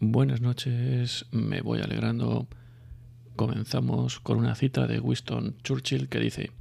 Buenas 0.00 0.40
noches, 0.40 1.26
me 1.32 1.60
voy 1.60 1.80
alegrando. 1.80 2.46
Comenzamos 3.34 4.20
con 4.20 4.38
una 4.38 4.54
cita 4.54 4.86
de 4.86 5.00
Winston 5.00 5.56
Churchill 5.64 6.08
que 6.08 6.20
dice, 6.20 6.52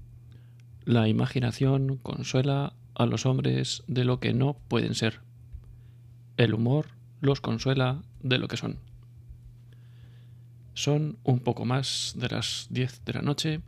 La 0.85 1.07
imaginación 1.07 1.97
consuela 1.97 2.73
a 2.95 3.05
los 3.05 3.27
hombres 3.27 3.83
de 3.85 4.05
lo 4.05 4.19
que 4.19 4.33
no 4.33 4.57
pueden 4.67 4.95
ser. 4.95 5.19
El 6.37 6.55
humor 6.55 6.87
los 7.21 7.39
consuela 7.39 8.01
de 8.23 8.39
lo 8.39 8.47
que 8.47 8.57
son. 8.57 8.79
Son 10.73 11.19
un 11.23 11.39
poco 11.39 11.63
más 11.63 12.15
de 12.17 12.29
las 12.29 12.65
10 12.71 13.05
de 13.05 13.13
la 13.13 13.21
noche. 13.21 13.61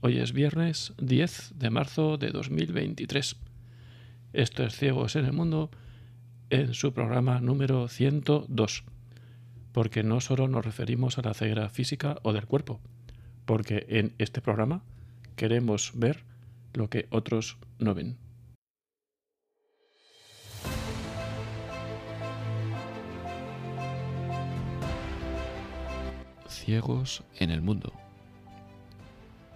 Hoy 0.00 0.20
es 0.20 0.32
viernes 0.32 0.94
10 1.02 1.52
de 1.56 1.68
marzo 1.68 2.16
de 2.16 2.30
2023. 2.30 3.36
Esto 4.32 4.62
es 4.62 4.74
Ciegos 4.74 5.16
en 5.16 5.26
el 5.26 5.34
Mundo 5.34 5.70
en 6.48 6.72
su 6.72 6.94
programa 6.94 7.40
número 7.40 7.88
102. 7.88 8.84
Porque 9.72 10.02
no 10.02 10.20
solo 10.20 10.48
nos 10.48 10.64
referimos 10.64 11.18
a 11.18 11.22
la 11.22 11.34
ceguera 11.34 11.68
física 11.68 12.18
o 12.22 12.32
del 12.32 12.46
cuerpo, 12.46 12.80
porque 13.44 13.86
en 13.88 14.14
este 14.18 14.40
programa 14.40 14.82
queremos 15.36 15.92
ver 15.94 16.24
lo 16.74 16.88
que 16.88 17.06
otros 17.10 17.58
no 17.78 17.94
ven. 17.94 18.18
Ciegos 26.48 27.24
en 27.38 27.50
el 27.50 27.60
mundo. 27.60 27.92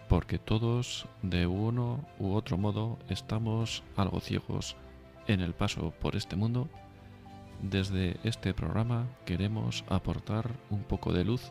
Porque 0.08 0.38
todos, 0.38 1.06
de 1.22 1.46
uno 1.46 2.06
u 2.18 2.34
otro 2.34 2.56
modo, 2.56 2.98
estamos 3.08 3.82
algo 3.96 4.20
ciegos 4.20 4.76
en 5.26 5.40
el 5.40 5.52
paso 5.52 5.92
por 6.00 6.16
este 6.16 6.36
mundo 6.36 6.68
desde 7.62 8.16
este 8.24 8.54
programa 8.54 9.06
queremos 9.24 9.84
aportar 9.88 10.50
un 10.70 10.82
poco 10.82 11.12
de 11.12 11.24
luz 11.24 11.50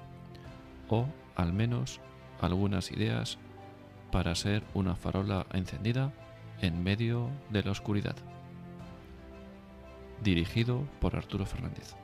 o 0.90 1.08
al 1.36 1.54
menos 1.54 2.00
algunas 2.42 2.92
ideas 2.92 3.38
para 4.12 4.36
ser 4.36 4.64
una 4.74 4.96
farola 4.96 5.46
encendida 5.54 6.14
en 6.62 6.84
medio 6.84 7.30
de 7.50 7.64
la 7.64 7.72
oscuridad. 7.72 8.16
Dirigido 10.24 10.88
por 11.00 11.16
Arturo 11.16 11.46
Fernández. 11.46 11.96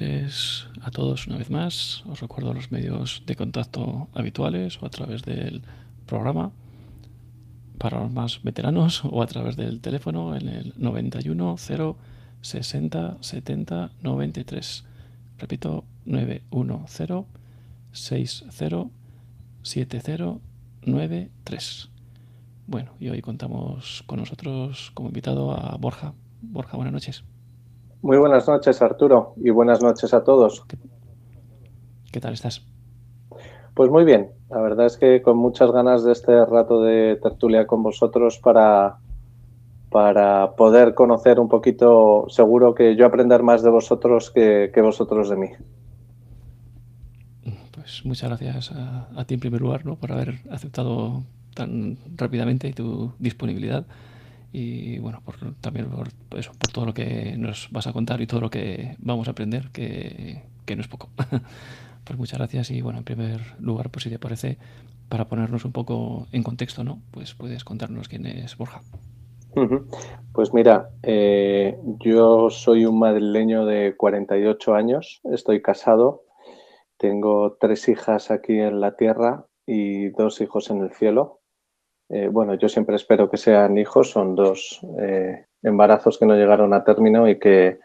Noches 0.00 0.66
a 0.82 0.90
todos 0.90 1.28
una 1.28 1.36
vez 1.36 1.50
más. 1.50 2.02
Os 2.06 2.18
recuerdo 2.18 2.52
los 2.52 2.72
medios 2.72 3.22
de 3.26 3.36
contacto 3.36 4.08
habituales 4.12 4.82
o 4.82 4.86
a 4.86 4.90
través 4.90 5.22
del 5.22 5.62
programa 6.06 6.50
para 7.78 8.00
los 8.00 8.10
más 8.10 8.42
veteranos 8.42 9.04
o 9.04 9.22
a 9.22 9.26
través 9.28 9.54
del 9.54 9.80
teléfono 9.80 10.34
en 10.34 10.48
el 10.48 10.74
91 10.78 11.54
0 11.56 11.96
60 12.40 13.18
70 13.20 13.92
93. 14.02 14.84
Repito, 15.38 15.84
910 16.06 17.24
60 17.92 18.90
70 19.62 20.38
93. 20.82 21.88
Bueno, 22.66 22.90
y 22.98 23.10
hoy 23.10 23.22
contamos 23.22 24.02
con 24.06 24.18
nosotros 24.18 24.90
como 24.92 25.10
invitado 25.10 25.52
a 25.52 25.76
Borja. 25.76 26.14
Borja, 26.42 26.76
buenas 26.76 26.92
noches. 26.92 27.22
Muy 28.04 28.18
buenas 28.18 28.46
noches, 28.46 28.82
Arturo, 28.82 29.32
y 29.42 29.48
buenas 29.48 29.82
noches 29.82 30.12
a 30.12 30.22
todos. 30.22 30.62
¿Qué, 32.12 32.20
tal 32.20 32.34
estás? 32.34 32.62
Pues 33.72 33.88
muy 33.88 34.04
bien, 34.04 34.28
la 34.50 34.60
verdad 34.60 34.84
es 34.84 34.98
que 34.98 35.22
con 35.22 35.38
muchas 35.38 35.70
ganas 35.72 36.04
de 36.04 36.12
este 36.12 36.44
rato 36.44 36.82
de 36.82 37.16
tertulia 37.22 37.66
con 37.66 37.82
vosotros 37.82 38.38
para, 38.40 38.98
para 39.88 40.54
poder 40.54 40.92
conocer 40.92 41.40
un 41.40 41.48
poquito, 41.48 42.26
seguro 42.28 42.74
que 42.74 42.94
yo 42.94 43.06
aprender 43.06 43.42
más 43.42 43.62
de 43.62 43.70
vosotros 43.70 44.30
que, 44.30 44.70
vosotros 44.82 45.30
de 45.30 45.36
mí. 45.36 45.48
Pues 47.70 48.04
muchas 48.04 48.28
gracias 48.28 48.72
a, 48.72 49.08
a, 49.16 49.24
ti 49.24 49.32
en 49.32 49.40
primer 49.40 49.62
lugar 49.62 49.86
¿no? 49.86 49.96
por 49.96 50.12
haber 50.12 50.40
aceptado 50.50 51.22
tan 51.54 51.96
rápidamente 52.14 52.70
tu 52.74 53.14
disponibilidad 53.18 53.86
y 54.56 55.00
bueno, 55.00 55.20
por, 55.24 55.34
también 55.60 55.90
por, 55.90 56.06
eso, 56.38 56.52
por 56.56 56.70
todo 56.70 56.86
lo 56.86 56.94
que 56.94 57.34
nos 57.36 57.68
vas 57.72 57.88
a 57.88 57.92
contar 57.92 58.20
y 58.20 58.28
todo 58.28 58.40
lo 58.40 58.50
que 58.50 58.94
vamos 59.00 59.26
a 59.26 59.32
aprender, 59.32 59.70
que, 59.72 60.42
no 60.68 60.80
es 60.80 60.86
poco. 60.86 61.08
pues 62.04 62.16
muchas 62.16 62.38
gracias 62.38 62.70
y 62.70 62.80
bueno, 62.80 62.98
en 63.00 63.04
primer 63.04 63.40
lugar, 63.58 63.90
pues 63.90 64.04
si 64.04 64.10
te 64.10 64.20
parece, 64.20 64.56
para 65.08 65.24
ponernos 65.24 65.64
un 65.64 65.72
poco 65.72 66.28
en 66.30 66.44
contexto, 66.44 66.84
¿no? 66.84 67.00
Pues 67.10 67.34
puedes 67.34 67.64
contarnos 67.64 68.06
quién 68.08 68.26
es 68.26 68.56
Borja. 68.56 68.82
Pues 70.32 70.54
mira, 70.54 70.90
eh, 71.02 71.76
yo 71.98 72.48
soy 72.48 72.86
un 72.86 73.00
madrileño 73.00 73.66
de 73.66 73.96
48 73.96 74.74
años, 74.74 75.20
estoy 75.24 75.62
casado, 75.62 76.22
tengo 76.96 77.56
tres 77.58 77.88
hijas 77.88 78.30
aquí 78.30 78.60
en 78.60 78.80
la 78.80 78.94
tierra 78.94 79.46
y 79.66 80.10
dos 80.10 80.40
hijos 80.40 80.70
en 80.70 80.80
el 80.80 80.92
cielo. 80.92 81.40
Eh, 82.14 82.28
bueno, 82.28 82.54
yo 82.54 82.68
siempre 82.68 82.94
espero 82.94 83.28
que 83.28 83.36
sean 83.36 83.76
hijos, 83.76 84.10
son 84.10 84.36
dos 84.36 84.80
eh, 85.00 85.46
embarazos 85.64 86.16
que 86.16 86.26
no 86.26 86.36
llegaron 86.36 86.72
a 86.72 86.84
término 86.84 87.28
y 87.28 87.40
que 87.40 87.80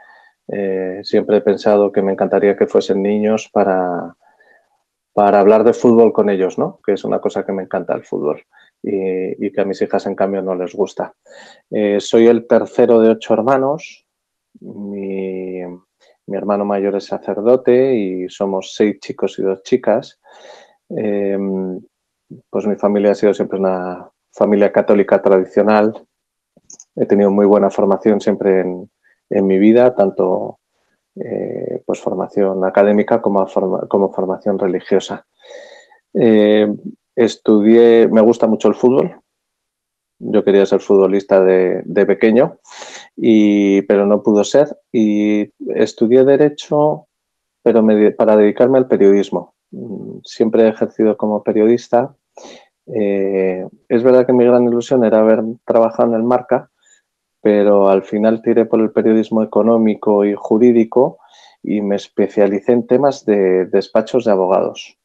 eh, 0.47 1.00
siempre 1.01 1.38
he 1.38 1.41
pensado 1.41 1.91
que 1.91 2.03
me 2.03 2.12
encantaría 2.12 2.56
que 2.56 2.68
fuesen 2.68 3.01
niños 3.01 3.50
para, 3.51 4.16
para 5.13 5.39
hablar 5.39 5.63
de 5.63 5.73
fútbol 5.73 6.13
con 6.13 6.29
ellos, 6.29 6.59
¿no? 6.59 6.79
Que 6.85 6.94
es 6.94 7.03
una 7.03 7.19
cosa 7.19 7.44
que 7.44 7.53
me 7.53 7.63
encanta 7.63 7.95
el 7.95 8.06
fútbol 8.06 8.44
y, 8.84 9.51
que 9.51 9.62
a 9.62 9.66
mis 9.66 9.81
hijas 9.81 10.06
en 10.06 10.13
cambio 10.13 10.44
no 10.44 10.53
les 10.53 10.75
gusta. 10.75 11.12
soy 11.97 12.28
el 12.28 12.45
tercero 12.45 13.00
de 13.00 13.09
ocho 13.09 13.34
hermanos, 13.34 14.06
mi, 14.59 15.63
mi, 16.28 16.38
hermano 16.38 16.66
mayor 16.66 16.97
es 16.97 17.06
sacerdote 17.06 17.95
y 17.95 18.29
somos 18.29 18.75
seis 18.75 19.00
chicos 19.00 19.39
y 19.39 19.41
dos 19.41 19.63
chicas 19.63 20.19
pues 22.50 22.68
mi 22.68 22.75
familia 22.75 23.12
ha 23.12 23.16
sido 23.16 23.34
siempre 23.34 23.59
una 23.59 24.09
familia 24.31 24.72
católica 24.72 25.22
tradicional. 25.22 25.94
He 26.95 27.06
tenido 27.06 27.31
muy 27.31 27.45
buena 27.45 27.69
formación 27.69 28.22
siempre 28.22 28.62
en, 28.62 29.47
mi 29.47 29.59
vida, 29.59 29.95
tanto 29.95 30.59
eh, 31.16 31.84
pues 31.85 32.00
formación 32.00 32.66
académica 32.66 33.22
como, 33.22 33.45
como 33.88 34.12
formación 34.12 34.57
religiosa. 34.57 35.25
Eh, 36.13 36.68
estudié, 37.16 38.07
me 38.07 38.22
gusta 38.22 38.47
mucho 38.47 38.68
el 38.68 38.75
fútbol. 38.75 39.22
Yo 40.19 40.44
quería 40.44 40.66
ser 40.66 40.81
futbolista 40.81 41.41
de, 41.41 42.06
pequeño, 42.06 42.57
y, 43.16 43.81
pero 43.84 44.06
no 44.06 44.22
pudo 44.22 44.44
ser. 44.44 44.78
Y 44.91 45.53
estudié 45.75 46.25
Derecho, 46.25 47.07
pero 47.63 47.85
para 48.18 48.35
dedicarme 48.35 48.79
al 48.79 48.88
periodismo. 48.88 49.53
Siempre 50.25 50.63
he 50.63 50.69
ejercido 50.69 51.16
como 51.16 51.44
periodista 51.44 52.16
eh, 52.94 53.67
es 53.88 54.03
verdad 54.03 54.25
que 54.25 54.33
mi 54.33 54.45
gran 54.45 54.66
ilusión 54.66 55.03
era 55.03 55.19
haber 55.19 55.41
trabajado 55.66 56.09
en 56.09 56.16
el 56.16 56.23
marca, 56.23 56.69
pero 57.41 57.89
al 57.89 58.03
final 58.03 58.41
tiré 58.41 58.66
por 58.66 58.79
el 58.81 58.91
periodismo 58.91 59.44
económico 59.44 60.25
y 60.25 60.33
jurídico 60.35 61.19
y 61.63 61.81
me 61.81 61.95
especialicé 61.95 62.72
en 62.72 62.88
temas 62.88 63.25
de 63.25 63.66
despachos 63.66 64.25
de 64.25 64.31
abogados 64.31 64.97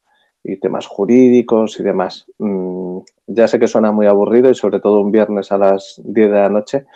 y 0.43 0.57
temas 0.59 0.87
jurídicos 0.87 1.79
y 1.81 1.83
demás. 1.83 2.27
Mm, 2.39 2.99
ya 3.27 3.49
sé 3.49 3.59
que 3.59 3.69
suena 3.69 3.93
muy 3.93 4.07
aburrido 4.07 4.51
y 4.51 4.55
sobre 4.55 4.81
todo 4.81 5.01
un 5.01 5.13
viernes 5.13 5.51
a 5.53 5.59
las 5.59 6.01
10 6.05 6.31
de 6.31 6.37
la 6.37 6.49
noche, 6.49 6.87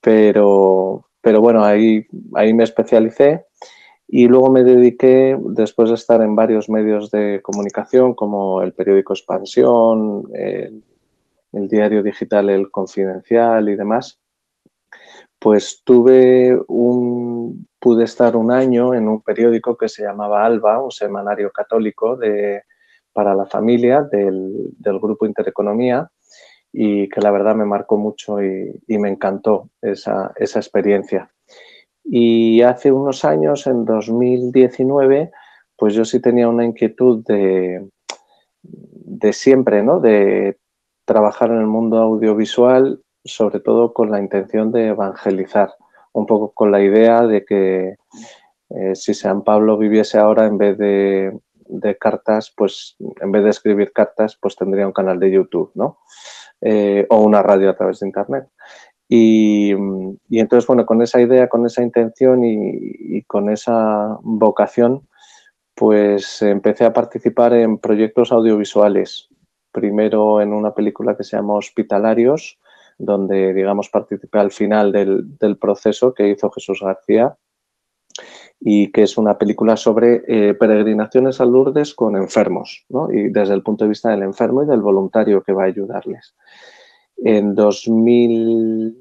pero, 0.00 1.06
pero 1.20 1.40
bueno, 1.40 1.64
ahí, 1.64 2.06
ahí 2.34 2.52
me 2.54 2.64
especialicé 2.64 3.46
y 4.10 4.26
luego 4.26 4.50
me 4.50 4.64
dediqué, 4.64 5.38
después 5.38 5.90
de 5.90 5.96
estar 5.96 6.22
en 6.22 6.34
varios 6.34 6.70
medios 6.70 7.10
de 7.10 7.42
comunicación, 7.42 8.14
como 8.14 8.62
el 8.62 8.72
periódico 8.72 9.12
Expansión, 9.12 10.24
el, 10.32 10.82
diario 11.52 12.02
digital 12.02 12.48
El 12.48 12.70
Confidencial 12.70 13.68
y 13.68 13.76
demás, 13.76 14.18
pues 15.38 15.82
tuve 15.84 16.58
un, 16.68 17.68
pude 17.78 18.04
estar 18.04 18.34
un 18.34 18.50
año 18.50 18.94
en 18.94 19.08
un 19.08 19.20
periódico 19.20 19.76
que 19.76 19.90
se 19.90 20.04
llamaba 20.04 20.44
Alba, 20.44 20.82
un 20.82 20.90
semanario 20.90 21.50
católico 21.50 22.16
de, 22.16 22.62
para 23.12 23.34
la 23.34 23.44
familia 23.44 24.02
del, 24.02 24.72
grupo 24.80 25.26
Intereconomía 25.26 26.10
y 26.72 27.10
que 27.10 27.20
la 27.20 27.30
verdad 27.30 27.54
me 27.54 27.66
marcó 27.66 27.98
mucho 27.98 28.42
y, 28.42 28.80
me 28.88 29.10
encantó 29.10 29.68
esa, 29.82 30.32
esa 30.36 30.60
experiencia. 30.60 31.30
Y 32.10 32.62
hace 32.62 32.90
unos 32.90 33.24
años, 33.24 33.66
en 33.66 33.84
2019, 33.84 35.30
pues 35.76 35.94
yo 35.94 36.04
sí 36.04 36.20
tenía 36.20 36.48
una 36.48 36.64
inquietud 36.64 37.24
de, 37.24 37.86
de 38.62 39.32
siempre, 39.32 39.82
¿no? 39.82 40.00
De 40.00 40.58
trabajar 41.04 41.50
en 41.50 41.58
el 41.58 41.66
mundo 41.66 41.98
audiovisual, 41.98 43.02
sobre 43.24 43.60
todo 43.60 43.92
con 43.92 44.10
la 44.10 44.20
intención 44.20 44.72
de 44.72 44.88
evangelizar 44.88 45.70
un 46.12 46.26
poco 46.26 46.52
con 46.52 46.70
la 46.70 46.82
idea 46.82 47.26
de 47.26 47.44
que 47.44 47.96
eh, 48.70 48.94
si 48.94 49.14
San 49.14 49.42
Pablo 49.42 49.78
viviese 49.78 50.18
ahora 50.18 50.46
en 50.46 50.58
vez 50.58 50.76
de, 50.78 51.38
cartas, 51.98 52.52
pues 52.56 52.96
en 52.98 53.30
vez 53.32 53.44
de 53.44 53.50
escribir 53.50 53.92
cartas, 53.92 54.36
pues 54.40 54.56
tendría 54.56 54.86
un 54.86 54.92
canal 54.92 55.18
de 55.18 55.30
YouTube, 55.30 55.70
¿no? 55.74 55.98
Eh, 56.60 57.06
o 57.08 57.20
una 57.20 57.42
radio 57.42 57.70
a 57.70 57.76
través 57.76 58.00
de 58.00 58.06
Internet. 58.06 58.48
Y, 59.08 59.72
entonces, 60.30 60.66
bueno, 60.66 60.84
con 60.84 61.02
esa 61.02 61.20
idea, 61.20 61.48
con 61.48 61.64
esa 61.64 61.82
intención 61.82 62.44
y, 62.44 63.22
con 63.22 63.50
esa 63.50 64.18
vocación, 64.22 65.08
pues 65.74 66.42
empecé 66.42 66.84
a 66.84 66.92
participar 66.92 67.54
en 67.54 67.78
proyectos 67.78 68.32
audiovisuales. 68.32 69.28
Primero 69.72 70.40
en 70.40 70.52
una 70.52 70.74
película 70.74 71.16
que 71.16 71.24
se 71.24 71.36
llama 71.36 71.54
Hospitalarios, 71.54 72.58
donde, 72.98 73.54
digamos, 73.54 73.88
participé 73.88 74.38
al 74.38 74.50
final 74.50 74.92
del, 74.92 75.38
del 75.38 75.56
proceso 75.56 76.12
que 76.12 76.28
hizo 76.28 76.50
Jesús 76.50 76.80
García 76.82 77.36
y 78.60 78.90
que 78.90 79.02
es 79.02 79.16
una 79.16 79.38
película 79.38 79.76
sobre 79.76 80.22
eh, 80.26 80.54
peregrinaciones 80.54 81.40
a 81.40 81.44
Lourdes 81.44 81.94
con 81.94 82.16
enfermos, 82.16 82.84
¿no? 82.88 83.10
y 83.12 83.30
desde 83.30 83.54
el 83.54 83.62
punto 83.62 83.84
de 83.84 83.90
vista 83.90 84.10
del 84.10 84.22
enfermo 84.22 84.64
y 84.64 84.66
del 84.66 84.80
voluntario 84.80 85.42
que 85.42 85.52
va 85.52 85.64
a 85.64 85.66
ayudarles. 85.66 86.34
En 87.24 87.54
2000, 87.54 88.96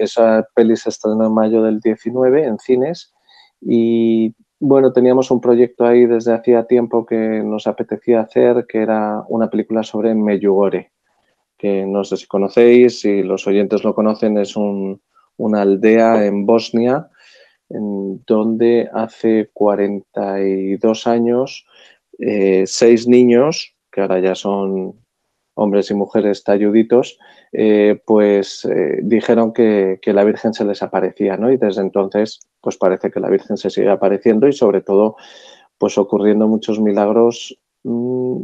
esa 0.00 0.46
peli 0.54 0.76
se 0.76 0.90
estrenó 0.90 1.26
en 1.26 1.34
mayo 1.34 1.62
del 1.62 1.80
19 1.80 2.44
en 2.44 2.58
cines 2.58 3.12
y 3.60 4.34
bueno, 4.60 4.92
teníamos 4.92 5.30
un 5.30 5.40
proyecto 5.40 5.86
ahí 5.86 6.06
desde 6.06 6.34
hacía 6.34 6.64
tiempo 6.64 7.06
que 7.06 7.16
nos 7.16 7.66
apetecía 7.66 8.20
hacer, 8.20 8.66
que 8.68 8.78
era 8.78 9.22
una 9.28 9.48
película 9.48 9.82
sobre 9.82 10.14
Meyugore, 10.14 10.92
que 11.56 11.86
no 11.86 12.04
sé 12.04 12.16
si 12.16 12.26
conocéis, 12.26 13.00
si 13.00 13.22
los 13.22 13.46
oyentes 13.46 13.84
lo 13.84 13.94
conocen, 13.94 14.36
es 14.38 14.56
una 14.56 15.62
aldea 15.62 16.26
en 16.26 16.44
Bosnia 16.44 17.08
donde 17.68 18.88
hace 18.92 19.50
42 19.52 21.06
años 21.06 21.66
eh, 22.18 22.64
seis 22.66 23.06
niños, 23.06 23.76
que 23.92 24.00
ahora 24.00 24.18
ya 24.20 24.34
son 24.34 24.94
hombres 25.58 25.90
y 25.90 25.94
mujeres 25.94 26.44
talluditos, 26.44 27.18
eh, 27.52 28.00
pues 28.06 28.64
eh, 28.64 29.00
dijeron 29.02 29.52
que, 29.52 30.00
la 30.04 30.24
Virgen 30.24 30.54
se 30.54 30.64
les 30.64 30.82
aparecía, 30.82 31.36
¿no? 31.36 31.52
Y 31.52 31.56
desde 31.56 31.82
entonces, 31.82 32.40
pues 32.60 32.76
parece 32.76 33.10
que 33.10 33.20
la 33.20 33.28
Virgen 33.28 33.56
se 33.56 33.70
sigue 33.70 33.90
apareciendo 33.90 34.48
y 34.48 34.52
sobre 34.52 34.80
todo, 34.80 35.16
pues 35.76 35.98
ocurriendo 35.98 36.48
muchos 36.48 36.80
milagros, 36.80 37.58
mm, 37.84 38.36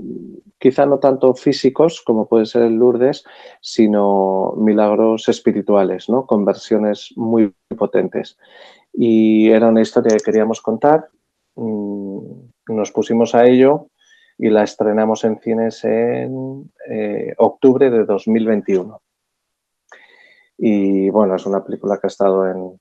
quizá 0.59 0.87
no 0.87 0.99
tanto 0.99 1.35
físicos 1.35 2.03
como 2.03 2.29
puede 2.29 2.47
ser 2.47 2.63
el 2.63 2.75
Lourdes, 2.75 3.25
sino 3.61 4.55
milagros 4.57 5.29
espirituales, 5.29 6.09
¿no? 6.09 6.27
Conversiones 6.27 7.13
muy 7.17 7.55
potentes 7.77 8.37
y 8.93 9.51
era 9.51 9.69
una 9.69 9.83
historia 9.83 10.17
que 10.17 10.25
queríamos 10.25 10.61
contar. 10.61 11.09
Mm, 11.57 12.19
nos 12.69 12.93
pusimos 12.93 13.35
a 13.35 13.47
ello 13.47 13.89
y 14.39 14.51
la 14.51 14.63
estrenamos 14.65 15.25
en 15.25 15.39
cines 15.41 15.85
en 15.85 16.71
eh, 16.89 17.35
octubre 17.39 17.91
de 17.91 18.05
2021. 18.05 19.01
Y 20.59 21.11
bueno, 21.11 21.35
es 21.37 21.47
una 21.47 21.65
película 21.65 21.99
que 21.99 22.07
ha 22.07 22.09
estado 22.09 22.49
en, 22.49 22.81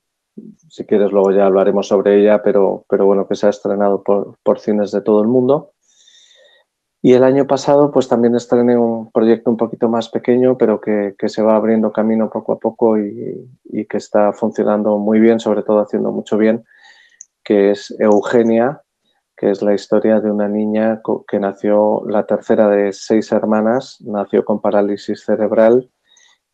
si 0.69 0.85
quieres 0.85 1.11
luego 1.11 1.31
ya 1.31 1.45
hablaremos 1.45 1.87
sobre 1.87 2.19
ella, 2.19 2.41
pero, 2.41 2.85
pero 2.89 3.05
bueno, 3.05 3.27
que 3.27 3.35
se 3.35 3.47
ha 3.47 3.49
estrenado 3.49 4.03
por, 4.03 4.37
por 4.43 4.59
cines 4.59 4.91
de 4.91 5.01
todo 5.01 5.21
el 5.21 5.27
mundo. 5.27 5.73
Y 7.05 7.11
el 7.13 7.25
año 7.25 7.45
pasado 7.45 7.91
pues 7.91 8.07
también 8.07 8.33
estrené 8.33 8.77
un 8.77 9.11
proyecto 9.11 9.49
un 9.51 9.57
poquito 9.57 9.89
más 9.89 10.07
pequeño, 10.07 10.57
pero 10.57 10.79
que, 10.79 11.13
se 11.27 11.41
va 11.41 11.57
abriendo 11.57 11.91
camino 11.91 12.29
poco 12.29 12.53
a 12.53 12.59
poco 12.59 12.97
y, 12.97 13.49
que 13.89 13.97
está 13.97 14.31
funcionando 14.31 14.97
muy 14.97 15.19
bien, 15.19 15.41
sobre 15.41 15.63
todo 15.63 15.81
haciendo 15.81 16.13
mucho 16.13 16.37
bien, 16.37 16.63
que 17.43 17.71
es 17.71 17.93
Eugenia, 17.99 18.81
es 19.49 19.61
la 19.61 19.73
historia 19.73 20.19
de 20.19 20.31
una 20.31 20.47
niña 20.47 21.01
que 21.27 21.39
nació, 21.39 22.03
la 22.07 22.25
tercera 22.25 22.69
de 22.69 22.93
seis 22.93 23.31
hermanas, 23.31 23.97
nació 24.01 24.45
con 24.45 24.61
parálisis 24.61 25.23
cerebral 25.23 25.89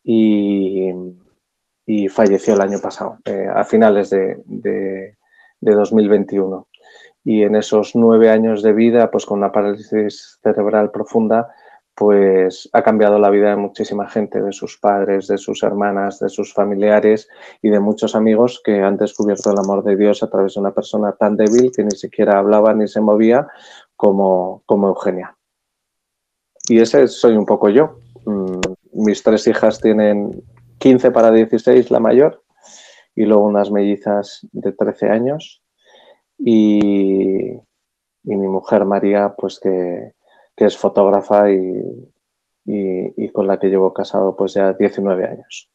y, 0.02 0.92
falleció 2.08 2.54
el 2.54 2.60
año 2.60 2.78
pasado, 2.80 3.18
eh, 3.24 3.46
a 3.52 3.64
finales 3.64 4.10
de, 4.10 4.42
de 4.46 5.16
2021 5.60 6.68
y 7.24 7.42
en 7.42 7.56
esos 7.56 7.94
nueve 7.94 8.30
años 8.30 8.62
de 8.62 8.72
vida, 8.72 9.10
pues 9.10 9.26
con 9.26 9.38
una 9.38 9.52
parálisis 9.52 10.38
cerebral 10.42 10.90
profunda, 10.90 11.48
pues 11.94 12.68
ha 12.72 12.82
cambiado 12.82 13.18
la 13.18 13.30
vida 13.30 13.50
de 13.50 13.56
muchísima 13.56 14.08
gente, 14.08 14.40
de 14.40 14.52
sus 14.52 14.78
padres, 14.78 15.26
de 15.26 15.38
sus 15.38 15.62
hermanas, 15.62 16.18
de 16.18 16.28
sus 16.28 16.54
familiares 16.54 17.28
y 17.60 17.68
de 17.68 17.80
muchos 17.80 18.14
amigos 18.14 18.60
que 18.64 18.80
han 18.80 18.96
descubierto 18.96 19.50
el 19.50 19.58
amor 19.58 19.84
de 19.84 19.96
Dios 19.96 20.22
a 20.22 20.30
través 20.30 20.54
de 20.54 20.60
una 20.60 20.72
persona 20.72 21.12
tan 21.12 21.36
débil 21.36 21.70
que 21.74 21.84
ni 21.84 21.90
siquiera 21.90 22.38
hablaba 22.38 22.72
ni 22.72 22.88
se 22.88 23.00
movía 23.00 23.46
como, 23.96 24.62
como 24.66 24.88
Eugenia. 24.88 25.36
Y 26.68 26.80
ese 26.80 27.08
soy 27.08 27.36
un 27.36 27.46
poco 27.46 27.68
yo. 27.68 27.98
Mm, 28.24 28.60
mis 28.92 29.22
tres 29.22 29.46
hijas 29.46 29.80
tienen 29.80 30.42
15 30.78 31.10
para 31.10 31.30
16, 31.30 31.90
la 31.90 32.00
mayor, 32.00 32.42
y 33.14 33.24
luego 33.24 33.44
unas 33.44 33.70
mellizas 33.70 34.46
de 34.52 34.72
13 34.72 35.10
años 35.10 35.62
y, 36.38 37.58
mi 38.22 38.48
mujer 38.48 38.84
María, 38.84 39.34
pues 39.36 39.60
que, 39.60 40.12
es 40.56 40.76
fotógrafa 40.76 41.50
y, 41.50 43.28
con 43.32 43.46
la 43.46 43.58
que 43.58 43.68
llevo 43.68 43.92
casado 43.92 44.36
pues 44.36 44.54
ya 44.54 44.72
19 44.72 45.26
años. 45.26 45.68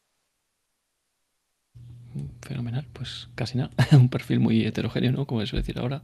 Fenomenal, 2.42 2.86
pues 2.94 3.30
casi 3.36 3.58
nada, 3.58 3.72
un 3.94 4.10
perfil 4.10 4.40
muy 4.40 4.66
heterogéneo, 4.66 5.12
¿no? 5.12 5.26
Como 5.26 5.42
eso 5.42 5.58
decir 5.58 5.80
ahora, 5.80 6.02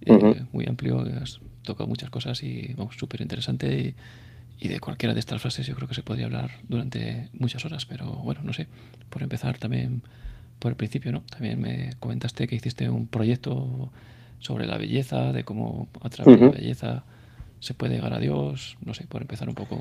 eh, 0.00 0.44
muy 0.52 0.66
amplio, 0.66 1.00
has 1.22 1.40
tocado 1.62 1.88
muchas 1.88 2.10
cosas 2.10 2.42
y 2.42 2.74
vamos, 2.76 2.96
súper 2.96 3.20
interesante 3.20 3.78
y, 3.78 3.94
y 4.58 4.68
de 4.68 4.80
cualquiera 4.80 5.12
de 5.12 5.20
estas 5.20 5.40
frases 5.40 5.66
yo 5.66 5.74
creo 5.74 5.88
que 5.88 5.94
se 5.94 6.02
podría 6.02 6.26
hablar 6.26 6.50
durante 6.68 7.28
muchas 7.32 7.64
horas, 7.64 7.86
pero 7.86 8.06
bueno, 8.06 8.42
no 8.44 8.52
sé, 8.52 8.68
por 9.10 9.22
empezar 9.22 9.58
también 9.58 10.02
por 10.60 10.70
el 10.70 10.76
principio, 10.76 11.10
¿no? 11.10 11.22
También 11.22 11.60
me 11.60 11.90
comentaste 11.98 12.46
que 12.46 12.54
hiciste 12.54 12.88
un 12.88 13.08
proyecto 13.08 13.90
sobre 14.38 14.66
la 14.66 14.78
belleza, 14.78 15.32
de 15.32 15.42
cómo 15.42 15.88
a 16.00 16.08
través 16.08 16.38
de 16.38 16.46
la 16.46 16.52
belleza 16.52 17.04
se 17.62 17.74
puede 17.74 17.94
llegar 17.94 18.12
a 18.12 18.18
Dios, 18.18 18.76
no 18.84 18.92
sé, 18.92 19.06
por 19.06 19.22
empezar 19.22 19.48
un 19.48 19.54
poco 19.54 19.76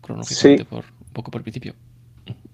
cronológicamente, 0.00 0.64
por, 0.64 0.84
un 0.84 1.12
poco 1.12 1.30
por 1.30 1.40
el 1.40 1.42
principio. 1.42 1.74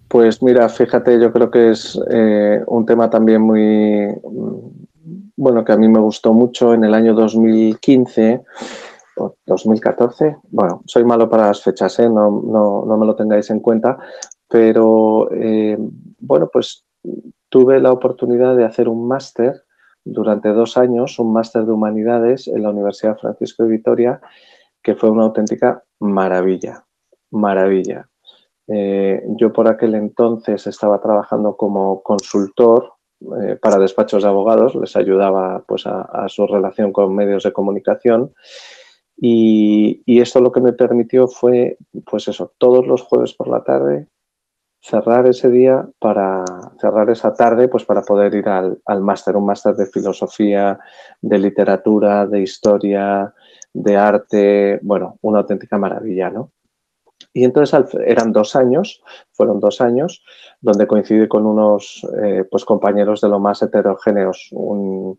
Pues 0.08 0.42
mira, 0.42 0.68
fíjate, 0.68 1.20
yo 1.20 1.32
creo 1.32 1.50
que 1.52 1.70
es 1.70 1.98
eh, 2.10 2.60
un 2.66 2.84
tema 2.84 3.08
también 3.08 3.42
muy, 3.42 4.08
bueno, 5.36 5.64
que 5.64 5.70
a 5.70 5.76
mí 5.76 5.88
me 5.88 6.00
gustó 6.00 6.34
mucho 6.34 6.74
en 6.74 6.82
el 6.82 6.94
año 6.94 7.14
2015 7.14 8.42
o 9.18 9.36
2014. 9.46 10.36
Bueno, 10.50 10.82
soy 10.84 11.04
malo 11.04 11.30
para 11.30 11.46
las 11.46 11.62
fechas, 11.62 11.96
¿eh? 12.00 12.08
no, 12.08 12.42
no, 12.44 12.84
no 12.84 12.96
me 12.98 13.06
lo 13.06 13.14
tengáis 13.14 13.50
en 13.50 13.60
cuenta, 13.60 13.98
pero 14.48 15.30
eh, 15.32 15.78
bueno, 16.18 16.50
pues 16.52 16.84
tuve 17.48 17.78
la 17.80 17.92
oportunidad 17.92 18.56
de 18.56 18.64
hacer 18.64 18.88
un 18.88 19.06
máster 19.06 19.62
durante 20.04 20.48
dos 20.48 20.76
años, 20.76 21.20
un 21.20 21.32
máster 21.32 21.66
de 21.66 21.72
humanidades 21.72 22.48
en 22.48 22.64
la 22.64 22.70
Universidad 22.70 23.16
Francisco 23.16 23.62
de 23.62 23.70
Vitoria, 23.70 24.20
que 24.82 24.94
fue 24.94 25.10
una 25.10 25.24
auténtica 25.24 25.82
maravilla, 26.00 26.84
maravilla. 27.30 28.08
Eh, 28.68 29.22
yo 29.36 29.52
por 29.52 29.68
aquel 29.68 29.94
entonces 29.94 30.66
estaba 30.66 31.00
trabajando 31.00 31.56
como 31.56 32.02
consultor 32.02 32.94
eh, 33.40 33.56
para 33.60 33.78
despachos 33.78 34.22
de 34.22 34.28
abogados, 34.28 34.74
les 34.74 34.96
ayudaba 34.96 35.64
pues, 35.66 35.86
a, 35.86 36.28
su 36.28 36.46
relación 36.46 36.92
con 36.92 37.14
medios 37.14 37.44
de 37.44 37.52
comunicación 37.52 38.32
y, 39.16 40.02
y, 40.06 40.20
esto 40.20 40.40
lo 40.40 40.50
que 40.50 40.60
me 40.60 40.72
permitió 40.72 41.28
fue, 41.28 41.76
pues 42.06 42.28
eso, 42.28 42.52
todos 42.58 42.86
los 42.86 43.02
jueves 43.02 43.34
por 43.34 43.48
la 43.48 43.62
tarde 43.62 44.08
cerrar 44.82 45.26
ese 45.26 45.48
día 45.48 45.88
para 46.00 46.44
cerrar 46.80 47.08
esa 47.08 47.32
tarde 47.32 47.68
pues 47.68 47.84
para 47.84 48.02
poder 48.02 48.34
ir 48.34 48.48
al, 48.48 49.00
máster, 49.00 49.36
un 49.36 49.46
máster 49.46 49.76
de 49.76 49.86
filosofía, 49.86 50.78
de 51.20 51.38
literatura, 51.38 52.26
de 52.26 52.42
historia, 52.42 53.32
de 53.72 53.96
arte, 53.96 54.80
bueno, 54.82 55.18
una 55.22 55.40
auténtica 55.40 55.78
maravilla, 55.78 56.30
¿no? 56.30 56.50
Y 57.32 57.44
entonces 57.44 57.78
eran 58.04 58.32
dos 58.32 58.56
años, 58.56 59.02
fueron 59.32 59.60
dos 59.60 59.80
años, 59.80 60.22
donde 60.60 60.86
coincidí 60.86 61.28
con 61.28 61.46
unos 61.46 62.06
eh, 62.22 62.44
pues 62.50 62.64
compañeros 62.64 63.20
de 63.20 63.28
lo 63.28 63.38
más 63.38 63.62
heterogéneos, 63.62 64.48
un, 64.52 65.18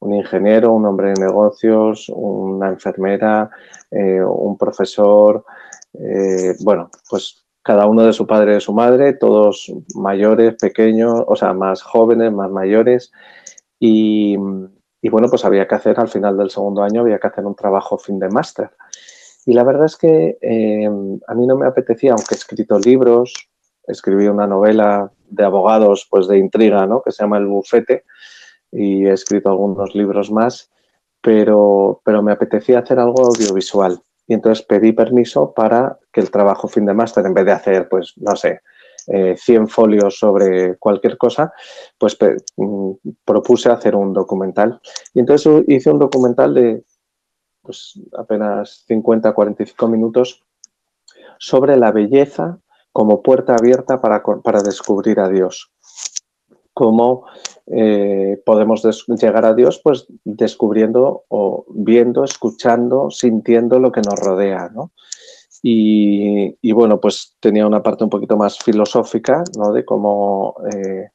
ingeniero, 0.00 0.72
un 0.72 0.86
hombre 0.86 1.12
de 1.12 1.20
negocios, 1.20 2.10
una 2.12 2.68
enfermera, 2.68 3.50
eh, 3.90 4.20
un 4.22 4.58
profesor, 4.58 5.44
eh, 5.94 6.54
bueno, 6.64 6.90
pues 7.08 7.44
cada 7.62 7.86
uno 7.86 8.02
de 8.02 8.12
su 8.12 8.26
padre 8.26 8.52
y 8.52 8.54
de 8.54 8.60
su 8.60 8.72
madre, 8.72 9.12
todos 9.12 9.72
mayores, 9.94 10.56
pequeños, 10.56 11.22
o 11.26 11.36
sea, 11.36 11.52
más 11.52 11.82
jóvenes, 11.82 12.32
más 12.32 12.50
mayores. 12.50 13.12
Y, 13.78 14.36
bueno, 15.08 15.28
pues 15.28 15.44
había 15.44 15.66
que 15.66 15.74
hacer, 15.74 15.98
al 15.98 16.08
final 16.08 16.36
del 16.36 16.50
segundo 16.50 16.82
año, 16.82 17.00
había 17.00 17.18
que 17.18 17.26
hacer 17.26 17.44
un 17.44 17.56
trabajo 17.56 17.98
fin 17.98 18.18
de 18.18 18.28
máster. 18.28 18.70
Y 19.44 19.52
la 19.54 19.64
verdad 19.64 19.86
es 19.86 19.96
que 19.96 20.38
eh, 20.40 20.88
a 21.26 21.34
mí 21.34 21.46
no 21.46 21.56
me 21.56 21.66
apetecía, 21.66 22.12
aunque 22.12 22.34
he 22.34 22.38
escrito 22.38 22.78
libros, 22.78 23.48
escribí 23.86 24.28
una 24.28 24.46
novela 24.46 25.10
de 25.28 25.44
abogados 25.44 26.06
pues 26.08 26.28
de 26.28 26.38
intriga, 26.38 26.86
¿no? 26.86 27.02
Que 27.02 27.10
se 27.10 27.22
llama 27.22 27.38
El 27.38 27.46
Bufete 27.46 28.04
y 28.70 29.06
he 29.06 29.12
escrito 29.12 29.50
algunos 29.50 29.94
libros 29.94 30.30
más, 30.30 30.70
pero, 31.20 32.00
pero 32.04 32.22
me 32.22 32.32
apetecía 32.32 32.78
hacer 32.78 32.98
algo 32.98 33.26
audiovisual. 33.26 34.00
Y 34.26 34.34
entonces 34.34 34.64
pedí 34.64 34.92
permiso 34.92 35.52
para 35.52 35.98
que 36.12 36.20
el 36.20 36.30
trabajo 36.30 36.68
fin 36.68 36.86
de 36.86 36.94
máster, 36.94 37.26
en 37.26 37.34
vez 37.34 37.44
de 37.44 37.52
hacer, 37.52 37.88
pues, 37.88 38.14
no 38.16 38.36
sé, 38.36 38.60
100 39.06 39.36
eh, 39.62 39.66
folios 39.66 40.18
sobre 40.18 40.76
cualquier 40.78 41.16
cosa, 41.18 41.52
pues 41.98 42.16
mm, 42.56 42.92
propuse 43.24 43.70
hacer 43.70 43.96
un 43.96 44.12
documental. 44.12 44.80
Y 45.14 45.20
entonces 45.20 45.64
hice 45.68 45.90
un 45.90 45.98
documental 45.98 46.54
de 46.54 46.84
pues, 47.62 48.00
apenas 48.16 48.84
50, 48.86 49.32
45 49.32 49.88
minutos 49.88 50.44
sobre 51.38 51.76
la 51.76 51.92
belleza 51.92 52.58
como 52.92 53.22
puerta 53.22 53.54
abierta 53.54 54.00
para, 54.00 54.22
para 54.22 54.62
descubrir 54.62 55.18
a 55.20 55.28
Dios. 55.28 55.70
Cómo 56.74 57.26
eh, 57.66 58.40
podemos 58.44 58.82
llegar 59.08 59.44
a 59.44 59.54
Dios 59.54 59.80
pues 59.82 60.06
descubriendo 60.24 61.24
o 61.28 61.64
viendo, 61.68 62.24
escuchando, 62.24 63.10
sintiendo 63.10 63.78
lo 63.78 63.92
que 63.92 64.00
nos 64.00 64.18
rodea, 64.18 64.70
¿no? 64.74 64.92
Y, 65.64 66.72
bueno, 66.72 67.00
pues 67.00 67.36
tenía 67.38 67.66
una 67.66 67.82
parte 67.82 68.02
un 68.02 68.10
poquito 68.10 68.36
más 68.36 68.58
filosófica, 68.58 69.44
¿no? 69.56 69.72
De 69.72 69.84
cómo 69.84 70.56
eh, 70.74 71.10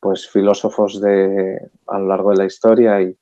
pues 0.00 0.28
filósofos 0.28 1.00
de, 1.00 1.70
a 1.86 1.98
lo 1.98 2.06
largo 2.08 2.30
de 2.30 2.36
la 2.38 2.46
historia 2.46 3.00
y, 3.02 3.16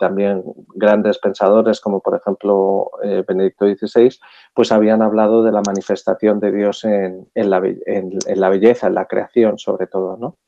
también 0.00 0.42
grandes 0.74 1.18
pensadores 1.18 1.80
como 1.80 2.00
por 2.00 2.16
ejemplo 2.16 2.90
eh, 3.04 3.22
Benedicto 3.26 3.66
XVI, 3.66 4.18
pues 4.52 4.72
habían 4.72 5.00
hablado 5.00 5.44
de 5.44 5.52
la 5.52 5.62
manifestación 5.64 6.40
de 6.40 6.50
Dios 6.50 6.84
en, 6.84 7.28
la, 7.36 7.60
belleza, 7.60 8.88
en 8.88 8.94
la 8.94 9.06
creación 9.06 9.58
sobre 9.58 9.86
todo, 9.86 10.16
¿no? 10.16 10.38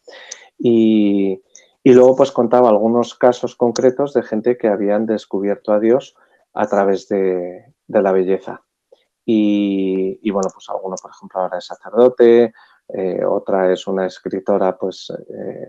Y, 0.58 1.40
luego 1.84 2.16
pues 2.16 2.32
contaba 2.32 2.68
algunos 2.68 3.14
casos 3.14 3.54
concretos 3.54 4.12
de 4.12 4.24
gente 4.24 4.58
que 4.58 4.66
habían 4.66 5.06
descubierto 5.06 5.72
a 5.72 5.78
Dios 5.78 6.16
a 6.52 6.66
través 6.66 7.08
de 7.08 7.62
la 7.86 8.10
belleza. 8.10 8.64
Y, 9.30 10.30
bueno, 10.30 10.48
pues 10.50 10.70
alguno, 10.70 10.96
por 11.02 11.10
ejemplo, 11.10 11.40
ahora 11.40 11.58
es 11.58 11.66
sacerdote, 11.66 12.54
eh, 12.88 13.24
otra 13.26 13.70
es 13.70 13.86
una 13.86 14.06
escritora, 14.06 14.78
pues, 14.78 15.12
eh, 15.12 15.68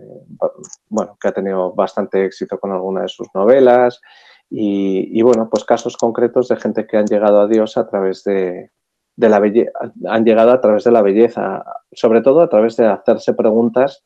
bueno, 0.88 1.18
que 1.20 1.28
ha 1.28 1.32
tenido 1.32 1.74
bastante 1.74 2.24
éxito 2.24 2.58
con 2.58 2.72
alguna 2.72 3.02
de 3.02 3.08
sus 3.08 3.28
novelas. 3.34 4.00
Y, 4.48 5.20
bueno, 5.20 5.50
pues 5.50 5.64
casos 5.64 5.98
concretos 5.98 6.48
de 6.48 6.56
gente 6.56 6.86
que 6.86 6.96
han 6.96 7.04
llegado 7.04 7.38
a 7.38 7.48
Dios 7.48 7.76
a 7.76 7.86
través 7.86 8.24
de, 8.24 8.70
la 9.16 9.38
belleza, 9.38 9.72
han 10.08 10.24
llegado 10.24 10.52
a 10.52 10.60
través 10.62 10.84
de 10.84 10.92
la 10.92 11.02
belleza, 11.02 11.62
sobre 11.92 12.22
todo 12.22 12.40
a 12.40 12.48
través 12.48 12.78
de 12.78 12.86
hacerse 12.86 13.34
preguntas 13.34 14.04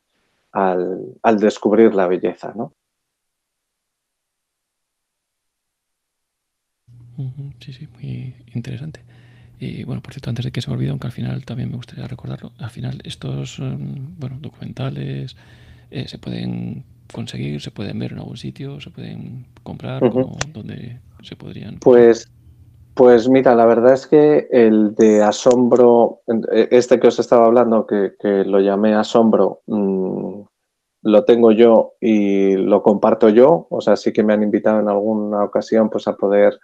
al, 0.51 1.15
al 1.23 1.39
descubrir 1.39 1.95
la 1.95 2.09
belleza, 2.09 2.53
¿no? 2.57 2.73
Sí, 7.61 7.73
sí, 7.73 7.87
muy 7.87 8.35
interesante. 8.53 9.14
Y 9.59 9.85
bueno, 9.85 10.03
por 10.03 10.13
cierto, 10.13 10.31
antes 10.31 10.45
de 10.45 10.53
que 10.53 10.61
se 10.61 10.71
me 10.71 10.77
olvide, 10.77 10.91
aunque 10.91 11.07
al 11.07 11.13
final 11.13 11.45
también 11.45 11.71
me 11.71 11.77
gustaría 11.77 12.07
recordarlo, 12.07 12.53
al 12.59 12.71
final 12.71 13.01
estos 13.05 13.59
em, 13.59 14.19
bueno, 14.19 14.39
documentales 14.41 15.37
eh, 15.91 16.09
se 16.09 16.19
pueden 16.19 16.85
conseguir, 17.13 17.61
se 17.61 17.71
pueden 17.71 17.99
ver 17.99 18.13
en 18.13 18.19
algún 18.19 18.37
sitio, 18.37 18.81
se 18.81 18.91
pueden 18.91 19.47
comprar, 19.63 20.03
donde 20.53 20.99
se 21.23 21.37
podrían. 21.37 21.79
Pues, 21.79 22.31
pues 22.95 23.29
mira, 23.29 23.55
la 23.55 23.67
verdad 23.67 23.95
es 23.95 24.07
que 24.07 24.49
el 24.51 24.95
de 24.95 25.23
asombro, 25.23 26.21
e, 26.53 26.69
este 26.71 26.99
que 26.99 27.09
os 27.09 27.19
estaba 27.19 27.47
hablando, 27.47 27.87
que, 27.87 28.13
lo 28.45 28.61
llamé 28.61 28.95
asombro, 28.95 29.61
mm, 29.67 30.43
lo 31.03 31.25
tengo 31.25 31.53
yo 31.53 31.95
y 32.01 32.57
lo 32.57 32.83
comparto 32.83 33.29
yo, 33.29 33.67
o 33.71 33.81
sea, 33.81 33.97
sí 33.97 34.13
que 34.13 34.23
me 34.23 34.33
han 34.33 34.43
invitado 34.43 34.81
en 34.81 34.89
alguna 34.89 35.45
ocasión 35.45 35.91
pues 35.91 36.09
a 36.09 36.17
poder 36.17 36.59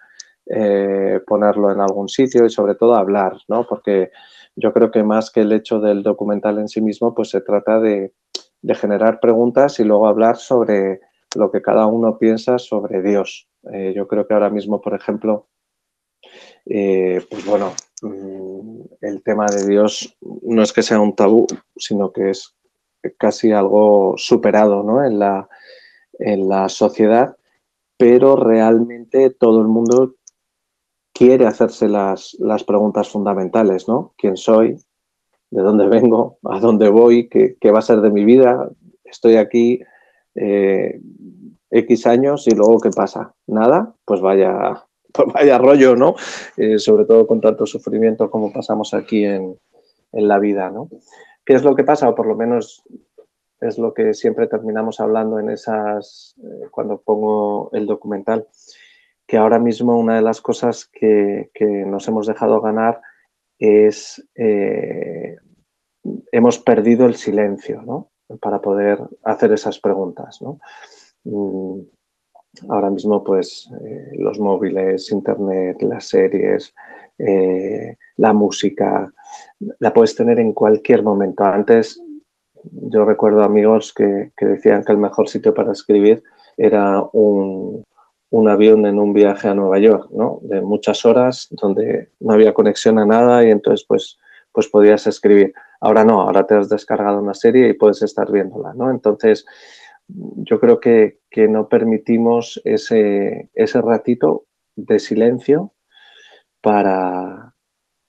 eh, 0.52 1.20
ponerlo 1.26 1.70
en 1.70 1.80
algún 1.80 2.08
sitio 2.08 2.44
y 2.44 2.50
sobre 2.50 2.74
todo 2.74 2.96
hablar, 2.96 3.38
¿no? 3.46 3.66
Porque 3.68 4.10
yo 4.56 4.72
creo 4.72 4.90
que 4.90 5.04
más 5.04 5.30
que 5.30 5.42
el 5.42 5.52
hecho 5.52 5.78
del 5.78 6.02
documental 6.02 6.58
en 6.58 6.66
sí 6.68 6.80
mismo, 6.80 7.14
pues 7.14 7.30
se 7.30 7.40
trata 7.40 7.78
de, 7.78 8.12
generar 8.74 9.20
preguntas 9.20 9.78
y 9.78 9.84
luego 9.84 10.08
hablar 10.08 10.36
sobre 10.36 11.00
lo 11.36 11.52
que 11.52 11.62
cada 11.62 11.86
uno 11.86 12.18
piensa 12.18 12.58
sobre 12.58 13.00
Dios. 13.00 13.48
Eh, 13.72 13.92
yo 13.94 14.08
creo 14.08 14.26
que 14.26 14.34
ahora 14.34 14.50
mismo, 14.50 14.80
por 14.80 14.94
ejemplo, 14.94 15.46
eh, 16.66 17.24
pues 17.30 17.46
bueno, 17.46 17.72
mm, 18.02 18.80
el 19.02 19.22
tema 19.22 19.46
de 19.46 19.66
Dios 19.66 20.16
no 20.42 20.62
es 20.62 20.72
que 20.72 20.82
sea 20.82 21.00
un 21.00 21.14
tabú, 21.14 21.46
sino 21.76 22.12
que 22.12 22.30
es 22.30 22.56
casi 23.18 23.52
algo 23.52 24.14
superado 24.16 24.82
¿no? 24.82 25.04
en, 25.04 25.18
la, 25.20 25.48
en 26.18 26.48
la 26.48 26.68
sociedad, 26.68 27.36
pero 27.96 28.34
realmente 28.34 29.30
todo 29.30 29.60
el 29.60 29.68
mundo 29.68 30.16
quiere 31.20 31.46
hacerse 31.46 31.86
las, 31.86 32.64
preguntas 32.66 33.10
fundamentales, 33.10 33.86
¿no? 33.86 34.14
¿Quién 34.16 34.38
soy? 34.38 34.78
¿De 35.50 35.60
dónde 35.60 35.86
vengo? 35.86 36.38
¿A 36.44 36.60
dónde 36.60 36.88
voy? 36.88 37.28
¿Qué, 37.28 37.70
va 37.70 37.80
a 37.80 37.82
ser 37.82 38.00
de 38.00 38.08
mi 38.08 38.24
vida? 38.24 38.70
Estoy 39.04 39.36
aquí 39.36 39.82
eh, 40.34 40.98
X 41.70 42.06
años 42.06 42.48
y 42.48 42.52
luego 42.52 42.80
¿qué 42.80 42.88
pasa? 42.88 43.34
¿Nada? 43.46 43.94
Pues 44.06 44.22
vaya, 44.22 44.82
pues 45.12 45.28
vaya 45.34 45.58
rollo, 45.58 45.94
¿no? 45.94 46.14
Eh, 46.56 46.78
sobre 46.78 47.04
todo 47.04 47.26
con 47.26 47.42
tanto 47.42 47.66
sufrimiento 47.66 48.30
como 48.30 48.50
pasamos 48.50 48.94
aquí 48.94 49.26
en, 49.26 49.58
la 50.12 50.38
vida, 50.38 50.70
¿no? 50.70 50.88
¿Qué 51.44 51.52
es 51.52 51.62
lo 51.62 51.76
que 51.76 51.84
pasa? 51.84 52.08
O 52.08 52.14
por 52.14 52.26
lo 52.26 52.34
menos 52.34 52.82
es 53.60 53.76
lo 53.76 53.92
que 53.92 54.14
siempre 54.14 54.46
terminamos 54.46 55.00
hablando 55.00 55.38
en 55.38 55.50
esas, 55.50 56.34
eh, 56.42 56.68
cuando 56.70 56.98
pongo 57.02 57.68
el 57.74 57.84
documental, 57.84 58.46
que 59.30 59.36
ahora 59.36 59.60
mismo 59.60 59.96
una 59.96 60.16
de 60.16 60.22
las 60.22 60.40
cosas 60.40 60.90
que, 60.92 61.50
nos 61.86 62.08
hemos 62.08 62.26
dejado 62.26 62.60
ganar 62.60 63.00
es, 63.60 64.20
eh, 64.34 65.36
hemos 66.32 66.58
perdido 66.58 67.06
el 67.06 67.14
silencio, 67.14 67.80
¿no? 67.82 68.10
Para 68.40 68.60
poder 68.60 68.98
hacer 69.22 69.52
esas 69.52 69.78
preguntas, 69.78 70.42
¿no? 70.42 70.58
Mm, 71.22 71.80
ahora 72.70 72.90
mismo, 72.90 73.22
pues, 73.22 73.70
eh, 73.84 74.16
los 74.18 74.40
móviles, 74.40 75.12
internet, 75.12 75.80
las 75.82 76.08
series, 76.08 76.74
eh, 77.16 77.96
la 78.16 78.32
música, 78.32 79.12
la 79.78 79.94
puedes 79.94 80.16
tener 80.16 80.40
en 80.40 80.52
cualquier 80.52 81.04
momento. 81.04 81.44
Antes, 81.44 82.02
yo 82.64 83.04
recuerdo 83.04 83.44
amigos 83.44 83.94
que 83.94 84.32
decían 84.40 84.82
que 84.82 84.90
el 84.90 84.98
mejor 84.98 85.28
sitio 85.28 85.54
para 85.54 85.70
escribir 85.70 86.20
era 86.56 87.00
un, 87.12 87.84
un 88.30 88.48
avión 88.48 88.86
en 88.86 88.98
un 88.98 89.12
viaje 89.12 89.48
a 89.48 89.54
Nueva 89.54 89.78
York, 89.78 90.08
¿no? 90.12 90.38
De 90.42 90.60
muchas 90.60 91.04
horas, 91.04 91.48
donde 91.50 92.10
no 92.20 92.32
había 92.32 92.54
conexión 92.54 92.98
a 92.98 93.04
nada 93.04 93.44
y 93.44 93.50
entonces 93.50 93.84
pues, 93.86 94.18
pues 94.52 94.68
podías 94.68 95.06
escribir. 95.06 95.52
Ahora 95.80 96.04
no, 96.04 96.20
ahora 96.20 96.46
te 96.46 96.54
has 96.54 96.68
descargado 96.68 97.18
una 97.18 97.34
serie 97.34 97.68
y 97.68 97.72
puedes 97.74 98.02
estar 98.02 98.30
viéndola, 98.30 98.72
¿no? 98.74 98.90
Entonces, 98.90 99.44
yo 100.08 100.60
creo 100.60 100.80
que, 100.80 101.18
no 101.48 101.68
permitimos 101.68 102.60
ese, 102.64 103.50
ese, 103.54 103.80
ratito 103.80 104.46
de 104.76 104.98
silencio 104.98 105.72
para, 106.60 107.54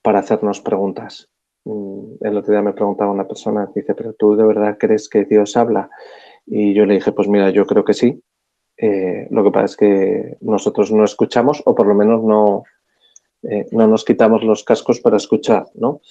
para 0.01 0.19
hacernos 0.19 0.61
preguntas. 0.61 1.29
Mm, 1.65 2.15
el 2.21 2.37
otro 2.37 2.51
día 2.51 2.61
me 2.61 2.73
preguntaba 2.73 3.11
una 3.11 3.27
persona, 3.27 3.69
dice, 3.73 3.93
pero 3.95 4.13
tú 4.13 4.35
de 4.35 4.45
verdad 4.45 4.77
crees 4.79 5.07
que 5.09 5.25
Dios 5.25 5.55
habla? 5.57 5.89
Y 6.45 6.73
yo 6.73 6.85
le 6.85 6.95
dije, 6.95 7.11
pues 7.11 7.27
mira, 7.27 7.51
yo 7.51 7.65
creo 7.65 7.85
que 7.85 7.93
sí, 7.93 8.21
eh, 8.83 9.27
lo 9.29 9.43
que 9.43 9.51
pasa 9.51 9.65
es 9.65 9.77
que 9.77 10.37
nosotros 10.41 10.91
no 10.91 11.05
escuchamos 11.05 11.61
o 11.65 11.75
por 11.75 11.85
lo 11.85 11.93
menos 11.93 12.23
no, 12.23 12.63
eh, 13.43 13.67
no 13.71 13.85
nos 13.85 14.03
quitamos 14.03 14.43
los 14.43 14.63
cascos 14.63 14.99
para 14.99 15.17
escuchar, 15.17 15.67
¿no? 15.75 16.01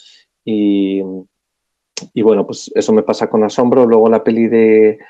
Y, 0.45 1.03
bueno, 2.23 2.47
pues 2.47 2.71
eso 2.77 2.93
me 2.93 3.03
pasa 3.03 3.29
con 3.29 3.43
asombro. 3.43 3.87
Luego 3.87 4.09
la 4.09 4.23
peli 4.23 4.47
de, 4.47 5.01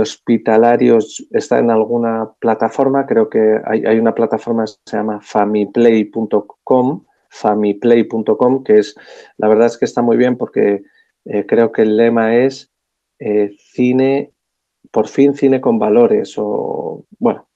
hospitalarios 0.00 1.24
está 1.30 1.60
en 1.60 1.70
alguna 1.70 2.32
plataforma, 2.40 3.06
creo 3.06 3.30
que 3.30 3.60
hay, 3.64 3.96
una 3.96 4.12
plataforma 4.12 4.64
que 4.64 4.72
se 4.84 4.96
llama 4.96 5.20
famiplay.com, 5.22 7.04
famiplay.com, 7.28 8.64
que 8.64 8.78
es, 8.78 8.96
la 9.36 9.46
verdad 9.46 9.68
es 9.68 9.78
que 9.78 9.84
está 9.84 10.02
muy 10.02 10.16
bien 10.16 10.36
porque 10.36 10.82
eh, 11.24 11.46
creo 11.46 11.70
que 11.70 11.82
el 11.82 11.96
lema 11.96 12.34
es 12.34 12.72
cine 13.74 14.32
por 14.90 15.06
fin 15.06 15.34
cine 15.34 15.60
con 15.60 15.78
valores 15.78 16.34
o, 16.36 17.04
bueno, 17.18 17.48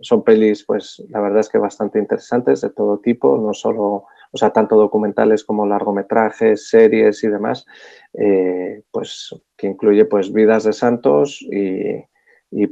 son 0.00 0.22
pelis, 0.22 0.64
pues 0.64 1.02
la 1.08 1.20
verdad 1.20 1.40
es 1.40 1.48
que 1.48 1.58
bastante 1.58 1.98
interesantes 1.98 2.60
de 2.60 2.70
todo 2.70 2.98
tipo, 2.98 3.36
no 3.36 3.52
solo, 3.52 4.06
o 4.30 4.36
sea, 4.36 4.50
tanto 4.50 4.76
documentales 4.76 5.44
como 5.44 5.66
largometrajes, 5.66 6.68
series 6.68 7.24
y 7.24 7.28
demás, 7.28 7.66
eh, 8.14 8.82
pues 8.92 9.34
que 9.56 9.66
incluye 9.66 10.04
pues 10.04 10.32
vidas 10.32 10.64
de 10.64 10.72
santos 10.72 11.40
y, 11.42 12.06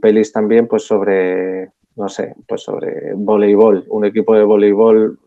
pelis 0.00 0.32
también 0.32 0.68
pues 0.68 0.84
sobre, 0.84 1.72
no 1.96 2.08
sé, 2.08 2.34
pues 2.46 2.62
sobre 2.62 3.12
voleibol, 3.14 3.84
un 3.88 4.04
equipo 4.04 4.34
de 4.34 4.44
voleibol 4.44 5.18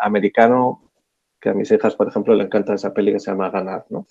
americano 0.00 0.82
que 1.40 1.50
a 1.50 1.54
mis 1.54 1.70
hijas, 1.70 1.94
por 1.94 2.08
ejemplo, 2.08 2.34
le 2.34 2.44
encanta 2.44 2.74
esa 2.74 2.92
peli 2.92 3.12
que 3.12 3.20
se 3.20 3.30
llama 3.30 3.50
Ganar, 3.50 3.84
¿no? 3.90 4.06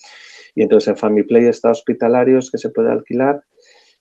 Y 0.56 0.64
entonces 0.64 0.88
en 0.88 0.98
Family 0.98 1.24
Play 1.24 1.46
está 1.46 1.72
Hospitalarios 1.72 2.50
que 2.50 2.58
se 2.58 2.70
puede 2.70 2.92
alquilar. 2.92 3.44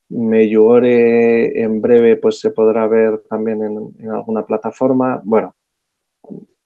Meyuore 0.09 1.63
en 1.63 1.81
breve 1.81 2.17
pues 2.17 2.41
se 2.41 2.51
podrá 2.51 2.87
ver 2.87 3.23
también 3.29 3.63
en, 3.63 4.11
alguna 4.11 4.47
plataforma. 4.47 5.21
Bueno, 5.25 5.55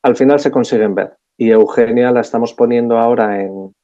al 0.02 0.16
final 0.16 0.40
se 0.40 0.50
consiguen 0.50 0.94
ver. 0.94 1.16
Y 1.37 1.50
Eugenia 1.50 2.12
la 2.12 2.20
estamos 2.20 2.52
poniendo 2.52 2.99
ahora 2.99 3.42
en, 3.42 3.75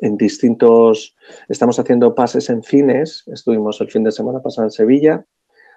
en 0.00 0.16
distintos, 0.16 1.16
estamos 1.48 1.78
haciendo 1.78 2.14
pases 2.14 2.50
en 2.50 2.62
cines, 2.62 3.24
estuvimos 3.32 3.80
el 3.80 3.90
fin 3.90 4.04
de 4.04 4.12
semana 4.12 4.42
pasado 4.42 4.66
en 4.66 4.72
Sevilla, 4.72 5.24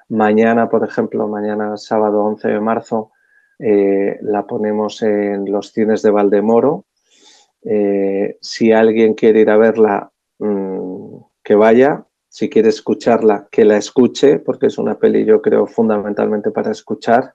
mañana, 0.09 0.69
por 0.69 0.83
ejemplo, 0.83 1.27
mañana 1.27 1.77
sábado 1.77 2.23
11 2.23 2.47
de 2.49 2.59
marzo, 2.59 3.11
eh, 3.59 4.17
la 4.21 4.45
ponemos 4.45 5.01
en 5.01 5.51
los 5.51 5.71
cines 5.71 6.01
de 6.01 6.11
Valdemoro. 6.11 6.85
Eh, 7.63 8.37
si 8.41 8.71
alguien 8.71 9.13
quiere 9.13 9.41
ir 9.41 9.49
a 9.49 9.57
verla, 9.57 10.11
mm, 10.39 11.17
que 11.43 11.55
vaya. 11.55 12.05
Si 12.35 12.49
quiere 12.49 12.67
escucharla, 12.67 13.47
que 13.49 13.63
la 13.63 13.77
escuche, 13.77 14.39
porque 14.39 14.65
es 14.65 14.77
una 14.77 14.99
peli, 14.99 15.23
yo 15.23 15.41
creo, 15.41 15.65
fundamentalmente 15.67 16.51
para 16.51 16.69
escuchar. 16.71 17.31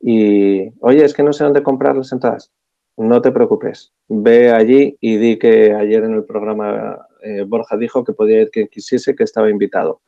Y, 0.00 0.68
oye, 0.80 1.04
es 1.04 1.14
que 1.14 1.22
no 1.22 1.32
sé 1.32 1.44
dónde 1.44 1.62
comprar 1.62 1.96
las 1.96 2.10
entradas. 2.10 2.50
No 2.96 3.22
te 3.22 3.30
preocupes. 3.30 3.92
Ve 4.08 4.50
allí 4.50 4.98
y 5.00 5.18
di 5.18 5.38
que 5.38 5.72
ayer 5.72 6.02
en 6.02 6.14
el 6.14 6.24
programa 6.24 6.98
eh, 7.22 7.44
Borja 7.46 7.76
dijo 7.76 8.02
que 8.02 8.12
podía 8.12 8.42
ir 8.42 8.50
quien 8.50 8.66
quisiese, 8.66 9.14
que 9.14 9.22
estaba 9.22 9.48
invitado. 9.50 10.02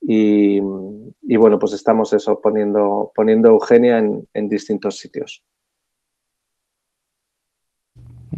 Y, 0.00 0.58
bueno, 0.58 1.56
pues 1.60 1.72
estamos 1.72 2.12
eso, 2.12 2.40
poniendo, 2.40 3.12
poniendo 3.14 3.50
Eugenia 3.50 3.98
en, 3.98 4.48
distintos 4.48 4.96
sitios. 4.96 5.44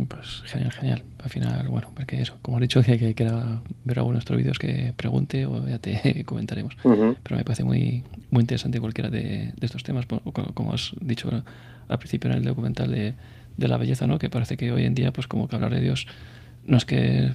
Pues 0.09 0.43
genial, 0.47 0.73
genial. 0.73 1.03
Al 1.23 1.31
final, 1.31 1.69
bueno, 1.69 1.91
porque 1.95 2.21
eso, 2.21 2.39
como 2.41 2.59
he 2.59 2.63
dicho, 2.63 2.83
que 2.83 3.15
quiera 3.15 3.61
ver 3.85 3.99
alguno 3.99 4.15
de 4.15 4.17
nuestros 4.17 4.39
vídeos 4.39 4.59
que 4.59 4.95
pregunte 4.97 5.45
o 5.45 5.69
ya 5.69 5.79
te 5.79 6.25
comentaremos. 6.27 6.77
Pero 6.83 7.37
me 7.37 7.45
parece 7.45 7.65
muy, 7.65 8.03
muy 8.31 8.41
interesante 8.41 8.81
cualquiera 8.81 9.11
de, 9.11 9.53
estos 9.61 9.83
temas, 9.83 10.07
como 10.07 10.73
has 10.73 10.93
dicho 11.01 11.31
al 11.89 11.99
principio 11.99 12.31
en 12.31 12.39
el 12.39 12.45
documental 12.45 12.91
de, 12.91 13.15
de, 13.57 13.69
la 13.69 13.77
belleza, 13.77 14.07
¿no? 14.07 14.19
Que 14.19 14.31
parece 14.31 14.57
que 14.57 14.73
hoy 14.73 14.85
en 14.85 14.95
día, 14.95 15.13
pues 15.13 15.27
como 15.27 15.47
que 15.47 15.57
hablar 15.57 15.75
de 15.75 15.81
Dios 15.81 16.07
no 16.65 16.77
es 16.77 16.85
que 16.85 17.33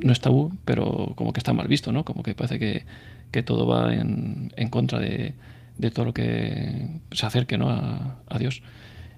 no 0.00 0.12
es 0.12 0.20
tabú, 0.20 0.52
pero 0.64 1.12
como 1.16 1.32
que 1.32 1.40
está 1.40 1.52
mal 1.52 1.68
visto, 1.68 1.92
¿no? 1.92 2.04
Como 2.04 2.22
que 2.22 2.34
parece 2.34 2.58
que, 2.58 2.84
que 3.30 3.42
todo 3.42 3.66
va 3.66 3.94
en, 3.94 4.52
en 4.56 4.68
contra 4.68 4.98
de, 4.98 5.34
de, 5.78 5.90
todo 5.90 6.04
lo 6.06 6.14
que 6.14 7.00
se 7.12 7.26
acerque 7.26 7.58
¿no? 7.58 7.70
a, 7.70 8.18
a, 8.28 8.38
Dios. 8.38 8.62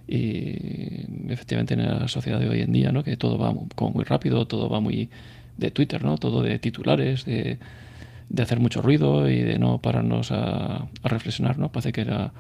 Y 0.09 1.05
efectivamente 1.29 1.75
en 1.75 1.85
la 1.85 2.09
sociedad 2.09 2.39
de 2.39 2.49
hoy 2.49 2.61
en 2.61 2.73
día, 2.73 2.93
¿no? 2.93 3.03
que 3.03 3.17
todo 3.17 3.39
va 3.39 3.53
como 3.75 3.93
muy 3.93 4.05
rápido, 4.05 4.47
todo 4.47 4.69
va 4.69 4.81
muy 4.81 5.11
de 5.57 5.71
Twitter, 5.71 6.05
¿no? 6.05 6.17
todo 6.19 6.43
de 6.43 6.59
titulares, 6.59 7.25
de, 7.25 7.59
de 8.29 8.43
hacer 8.43 8.61
mucho 8.61 8.83
ruido 8.83 9.29
y 9.29 9.41
de 9.43 9.59
no 9.59 9.79
pararnos 9.79 10.31
a, 10.31 10.77
a 11.03 11.09
reflexionar. 11.09 11.59
¿no? 11.59 11.73
Parece 11.73 11.93
que 11.93 12.05
la 12.05 12.33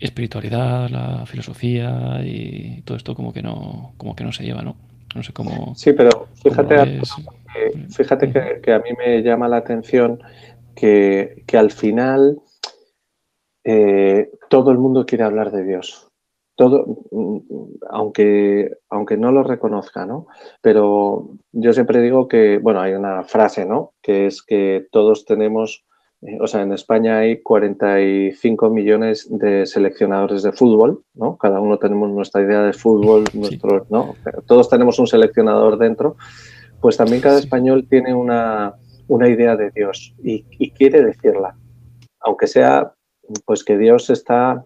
espiritualidad, 0.00 0.88
la 0.90 1.26
filosofía 1.26 2.20
y 2.24 2.82
todo 2.84 2.96
esto 2.96 3.14
como 3.14 3.32
que 3.32 3.42
no, 3.42 3.92
como 3.96 4.16
que 4.16 4.24
no 4.24 4.32
se 4.32 4.44
lleva, 4.44 4.62
¿no? 4.62 4.76
No 5.14 5.22
sé 5.22 5.32
cómo. 5.32 5.74
Sí, 5.76 5.92
pero 5.92 6.28
fíjate, 6.42 7.00
fíjate 7.90 8.32
que, 8.32 8.60
que, 8.62 8.72
a 8.72 8.78
mí 8.78 8.90
me 8.98 9.22
llama 9.22 9.46
la 9.46 9.58
atención 9.58 10.20
que, 10.74 11.44
al 11.52 11.70
final 11.70 12.40
eh, 13.64 14.30
todo 14.48 14.70
el 14.72 14.78
mundo 14.78 15.06
quiere 15.06 15.24
hablar 15.24 15.50
de 15.52 15.64
Dios. 15.64 16.08
Todo, 16.62 16.86
mm, 17.10 17.38
aunque, 17.90 18.70
aunque 18.88 19.16
no 19.16 19.32
lo 19.32 19.42
reconozca, 19.42 20.06
¿no? 20.06 20.28
Pero 20.60 21.30
yo 21.50 21.72
siempre 21.72 22.00
digo 22.00 22.28
que, 22.28 22.58
bueno, 22.58 22.80
hay 22.80 22.92
una 22.92 23.24
frase, 23.24 23.66
¿no? 23.66 23.94
Que 24.00 24.26
es 24.26 24.42
que 24.44 24.86
todos 24.92 25.24
tenemos, 25.24 25.84
eh, 26.20 26.38
o 26.40 26.46
sea, 26.46 26.62
en 26.62 26.72
España 26.72 27.18
hay 27.18 27.42
45 27.42 28.70
millones 28.70 29.26
de 29.28 29.66
seleccionadores 29.66 30.44
de 30.44 30.52
fútbol, 30.52 31.02
¿no? 31.14 31.36
Cada 31.36 31.58
uno 31.58 31.78
tenemos 31.78 32.08
nuestra 32.10 32.42
idea 32.42 32.62
de 32.62 32.74
fútbol, 32.74 33.24
nuestro, 33.34 33.84
¿no? 33.90 34.14
Todos 34.46 34.68
tenemos 34.68 35.00
un 35.00 35.08
seleccionador 35.08 35.78
dentro. 35.78 36.14
Pues 36.80 36.96
también 36.96 37.22
cada 37.22 37.40
español 37.40 37.88
tiene 37.88 38.14
una, 38.14 38.76
una 39.08 39.28
idea 39.28 39.56
de 39.56 39.72
Dios 39.72 40.14
y, 40.22 40.70
quiere 40.70 41.02
decirla, 41.02 41.56
aunque 42.20 42.46
sea 42.46 42.92
pues 43.46 43.64
que 43.64 43.76
Dios 43.76 44.10
está 44.10 44.64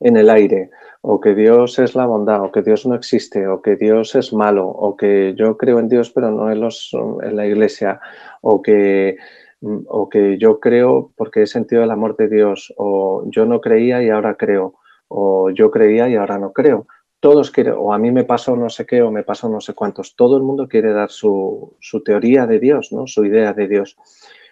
en 0.00 0.16
el 0.16 0.30
aire, 0.30 0.70
o 1.02 1.20
que 1.20 1.34
Dios 1.34 1.78
es 1.78 1.94
la 1.94 2.06
bondad, 2.06 2.42
o 2.42 2.50
que 2.50 2.62
Dios 2.62 2.86
no 2.86 2.94
existe, 2.94 3.46
o 3.46 3.60
que 3.60 3.76
Dios 3.76 4.14
es 4.14 4.32
malo, 4.32 4.66
o 4.66 4.96
que 4.96 5.34
yo 5.36 5.58
creo 5.58 5.78
en 5.78 5.88
Dios 5.88 6.10
pero 6.10 6.30
no 6.30 6.50
en, 6.50 6.60
los, 6.60 6.90
en 7.22 7.36
la 7.36 7.46
iglesia, 7.46 8.00
o 8.40 8.62
que, 8.62 9.18
o 9.60 10.08
que 10.08 10.38
yo 10.38 10.60
creo 10.60 11.12
porque 11.16 11.42
he 11.42 11.46
sentido 11.46 11.82
el 11.82 11.90
amor 11.90 12.16
de 12.16 12.28
Dios, 12.28 12.72
o 12.76 13.24
yo 13.26 13.44
no 13.44 13.60
creía 13.60 14.02
y 14.02 14.08
ahora 14.08 14.36
creo, 14.36 14.74
o 15.08 15.50
yo 15.50 15.70
creía 15.70 16.08
y 16.08 16.16
ahora 16.16 16.38
no 16.38 16.52
creo 16.52 16.86
todos 17.22 17.52
quieren, 17.52 17.74
o 17.78 17.94
a 17.94 17.98
mí 17.98 18.10
me 18.10 18.24
pasó 18.24 18.56
no 18.56 18.68
sé 18.68 18.84
qué, 18.84 19.00
o 19.00 19.12
me 19.12 19.22
pasó 19.22 19.48
no 19.48 19.60
sé 19.60 19.74
cuántos, 19.74 20.16
todo 20.16 20.36
el 20.36 20.42
mundo 20.42 20.66
quiere 20.66 20.92
dar 20.92 21.08
su, 21.08 21.76
teoría 22.04 22.48
de 22.48 22.58
Dios, 22.58 22.90
¿no? 22.90 23.06
su 23.06 23.24
idea 23.24 23.52
de 23.52 23.68
Dios. 23.68 23.96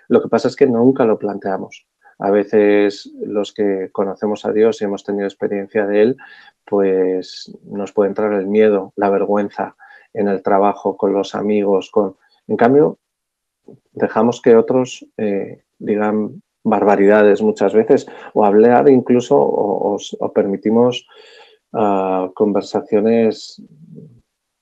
Lo 0.06 0.22
que 0.22 0.28
pasa 0.28 0.46
es 0.46 0.54
que 0.54 0.68
nunca 0.68 1.04
lo 1.04 1.18
planteamos. 1.18 1.84
A 2.20 2.30
veces 2.30 3.10
los 3.22 3.52
que 3.52 3.88
conocemos 3.92 4.44
a 4.44 4.52
Dios 4.52 4.80
y 4.80 4.84
hemos 4.84 5.04
tenido 5.04 5.26
experiencia 5.26 5.86
de 5.86 6.02
Él, 6.02 6.16
pues 6.64 7.52
nos 7.64 7.92
puede 7.92 8.10
entrar 8.10 8.32
el 8.34 8.46
miedo, 8.46 8.92
la 8.96 9.10
vergüenza 9.10 9.76
en 10.12 10.28
el 10.28 10.42
trabajo, 10.42 10.96
con 10.96 11.12
los 11.12 11.34
amigos, 11.34 11.90
con... 11.90 12.16
En 12.46 12.56
cambio, 12.56 12.98
dejamos 13.92 14.42
que 14.42 14.56
otros 14.56 15.06
eh, 15.16 15.62
digan 15.78 16.42
barbaridades 16.62 17.40
muchas 17.40 17.72
veces 17.72 18.06
o 18.34 18.44
hablar 18.44 18.88
incluso 18.90 19.36
o 19.38 20.32
permitimos 20.34 21.06
conversaciones, 22.34 23.62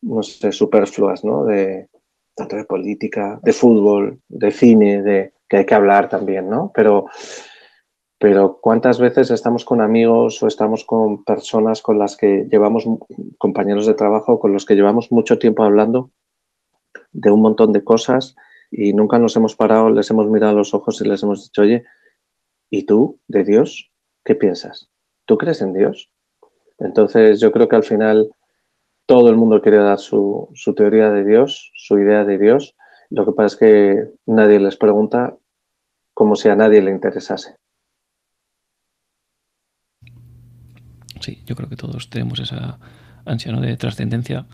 no 0.02 0.22
sé, 0.22 0.52
superfluas, 0.52 1.24
¿no? 1.24 1.44
De, 1.44 1.88
tanto 2.34 2.56
de 2.56 2.64
política, 2.64 3.40
de 3.42 3.52
fútbol, 3.52 4.20
de 4.28 4.50
cine, 4.50 5.02
de 5.02 5.32
que 5.48 5.58
hay 5.58 5.66
que 5.66 5.74
hablar 5.74 6.08
también, 6.08 6.48
¿no? 6.48 6.70
Pero, 6.74 7.06
pero 8.18 8.59
¿cuántas 8.61 8.98
veces 8.98 9.31
estamos 9.31 9.64
con 9.64 9.81
amigos 9.81 10.42
o 10.42 10.48
estamos 10.48 10.85
con 10.85 11.24
personas 11.24 11.83
con 11.83 11.98
las 11.98 12.16
que 12.16 12.48
llevamos, 12.50 12.85
compañeros 13.38 13.87
de 13.87 13.94
trabajo, 13.94 14.40
con 14.40 14.52
los 14.52 14.66
que 14.66 14.74
llevamos 14.74 15.12
mucho 15.12 15.38
tiempo 15.38 15.62
hablando 15.62 16.11
de 17.12 17.31
un 17.31 17.40
montón 17.40 17.72
de 17.72 17.85
cosas 17.85 18.35
y 18.70 18.92
nunca 18.92 19.18
nos 19.18 19.37
hemos 19.37 19.54
parado, 19.54 19.90
les 19.90 20.11
hemos 20.11 20.28
mirado 20.28 20.54
los 20.54 20.74
ojos 20.74 21.00
y 21.00 21.09
les 21.09 21.22
hemos 21.22 21.44
dicho, 21.44 21.62
oye, 21.62 21.85
¿y 22.70 22.85
tú, 22.85 23.20
de 23.28 23.44
Dios, 23.44 23.90
qué 24.24 24.35
piensas? 24.35 24.90
¿Tú 25.24 25.38
crees 25.38 25.62
en 25.62 25.72
Dios? 25.72 26.12
Entonces 26.78 27.40
yo 27.40 27.52
creo 27.52 27.68
que 27.68 27.76
al 27.76 27.85
final 27.85 28.31
todo 29.07 29.31
el 29.31 29.37
mundo 29.37 29.62
quiere 29.62 29.78
dar 29.78 29.98
su, 29.98 30.50
teoría 30.76 31.11
de 31.11 31.24
Dios, 31.24 31.72
su 31.74 31.98
idea 31.98 32.24
de 32.24 32.37
Dios. 32.37 32.76
Lo 33.11 33.24
que 33.24 33.33
pasa 33.33 33.46
es 33.46 33.57
que 33.57 34.11
nadie 34.26 34.61
les 34.61 34.76
pregunta 34.76 35.37
como 36.12 36.37
si 36.37 36.48
a 36.48 36.57
nadie 36.57 36.83
le 36.83 36.90
interesase. 36.90 37.57
Sí, 41.20 41.42
yo 41.46 41.56
creo 41.56 41.68
que 41.68 41.76
todos 41.76 42.10
tenemos 42.10 42.38
esa 42.40 42.78
ansia 43.24 43.52
de 43.52 43.76
trascendencia 43.76 44.46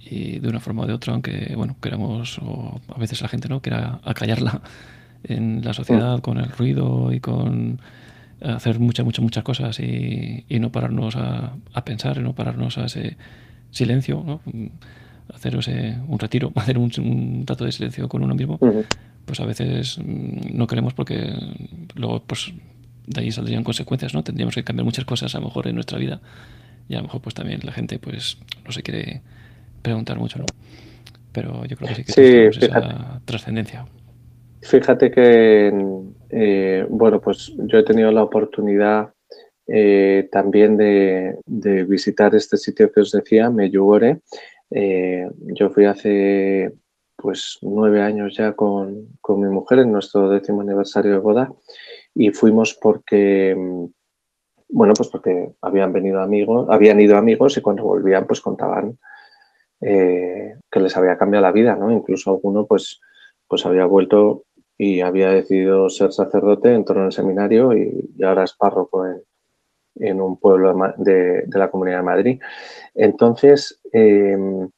y 0.00 0.38
de 0.40 0.48
una 0.48 0.60
forma 0.60 0.82
o 0.82 0.86
de 0.86 0.92
otra, 0.92 1.12
aunque 1.12 1.54
bueno, 1.56 1.76
queramos, 1.80 2.38
o 2.38 2.80
a 2.94 2.98
veces 2.98 3.22
la 3.22 3.28
gente 3.28 3.48
no 3.48 3.60
quiera 3.60 4.00
acallarla 4.04 4.60
en 5.24 5.64
la 5.64 5.72
sociedad 5.72 6.18
mm. 6.18 6.20
con 6.20 6.38
el 6.38 6.50
ruido 6.50 7.12
y 7.12 7.20
con 7.20 7.80
hacer 8.40 8.80
muchas, 8.80 9.04
muchas, 9.04 9.22
muchas 9.22 9.44
cosas 9.44 9.78
y, 9.78 10.44
y 10.48 10.58
no 10.58 10.72
pararnos 10.72 11.14
a, 11.16 11.52
a, 11.72 11.84
pensar, 11.84 12.20
no 12.20 12.34
pararnos 12.34 12.76
a 12.78 12.86
ese 12.86 13.16
silencio, 13.70 14.22
¿no? 14.26 14.40
hacer 15.32 15.56
ese, 15.56 15.98
un 16.08 16.18
retiro, 16.18 16.52
hacer 16.56 16.78
un, 16.78 16.90
un, 16.98 17.44
trato 17.44 17.64
de 17.64 17.72
silencio 17.72 18.08
con 18.08 18.22
uno 18.22 18.34
mismo, 18.34 18.58
pues 19.24 19.40
a 19.40 19.46
veces 19.46 19.98
mm, 19.98 20.56
no 20.56 20.66
queremos 20.66 20.94
porque 20.94 21.32
luego 21.94 22.22
pues 22.24 22.52
de 23.06 23.20
ahí 23.20 23.32
saldrían 23.32 23.64
consecuencias, 23.64 24.14
¿no? 24.14 24.22
Tendríamos 24.22 24.54
que 24.54 24.64
cambiar 24.64 24.84
muchas 24.84 25.04
cosas 25.04 25.34
a 25.34 25.38
lo 25.38 25.46
mejor 25.46 25.66
en 25.68 25.74
nuestra 25.74 25.98
vida 25.98 26.20
y 26.88 26.94
a 26.94 26.98
lo 26.98 27.04
mejor 27.04 27.20
pues 27.20 27.34
también 27.34 27.60
la 27.64 27.72
gente 27.72 27.98
pues 27.98 28.38
no 28.64 28.72
se 28.72 28.82
quiere 28.82 29.22
preguntar 29.82 30.18
mucho, 30.18 30.38
¿no? 30.38 30.46
Pero 31.32 31.64
yo 31.64 31.76
creo 31.76 31.88
que 31.88 31.94
sí 31.94 32.04
que 32.04 32.12
tenemos 32.12 32.56
esa 32.58 33.20
trascendencia. 33.24 33.86
Fíjate 34.62 35.10
que, 35.10 35.72
eh, 36.30 36.86
bueno, 36.88 37.20
pues 37.20 37.52
yo 37.56 37.78
he 37.78 37.82
tenido 37.82 38.12
la 38.12 38.22
oportunidad 38.22 39.12
eh, 39.66 40.28
también 40.30 40.76
de, 40.76 41.36
visitar 41.88 42.34
este 42.34 42.56
sitio 42.56 42.92
que 42.92 43.00
os 43.00 43.10
decía, 43.10 43.50
Meyugore. 43.50 44.20
Eh, 44.70 45.28
yo 45.54 45.70
fui 45.70 45.84
hace 45.84 46.72
pues 47.16 47.58
nueve 47.62 48.02
años 48.02 48.36
ya 48.36 48.52
con, 48.52 49.08
mi 49.28 49.48
mujer 49.48 49.80
en 49.80 49.92
nuestro 49.92 50.28
décimo 50.28 50.62
aniversario 50.62 51.12
de 51.12 51.18
boda 51.18 51.52
y 52.14 52.30
fuimos 52.30 52.74
porque, 52.74 53.56
bueno, 54.68 54.94
pues 54.94 55.08
porque 55.08 55.52
habían 55.60 55.92
venido 55.92 56.20
amigos, 56.20 56.68
habían 56.70 57.00
ido 57.00 57.16
amigos 57.16 57.56
y 57.56 57.60
cuando 57.60 57.84
volvían 57.84 58.26
pues 58.26 58.40
contaban 58.40 58.98
eh, 59.80 60.56
que 60.70 60.80
les 60.80 60.96
había 60.96 61.18
cambiado 61.18 61.42
la 61.42 61.52
vida, 61.52 61.74
¿no? 61.76 61.90
Incluso 61.90 62.30
alguno 62.30 62.66
pues, 62.66 63.00
pues 63.48 63.66
había 63.66 63.84
vuelto 63.86 64.44
y 64.78 65.00
había 65.00 65.30
decidido 65.30 65.88
ser 65.88 66.12
sacerdote, 66.12 66.74
entró 66.74 67.00
en 67.00 67.06
el 67.06 67.12
seminario 67.12 67.72
y, 67.76 68.10
ahora 68.22 68.44
es 68.44 68.52
párroco 68.52 69.06
en, 69.96 70.20
un 70.20 70.38
pueblo 70.38 70.74
de, 70.98 71.44
la 71.48 71.70
Comunidad 71.70 71.98
de 71.98 72.02
Madrid. 72.02 72.40
Entonces, 72.94 73.80
em, 73.92 74.70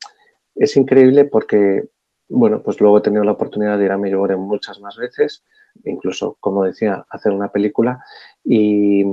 es 0.55 0.77
increíble 0.77 1.25
porque, 1.25 1.85
bueno, 2.29 2.63
pues 2.63 2.81
luego 2.81 2.99
he 2.99 3.03
tenido 3.03 3.25
la 3.25 3.33
oportunidad 3.33 3.79
de 3.79 3.85
ir 3.85 3.93
a 3.93 3.99
Medjugorje 3.99 4.37
muchas 4.37 4.81
más 4.81 4.97
veces, 4.97 5.45
incluso, 5.85 6.37
como 6.41 6.65
decía, 6.65 7.05
hacer 7.09 7.33
una 7.33 7.49
película 7.49 8.05
y, 8.45 9.05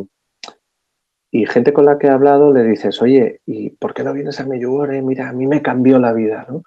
y 1.32 1.46
gente 1.46 1.74
con 1.74 1.86
la 1.86 1.98
que 1.98 2.08
he 2.08 2.12
hablado 2.12 2.54
le 2.54 2.64
dices, 2.64 3.02
oye, 3.02 3.42
¿y 3.46 3.72
por 3.72 3.94
qué 3.94 4.04
no 4.04 4.14
vienes 4.14 4.40
a 4.40 4.46
Medjugorje? 4.46 5.02
Mira, 5.02 5.30
a 5.30 5.34
mí 5.34 5.48
me 5.48 5.62
cambió 5.62 6.00
la 6.00 6.14
vida, 6.14 6.46
¿no? 6.50 6.64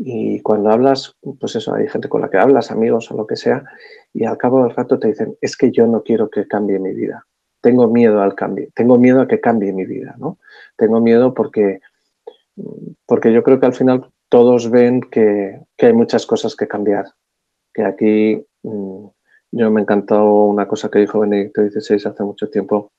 Y 0.00 0.40
cuando 0.42 0.70
hablas, 0.70 1.16
pues 1.40 1.56
eso, 1.56 1.74
hay 1.74 1.88
gente 1.88 2.08
con 2.08 2.20
la 2.20 2.30
que 2.30 2.38
hablas, 2.38 2.70
amigos 2.70 3.10
o 3.10 3.16
lo 3.16 3.26
que 3.26 3.34
sea, 3.34 3.64
y 4.12 4.24
al 4.24 4.38
cabo 4.38 4.62
del 4.62 4.74
rato 4.74 4.98
te 4.98 5.08
dicen, 5.08 5.36
es 5.40 5.56
que 5.56 5.72
yo 5.72 5.88
no 5.88 6.02
quiero 6.04 6.30
que 6.30 6.46
cambie 6.46 6.78
mi 6.78 6.94
vida. 6.94 7.26
Tengo 7.60 7.88
miedo 7.88 8.22
al 8.22 8.36
cambio, 8.36 8.68
tengo 8.74 8.96
miedo 8.96 9.20
a 9.20 9.26
que 9.26 9.40
cambie 9.40 9.72
mi 9.72 9.84
vida, 9.84 10.14
¿no? 10.18 10.38
Tengo 10.76 11.00
miedo 11.00 11.34
porque, 11.34 11.80
porque 13.06 13.32
yo 13.32 13.42
creo 13.42 13.58
que 13.58 13.66
al 13.66 13.74
final 13.74 14.08
todos 14.28 14.70
ven 14.70 15.00
que, 15.00 15.60
hay 15.78 15.92
muchas 15.92 16.26
cosas 16.26 16.54
que 16.54 16.68
cambiar. 16.68 17.06
Que 17.74 17.84
aquí, 17.84 18.46
mm, 18.62 19.06
yo 19.50 19.70
me 19.70 19.80
encantó 19.80 20.44
una 20.44 20.68
cosa 20.68 20.90
que 20.90 21.00
dijo 21.00 21.20
Benedicto 21.20 21.62
XVI 21.62 22.08
hace 22.08 22.22
mucho 22.22 22.48
tiempo, 22.48 22.92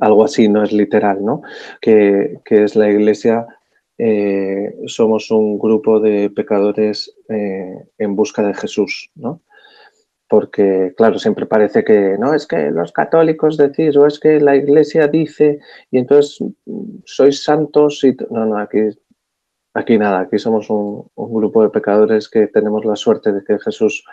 algo 0.00 0.24
así, 0.24 0.48
no 0.48 0.62
es 0.62 0.72
literal, 0.72 1.24
¿no? 1.24 1.42
Que, 1.80 2.40
que 2.44 2.64
es 2.64 2.76
la 2.76 2.88
iglesia 2.88 3.46
eh, 3.98 4.76
somos 4.86 5.30
un 5.30 5.58
grupo 5.58 6.00
de 6.00 6.28
pecadores 6.28 7.14
eh, 7.30 7.88
en 7.96 8.14
busca 8.14 8.42
de 8.42 8.54
Jesús, 8.54 9.10
¿no? 9.14 9.42
Porque, 10.28 10.92
claro, 10.96 11.18
siempre 11.18 11.46
parece 11.46 11.84
que 11.84 12.16
no 12.18 12.34
es 12.34 12.46
que 12.46 12.70
los 12.70 12.92
católicos 12.92 13.56
decís 13.56 13.96
o 13.96 14.06
es 14.06 14.18
que 14.18 14.40
la 14.40 14.56
iglesia 14.56 15.06
dice 15.06 15.60
y 15.90 15.98
entonces 15.98 16.38
mm, 16.66 16.98
sois 17.04 17.42
santos 17.42 18.02
y 18.04 18.14
no, 18.30 18.44
no, 18.44 18.58
aquí, 18.58 18.80
aquí 19.72 19.96
nada, 19.96 20.20
aquí 20.20 20.38
somos 20.38 20.68
un, 20.68 21.08
grupo 21.16 21.62
de 21.62 21.70
pecadores 21.70 22.28
que 22.28 22.48
tenemos 22.48 22.84
la 22.84 22.96
suerte 22.96 23.32
de 23.32 23.44
que 23.44 23.58
Jesús, 23.58 24.04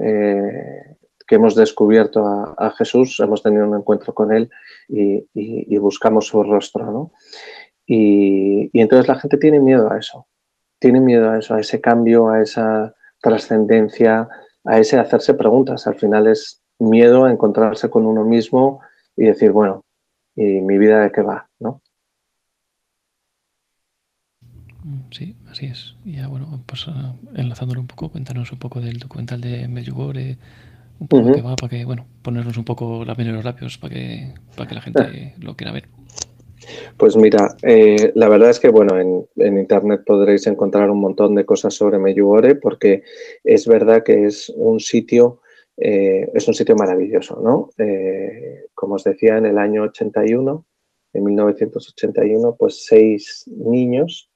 eh, 0.00 0.96
que 1.26 1.36
hemos 1.36 1.54
descubierto 1.54 2.26
a, 2.26 2.70
Jesús, 2.76 3.18
hemos 3.20 3.42
tenido 3.42 3.66
un 3.66 3.76
encuentro 3.76 4.12
con 4.12 4.32
él 4.32 4.50
y, 4.88 5.26
y 5.34 5.78
buscamos 5.78 6.26
su 6.26 6.42
rostro, 6.42 6.90
¿no? 6.90 7.12
Y, 7.86 8.70
entonces 8.80 9.08
la 9.08 9.16
gente 9.18 9.36
tiene 9.36 9.60
miedo 9.60 9.90
a 9.90 9.98
eso, 9.98 10.26
tiene 10.78 11.00
miedo 11.00 11.30
a 11.30 11.38
eso, 11.38 11.54
a 11.54 11.60
ese 11.60 11.80
cambio, 11.80 12.28
a 12.28 12.42
esa 12.42 12.94
trascendencia, 13.20 14.28
a 14.64 14.78
ese 14.78 14.98
hacerse 14.98 15.34
preguntas. 15.34 15.86
Al 15.86 15.96
final 15.96 16.26
es 16.26 16.62
miedo 16.78 17.24
a 17.24 17.30
encontrarse 17.30 17.90
con 17.90 18.06
uno 18.06 18.24
mismo 18.24 18.80
y 19.16 19.26
decir, 19.26 19.52
bueno, 19.52 19.84
¿y 20.34 20.60
mi 20.60 20.78
vida 20.78 21.00
de 21.00 21.12
qué 21.12 21.22
va? 21.22 21.48
¿no? 21.58 21.82
Sí, 25.10 25.34
así 25.48 25.66
es. 25.66 25.96
Y 26.04 26.16
ya, 26.16 26.28
bueno, 26.28 26.62
pues 26.66 26.86
uh, 26.86 26.92
enlazándolo 27.34 27.80
un 27.80 27.86
poco, 27.86 28.10
cuéntanos 28.10 28.52
un 28.52 28.58
poco 28.58 28.80
del 28.80 28.98
documental 28.98 29.40
de 29.40 29.66
Medjugorje, 29.66 30.36
un 30.98 31.08
poco 31.08 31.32
qué 31.32 31.42
va, 31.42 31.56
para 31.56 31.70
que, 31.70 31.84
bueno, 31.84 32.06
ponernos 32.22 32.56
un 32.58 32.64
poco 32.64 33.04
la 33.04 33.14
los 33.14 33.44
rápidos 33.44 33.78
para 33.78 33.94
que, 33.94 34.34
para 34.56 34.68
que 34.68 34.74
la 34.74 34.80
gente 34.82 35.34
lo 35.40 35.56
quiera 35.56 35.72
ver. 35.72 35.88
Pues 36.96 37.16
mira, 37.16 37.56
eh, 37.62 38.12
la 38.14 38.28
verdad 38.28 38.50
es 38.50 38.60
que 38.60 38.68
bueno, 38.68 38.98
en, 38.98 39.58
internet 39.58 40.02
podréis 40.06 40.46
encontrar 40.46 40.90
un 40.90 41.00
montón 41.00 41.34
de 41.34 41.44
cosas 41.44 41.74
sobre 41.74 41.98
Meyugore 41.98 42.54
porque 42.54 43.02
es 43.42 43.66
verdad 43.66 44.02
que 44.02 44.24
es 44.24 44.50
un 44.56 44.80
sitio, 44.80 45.40
eh, 45.76 46.30
es 46.32 46.48
un 46.48 46.54
sitio 46.54 46.74
maravilloso, 46.74 47.40
¿no? 47.42 47.70
Eh, 47.78 48.66
como 48.74 48.94
os 48.94 49.04
decía, 49.04 49.36
en 49.36 49.46
el 49.46 49.58
año 49.58 49.82
81, 49.82 50.64
en 51.12 51.24
1981, 51.24 52.56
pues 52.58 52.86
seis 52.86 53.44
niños 53.46 54.30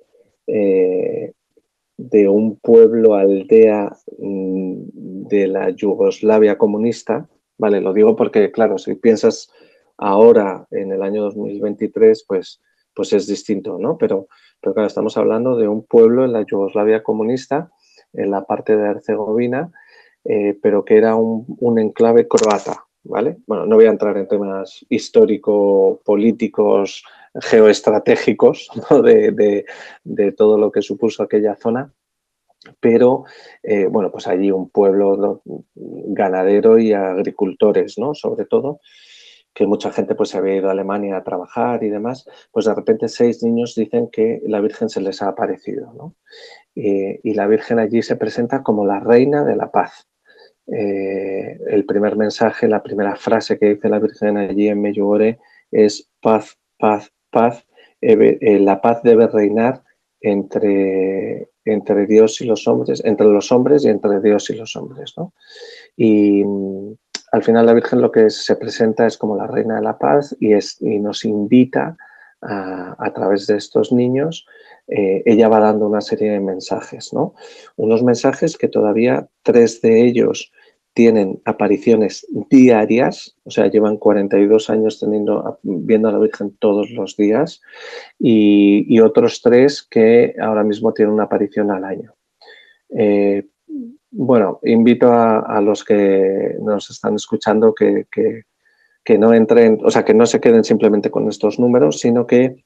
de 0.48 2.28
un 2.28 2.56
pueblo 2.56 3.14
aldea 3.14 3.94
mm, 4.18 5.28
de 5.28 5.46
la 5.46 5.70
Yugoslavia 5.70 6.56
comunista, 6.56 7.28
¿vale? 7.58 7.80
Lo 7.80 7.92
digo 7.92 8.16
porque, 8.16 8.50
claro, 8.50 8.78
si 8.78 8.94
piensas 8.94 9.52
ahora, 9.98 10.66
en 10.70 10.92
el 10.92 11.02
año 11.02 11.24
2023, 11.24 12.24
pues, 12.26 12.62
pues 12.94 13.12
es 13.12 13.26
distinto, 13.26 13.78
¿no? 13.78 13.98
Pero, 13.98 14.28
pero 14.60 14.72
claro, 14.74 14.86
estamos 14.86 15.16
hablando 15.16 15.56
de 15.56 15.66
un 15.68 15.84
pueblo 15.84 16.24
en 16.24 16.32
la 16.32 16.46
Yugoslavia 16.46 17.02
comunista, 17.02 17.70
en 18.12 18.30
la 18.30 18.44
parte 18.44 18.76
de 18.76 18.88
Herzegovina, 18.88 19.72
eh, 20.24 20.56
pero 20.62 20.84
que 20.84 20.96
era 20.96 21.16
un, 21.16 21.78
enclave 21.78 22.28
croata, 22.28 22.84
¿vale? 23.02 23.38
Bueno, 23.46 23.66
no 23.66 23.76
voy 23.76 23.86
a 23.86 23.90
entrar 23.90 24.16
en 24.16 24.28
temas 24.28 24.86
histórico-políticos, 24.88 27.04
geoestratégicos 27.40 28.68
de, 29.02 30.32
todo 30.36 30.58
lo 30.58 30.70
que 30.72 30.82
supuso 30.82 31.22
aquella 31.22 31.56
zona, 31.56 31.92
pero 32.80 33.24
eh, 33.62 33.86
bueno, 33.86 34.10
pues 34.10 34.26
allí 34.26 34.50
un 34.50 34.70
pueblo 34.70 35.42
ganadero 35.74 36.78
y 36.78 36.92
agricultores, 36.92 37.98
¿no? 37.98 38.14
Sobre 38.14 38.44
todo, 38.44 38.80
que 39.54 39.66
mucha 39.66 39.90
gente 39.90 40.14
pues 40.14 40.30
se 40.30 40.38
había 40.38 40.56
ido 40.56 40.68
a 40.68 40.72
Alemania 40.72 41.16
a 41.16 41.24
trabajar 41.24 41.82
y 41.82 41.88
demás, 41.88 42.28
pues 42.52 42.66
de 42.66 42.74
repente 42.74 43.08
seis 43.08 43.42
niños 43.42 43.74
dicen 43.74 44.08
que 44.10 44.40
la 44.46 44.60
Virgen 44.60 44.88
se 44.88 45.00
les 45.00 45.20
ha 45.22 45.28
aparecido, 45.28 45.92
¿no? 45.94 46.14
y 46.80 47.34
la 47.34 47.48
Virgen 47.48 47.80
allí 47.80 48.02
se 48.02 48.14
presenta 48.14 48.62
como 48.62 48.86
la 48.86 49.00
reina 49.00 49.42
de 49.44 49.56
la 49.56 49.72
paz. 49.72 50.06
Eh, 50.70 51.58
el 51.68 51.86
primer 51.86 52.16
mensaje, 52.16 52.68
la 52.68 52.82
primera 52.82 53.16
frase 53.16 53.58
que 53.58 53.74
dice 53.74 53.88
la 53.88 53.98
Virgen 53.98 54.36
allí 54.36 54.68
en 54.68 54.82
Medjugorje 54.82 55.38
es 55.70 56.10
paz, 56.20 56.58
paz, 56.78 57.10
paz. 57.30 57.66
Eh, 58.00 58.58
la 58.60 58.80
paz 58.80 59.02
debe 59.02 59.26
reinar 59.26 59.82
entre, 60.20 61.50
entre 61.64 62.06
Dios 62.06 62.40
y 62.40 62.46
los 62.46 62.66
hombres, 62.68 63.02
entre 63.04 63.26
los 63.26 63.50
hombres 63.52 63.84
y 63.84 63.88
entre 63.88 64.20
Dios 64.20 64.50
y 64.50 64.54
los 64.54 64.76
hombres. 64.76 65.14
¿no? 65.16 65.32
Y, 65.96 66.44
al 67.32 67.42
final 67.42 67.66
la 67.66 67.74
Virgen 67.74 68.00
lo 68.00 68.10
que 68.10 68.30
se 68.30 68.56
presenta 68.56 69.06
es 69.06 69.18
como 69.18 69.36
la 69.36 69.46
reina 69.46 69.76
de 69.76 69.82
la 69.82 69.98
paz 69.98 70.36
y, 70.40 70.52
es, 70.52 70.80
nos 70.80 71.24
invita 71.24 71.96
a, 72.40 73.12
través 73.14 73.46
de 73.48 73.56
estos 73.56 73.92
niños, 73.92 74.46
eh, 74.86 75.22
ella 75.26 75.48
va 75.48 75.58
dando 75.58 75.88
una 75.88 76.00
serie 76.00 76.30
de 76.30 76.40
mensajes, 76.40 77.12
¿no? 77.12 77.34
Unos 77.76 78.04
mensajes 78.04 78.56
que 78.56 78.68
todavía 78.68 79.28
tres 79.42 79.82
de 79.82 80.06
ellos 80.06 80.52
tienen 80.98 81.40
apariciones 81.44 82.26
diarias, 82.50 83.36
o 83.44 83.52
sea, 83.52 83.68
llevan 83.68 83.98
42 83.98 84.68
años 84.68 85.00
viendo 85.62 86.08
a 86.08 86.12
la 86.12 86.18
Virgen 86.18 86.56
todos 86.58 86.90
los 86.90 87.16
días, 87.16 87.62
y, 88.18 88.98
otros 88.98 89.40
tres 89.40 89.86
que 89.88 90.34
ahora 90.40 90.64
mismo 90.64 90.92
tienen 90.92 91.14
una 91.14 91.22
aparición 91.22 91.70
al 91.70 91.84
año. 91.84 92.14
Eh, 92.90 93.46
bueno, 94.10 94.58
invito 94.64 95.12
a, 95.12 95.60
los 95.60 95.84
que 95.84 96.56
nos 96.60 96.90
están 96.90 97.14
escuchando 97.14 97.72
que, 97.72 98.08
no 99.20 99.32
entren, 99.32 99.78
o 99.84 99.92
sea, 99.92 100.04
que 100.04 100.14
no 100.14 100.26
se 100.26 100.40
queden 100.40 100.64
simplemente 100.64 101.12
con 101.12 101.28
estos 101.28 101.60
números, 101.60 102.00
sino 102.00 102.26
que, 102.26 102.64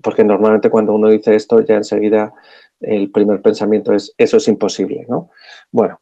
porque 0.00 0.22
normalmente 0.22 0.70
cuando 0.70 0.94
uno 0.94 1.10
dice 1.10 1.34
esto, 1.34 1.58
ya 1.62 1.74
enseguida 1.74 2.32
el 2.78 3.10
primer 3.10 3.42
pensamiento 3.42 3.92
es, 3.92 4.14
eso 4.18 4.36
es 4.36 4.46
imposible, 4.46 5.04
¿no? 5.08 5.30
Bueno, 5.72 6.00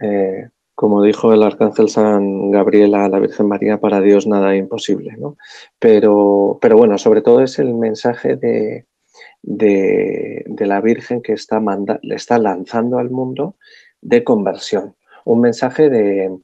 eh, 0.00 0.48
como 0.80 1.02
dijo 1.02 1.34
el 1.34 1.42
arcángel 1.42 1.90
San 1.90 2.50
Gabriel 2.50 2.94
a 2.94 3.06
la 3.10 3.18
Virgen 3.18 3.48
María, 3.48 3.78
para 3.80 4.00
Dios 4.00 4.26
nada 4.26 4.56
imposible, 4.56 5.14
¿no? 5.18 5.36
Pero, 5.78 6.56
pero 6.58 6.78
bueno, 6.78 6.96
sobre 6.96 7.20
todo 7.20 7.42
es 7.42 7.58
el 7.58 7.74
mensaje 7.74 8.36
de, 8.36 8.86
de, 9.42 10.46
la 10.60 10.80
Virgen 10.80 11.20
que 11.20 11.34
está 11.34 11.60
le 12.00 12.14
está 12.14 12.38
lanzando 12.38 12.98
al 12.98 13.10
mundo 13.10 13.56
de 14.00 14.24
conversión. 14.24 14.96
Un 15.26 15.42
mensaje 15.42 15.90
de, 15.90 16.38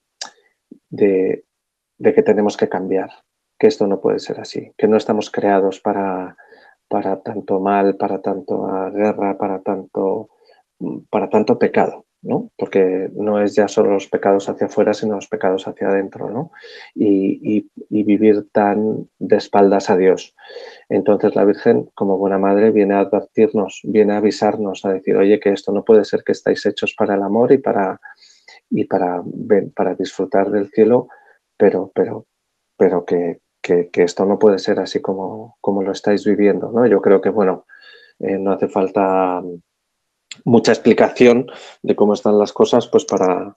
de, 0.90 1.42
que 1.98 2.22
tenemos 2.22 2.58
que 2.58 2.68
cambiar, 2.68 3.08
que 3.58 3.68
esto 3.68 3.86
no 3.86 4.02
puede 4.02 4.18
ser 4.18 4.38
así, 4.38 4.70
que 4.76 4.86
no 4.86 4.98
estamos 4.98 5.30
creados 5.30 5.80
para, 5.80 6.36
para 6.88 7.22
tanto 7.22 7.58
mal, 7.58 7.96
para 7.96 8.20
tanto 8.20 8.66
guerra, 8.92 9.38
para 9.38 9.62
tanto, 9.62 10.28
para 11.08 11.30
tanto 11.30 11.58
pecado. 11.58 12.05
¿No? 12.26 12.50
Porque 12.58 13.08
no 13.14 13.40
es 13.40 13.54
ya 13.54 13.68
solo 13.68 13.92
los 13.92 14.08
pecados 14.08 14.48
hacia 14.48 14.66
afuera, 14.66 14.92
sino 14.92 15.14
los 15.14 15.28
pecados 15.28 15.66
hacia 15.66 15.88
adentro, 15.88 16.30
¿no? 16.30 16.50
Y, 16.94 17.70
vivir 17.88 18.48
tan 18.52 19.08
de 19.18 19.36
espaldas 19.36 19.90
a 19.90 19.96
Dios. 19.96 20.34
Entonces 20.88 21.34
la 21.34 21.44
Virgen, 21.44 21.88
como 21.94 22.18
buena 22.18 22.38
madre, 22.38 22.70
viene 22.70 22.94
a 22.94 23.00
advertirnos, 23.00 23.80
viene 23.84 24.12
a 24.12 24.18
avisarnos, 24.18 24.84
a 24.84 24.92
decir, 24.92 25.16
oye, 25.16 25.40
que 25.40 25.50
esto 25.50 25.72
no 25.72 25.84
puede 25.84 26.04
ser 26.04 26.22
que 26.22 26.32
estáis 26.32 26.64
hechos 26.66 26.94
para 26.96 27.14
el 27.14 27.22
amor 27.22 27.52
y 27.52 27.58
para, 27.58 28.00
y 28.70 28.84
para, 28.84 29.22
para 29.74 29.94
disfrutar 29.94 30.50
del 30.50 30.68
cielo, 30.70 31.08
pero, 31.56 31.90
pero, 31.94 32.26
pero 32.76 33.04
que, 33.04 33.40
que, 33.62 33.90
esto 33.94 34.24
no 34.26 34.38
puede 34.38 34.58
ser 34.58 34.78
así 34.78 35.00
como, 35.00 35.56
como 35.60 35.82
lo 35.82 35.92
estáis 35.92 36.24
viviendo, 36.24 36.70
¿no? 36.70 36.86
Yo 36.86 37.00
creo 37.00 37.20
que, 37.20 37.30
bueno, 37.30 37.64
Eh, 38.18 38.38
no 38.38 38.52
hace 38.52 38.68
falta 38.68 39.42
mucha 40.44 40.72
explicación 40.72 41.46
de 41.82 41.96
cómo 41.96 42.14
están 42.14 42.38
las 42.38 42.52
cosas, 42.52 42.88
pues 42.88 43.04
para, 43.04 43.54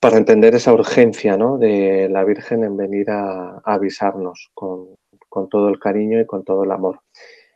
para 0.00 0.16
entender 0.18 0.54
esa 0.54 0.72
urgencia 0.72 1.36
¿no? 1.36 1.58
de 1.58 2.08
la 2.10 2.24
Virgen 2.24 2.64
en 2.64 2.76
venir 2.76 3.10
a, 3.10 3.60
avisarnos 3.64 4.50
con, 4.54 4.96
con, 5.28 5.48
todo 5.48 5.68
el 5.68 5.78
cariño 5.78 6.20
y 6.20 6.26
con 6.26 6.44
todo 6.44 6.64
el 6.64 6.70
amor. 6.70 7.00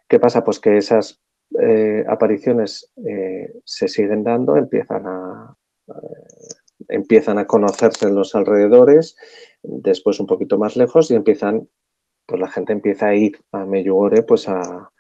¿Qué 0.09 0.19
pasa? 0.19 0.45
Pues 0.45 0.59
que 0.59 0.77
esas 0.77 1.21
eh, 1.61 2.05
apariciones 2.09 2.91
eh, 3.07 3.53
se 3.65 3.89
siguen 3.89 4.25
dando, 4.25 4.57
empiezan 4.57 5.07
a, 5.07 5.57
empiezan 6.89 7.39
a 7.39 7.47
conocerse 7.47 8.07
en 8.07 8.15
los 8.15 8.35
alrededores, 8.35 9.17
después 9.63 10.21
un 10.21 10.27
poquito 10.27 10.59
más 10.59 10.77
lejos 10.77 11.11
y 11.11 11.15
empiezan, 11.15 11.69
pues 12.27 12.41
la 12.41 12.51
gente 12.51 12.73
empieza 12.73 13.09
a 13.09 13.15
ir 13.15 13.39
a 13.53 13.65
Meyugore 13.65 14.23
pues 14.23 14.49
a, 14.49 14.91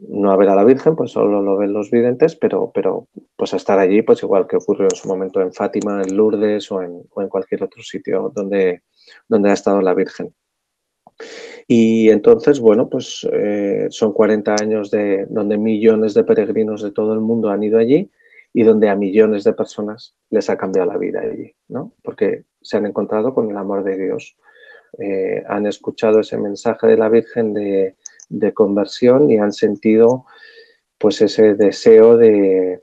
no 0.00 0.30
a 0.30 0.36
ver 0.36 0.48
a 0.48 0.54
la 0.54 0.64
Virgen, 0.64 0.96
pues 0.96 1.12
solo 1.12 1.42
lo 1.42 1.56
ven 1.56 1.72
los 1.72 1.90
videntes, 1.90 2.36
pero, 2.36 2.70
pero 2.74 3.08
pues 3.36 3.54
a 3.54 3.56
estar 3.56 3.78
allí, 3.78 4.02
pues 4.02 4.22
igual 4.22 4.46
que 4.46 4.56
ocurrió 4.56 4.84
en 4.84 4.96
su 4.96 5.08
momento 5.08 5.40
en 5.40 5.52
Fátima, 5.52 6.02
en 6.02 6.16
Lourdes 6.16 6.70
o 6.70 6.82
en, 6.82 7.02
cualquier 7.28 7.62
otro 7.62 7.82
sitio 7.82 8.32
donde, 8.34 8.82
donde 9.28 9.50
ha 9.50 9.54
estado 9.54 9.80
la 9.80 9.94
Virgen. 9.94 10.34
Y 11.66 12.10
entonces, 12.10 12.60
bueno, 12.60 12.88
pues 12.88 13.26
eh, 13.32 13.86
son 13.90 14.12
40 14.12 14.54
años 14.60 14.90
de 14.90 15.26
donde 15.26 15.56
millones 15.56 16.14
de 16.14 16.24
peregrinos 16.24 16.82
de 16.82 16.92
todo 16.92 17.14
el 17.14 17.20
mundo 17.20 17.48
han 17.50 17.62
ido 17.62 17.78
allí 17.78 18.10
y 18.52 18.62
donde 18.62 18.88
a 18.88 18.96
millones 18.96 19.44
de 19.44 19.54
personas 19.54 20.14
les 20.30 20.48
ha 20.50 20.56
cambiado 20.56 20.90
la 20.90 20.98
vida 20.98 21.20
allí, 21.20 21.54
¿no? 21.68 21.92
Porque 22.02 22.44
se 22.60 22.76
han 22.76 22.86
encontrado 22.86 23.34
con 23.34 23.50
el 23.50 23.56
amor 23.56 23.82
de 23.82 23.96
Dios. 23.96 24.36
Eh, 24.98 25.42
han 25.48 25.66
escuchado 25.66 26.20
ese 26.20 26.38
mensaje 26.38 26.86
de 26.86 26.96
la 26.96 27.08
Virgen 27.08 27.52
de, 27.52 27.96
de 28.28 28.52
conversión 28.52 29.30
y 29.30 29.38
han 29.38 29.52
sentido 29.52 30.26
pues 30.98 31.20
ese 31.20 31.54
deseo 31.54 32.16
de, 32.16 32.82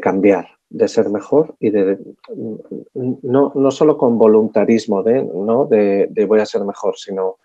cambiar, 0.00 0.48
de 0.68 0.88
ser 0.88 1.10
mejor 1.10 1.56
y 1.58 1.70
de, 1.70 1.98
no, 2.94 3.52
no 3.54 3.70
solo 3.70 3.98
con 3.98 4.18
voluntarismo 4.18 5.02
de, 5.02 5.24
¿no? 5.24 5.66
de, 5.66 6.26
voy 6.28 6.40
a 6.40 6.46
ser 6.46 6.64
mejor, 6.64 6.96
sino, 6.96 7.38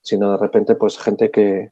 sino 0.00 0.32
de 0.32 0.38
repente 0.38 0.76
pues 0.76 0.98
gente 0.98 1.30
que, 1.30 1.70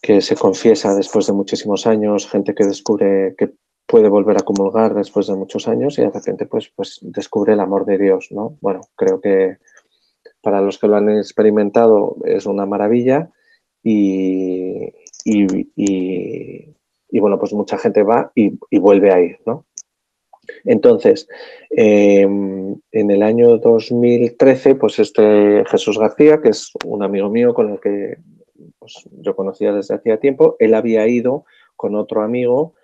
que 0.00 0.20
se 0.20 0.36
confiesa 0.36 0.94
después 0.94 1.26
de 1.26 1.32
muchísimos 1.32 1.86
años, 1.86 2.28
gente 2.28 2.54
que 2.54 2.64
descubre 2.64 3.34
que 3.36 3.52
puede 3.86 4.08
volver 4.08 4.36
a 4.38 4.44
comulgar 4.44 4.94
después 4.94 5.28
de 5.28 5.36
muchos 5.36 5.68
años 5.68 5.98
y 5.98 6.02
de 6.02 6.10
repente 6.10 6.46
pues, 6.46 6.72
pues 6.74 6.98
descubre 7.02 7.52
el 7.52 7.60
amor 7.60 7.84
de 7.84 7.98
Dios, 7.98 8.28
¿no? 8.30 8.56
Bueno, 8.60 8.80
creo 8.96 9.20
que 9.20 9.58
para 10.40 10.60
los 10.60 10.78
que 10.78 10.88
lo 10.88 10.96
han 10.96 11.08
experimentado 11.10 12.16
es 12.24 12.46
una 12.46 12.66
maravilla 12.66 13.30
y, 13.88 14.92
y, 15.76 17.20
bueno, 17.20 17.38
pues 17.38 17.52
mucha 17.52 17.78
gente 17.78 18.02
va 18.02 18.32
y, 18.34 18.58
vuelve 18.78 19.12
a 19.12 19.20
ir, 19.20 19.38
¿no? 19.46 19.64
Entonces, 20.64 21.28
em, 21.70 22.76
en 22.90 23.10
el 23.10 23.22
año 23.22 23.58
2013, 23.58 24.74
pues 24.74 24.98
este 24.98 25.64
Jesús 25.66 25.98
García, 25.98 26.40
que 26.40 26.50
es 26.50 26.72
un 26.84 27.02
amigo 27.02 27.30
mío 27.30 27.54
con 27.54 27.72
el 27.72 27.80
que 27.80 28.18
pues, 28.78 29.08
yo 29.20 29.36
conocía 29.36 29.72
desde 29.72 29.94
hacía 29.94 30.18
tiempo, 30.18 30.56
él 30.58 30.74
había 30.74 31.06
ido 31.06 31.44
con 31.76 31.94
otro 31.94 32.22
amigo, 32.22 32.74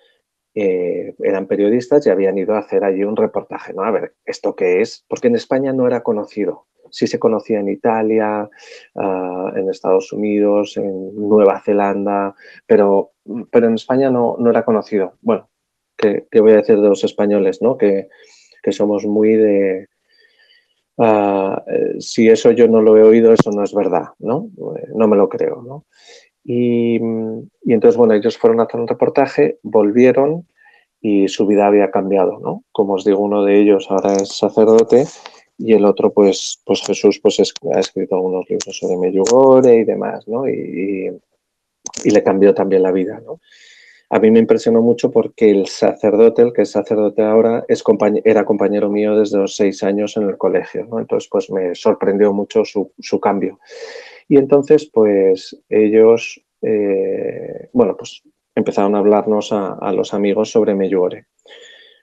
eh, 0.55 1.15
eran 1.21 1.47
periodistas 1.47 2.07
y 2.07 2.11
habían 2.11 2.38
ido 2.38 2.55
a 2.55 2.59
hacer 2.59 2.85
allí 2.85 3.03
un 3.05 3.17
reportaje, 3.17 3.73
¿no? 3.73 3.83
A 3.83 3.91
ver, 3.91 4.15
¿esto 4.25 4.55
qué 4.55 4.81
es? 4.81 5.05
Porque 5.09 5.29
en 5.29 5.37
España 5.37 5.73
no 5.73 5.87
era 5.87 6.03
conocido 6.03 6.67
sí 6.92 7.07
se 7.07 7.18
conocía 7.18 7.59
en 7.59 7.68
Italia, 7.68 8.48
ah, 8.94 9.52
en 9.57 9.68
Estados 9.68 10.12
Unidos, 10.12 10.76
en 10.76 11.16
Nueva 11.16 11.61
Zelanda, 11.61 12.35
pero, 12.66 13.12
pero 13.50 13.66
en 13.66 13.74
España 13.74 14.11
no, 14.11 14.37
no 14.38 14.50
era 14.50 14.64
conocido. 14.64 15.14
Bueno, 15.22 15.48
¿qué, 15.96 16.26
voy 16.40 16.52
a 16.52 16.57
decir 16.57 16.76
de 16.76 16.88
los 16.88 17.02
españoles? 17.02 17.61
¿no? 17.62 17.76
Que, 17.76 18.09
somos 18.70 19.07
muy 19.07 19.35
de... 19.35 19.88
Ah, 20.98 21.64
eh, 21.66 22.00
si 22.00 22.28
eso 22.28 22.52
yo 22.52 22.68
no 22.68 22.83
lo 22.83 22.96
he 22.96 23.02
oído, 23.02 23.33
eso 23.33 23.50
no 23.50 23.64
es 23.64 23.74
verdad, 23.74 24.09
¿no? 24.18 24.50
Eh, 24.76 24.88
no 24.94 25.09
me 25.09 25.16
lo 25.16 25.28
creo, 25.28 25.62
¿no? 25.62 25.87
Y, 26.44 26.96
y, 26.96 27.72
entonces, 27.72 27.96
bueno, 27.96 28.12
ellos 28.12 28.37
fueron 28.37 28.61
a 28.61 28.64
hacer 28.64 28.78
un 28.78 28.87
reportaje, 28.87 29.59
volvieron 29.62 30.46
y 31.00 31.28
su 31.28 31.46
vida 31.46 31.66
había 31.66 31.90
cambiado, 31.90 32.38
¿no? 32.40 32.62
Como 32.70 32.94
os 32.94 33.05
digo, 33.05 33.20
uno 33.20 33.42
de 33.44 33.59
ellos 33.59 33.87
ahora 33.90 34.12
es 34.14 34.37
sacerdote 34.37 35.07
y 35.64 35.72
el 35.75 35.85
otro, 35.85 36.12
pues, 36.12 36.61
pues 36.64 36.83
Jesús 36.83 37.20
pues, 37.20 37.38
ha 37.38 37.79
escrito 37.79 38.16
algunos 38.16 38.48
libros 38.51 38.77
sobre 38.77 38.96
Medjugorje 38.96 39.77
y 39.77 39.85
demás, 39.85 40.27
¿no? 40.27 40.48
Y, 40.48 41.12
y, 42.05 42.11
le 42.11 42.22
cambió 42.22 42.53
también 42.53 42.83
la 42.83 42.90
vida, 42.90 43.22
¿no? 43.25 43.40
A 44.11 44.18
mí 44.18 44.31
me 44.31 44.40
impresionó 44.40 44.83
mucho 44.83 45.11
porque 45.11 45.51
el 45.51 45.68
sacerdote, 45.68 46.42
el 46.42 46.53
que 46.53 46.62
es 46.62 46.70
sacerdote 46.70 47.22
ahora, 47.22 47.64
es 47.68 47.83
era 48.25 48.44
compañero 48.44 48.90
mío 48.90 49.16
desde 49.16 49.38
los 49.38 49.57
seis 49.57 49.83
años 49.85 50.16
en 50.16 50.25
el 50.25 50.37
colegio, 50.37 50.85
¿no? 50.85 50.98
Entonces, 50.98 51.29
pues 51.31 51.48
me 51.51 51.75
sorprendió 51.75 52.33
mucho 52.33 52.64
su, 52.64 52.92
su 52.98 53.20
cambio. 53.20 53.61
Y 54.29 54.37
entonces, 54.37 54.90
pues 54.92 55.57
ellos, 55.68 56.44
eh, 56.61 57.70
bueno, 57.72 57.96
pues 57.96 58.22
empezaron 58.55 58.96
a 58.96 58.98
hablarnos 58.98 59.53
a, 59.53 59.75
a 59.75 59.92
los 59.92 60.12
amigos 60.12 60.51
sobre 60.51 60.75
Medjugorje. 60.75 61.27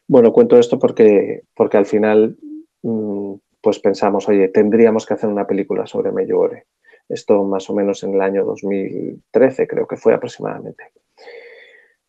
Bueno, 0.08 0.34
cuento 0.34 0.58
esto 0.58 0.80
porque, 0.80 1.44
porque 1.54 1.78
al 1.78 1.86
final 1.86 2.38
mm, 2.82 3.36
pues 3.62 3.80
pensamos, 3.80 4.28
oye, 4.30 4.48
tendríamos 4.50 5.06
que 5.06 5.14
hacer 5.14 5.30
una 5.30 5.48
película 5.48 5.86
sobre 5.86 6.12
Medjugorje. 6.12 6.66
Esto 7.08 7.44
más 7.44 7.70
o 7.70 7.74
menos 7.74 8.04
en 8.04 8.14
el 8.14 8.22
año 8.22 8.46
2013, 8.46 9.68
creo 9.68 9.88
que 9.88 9.98
fue 9.98 10.14
aproximadamente. 10.14 10.84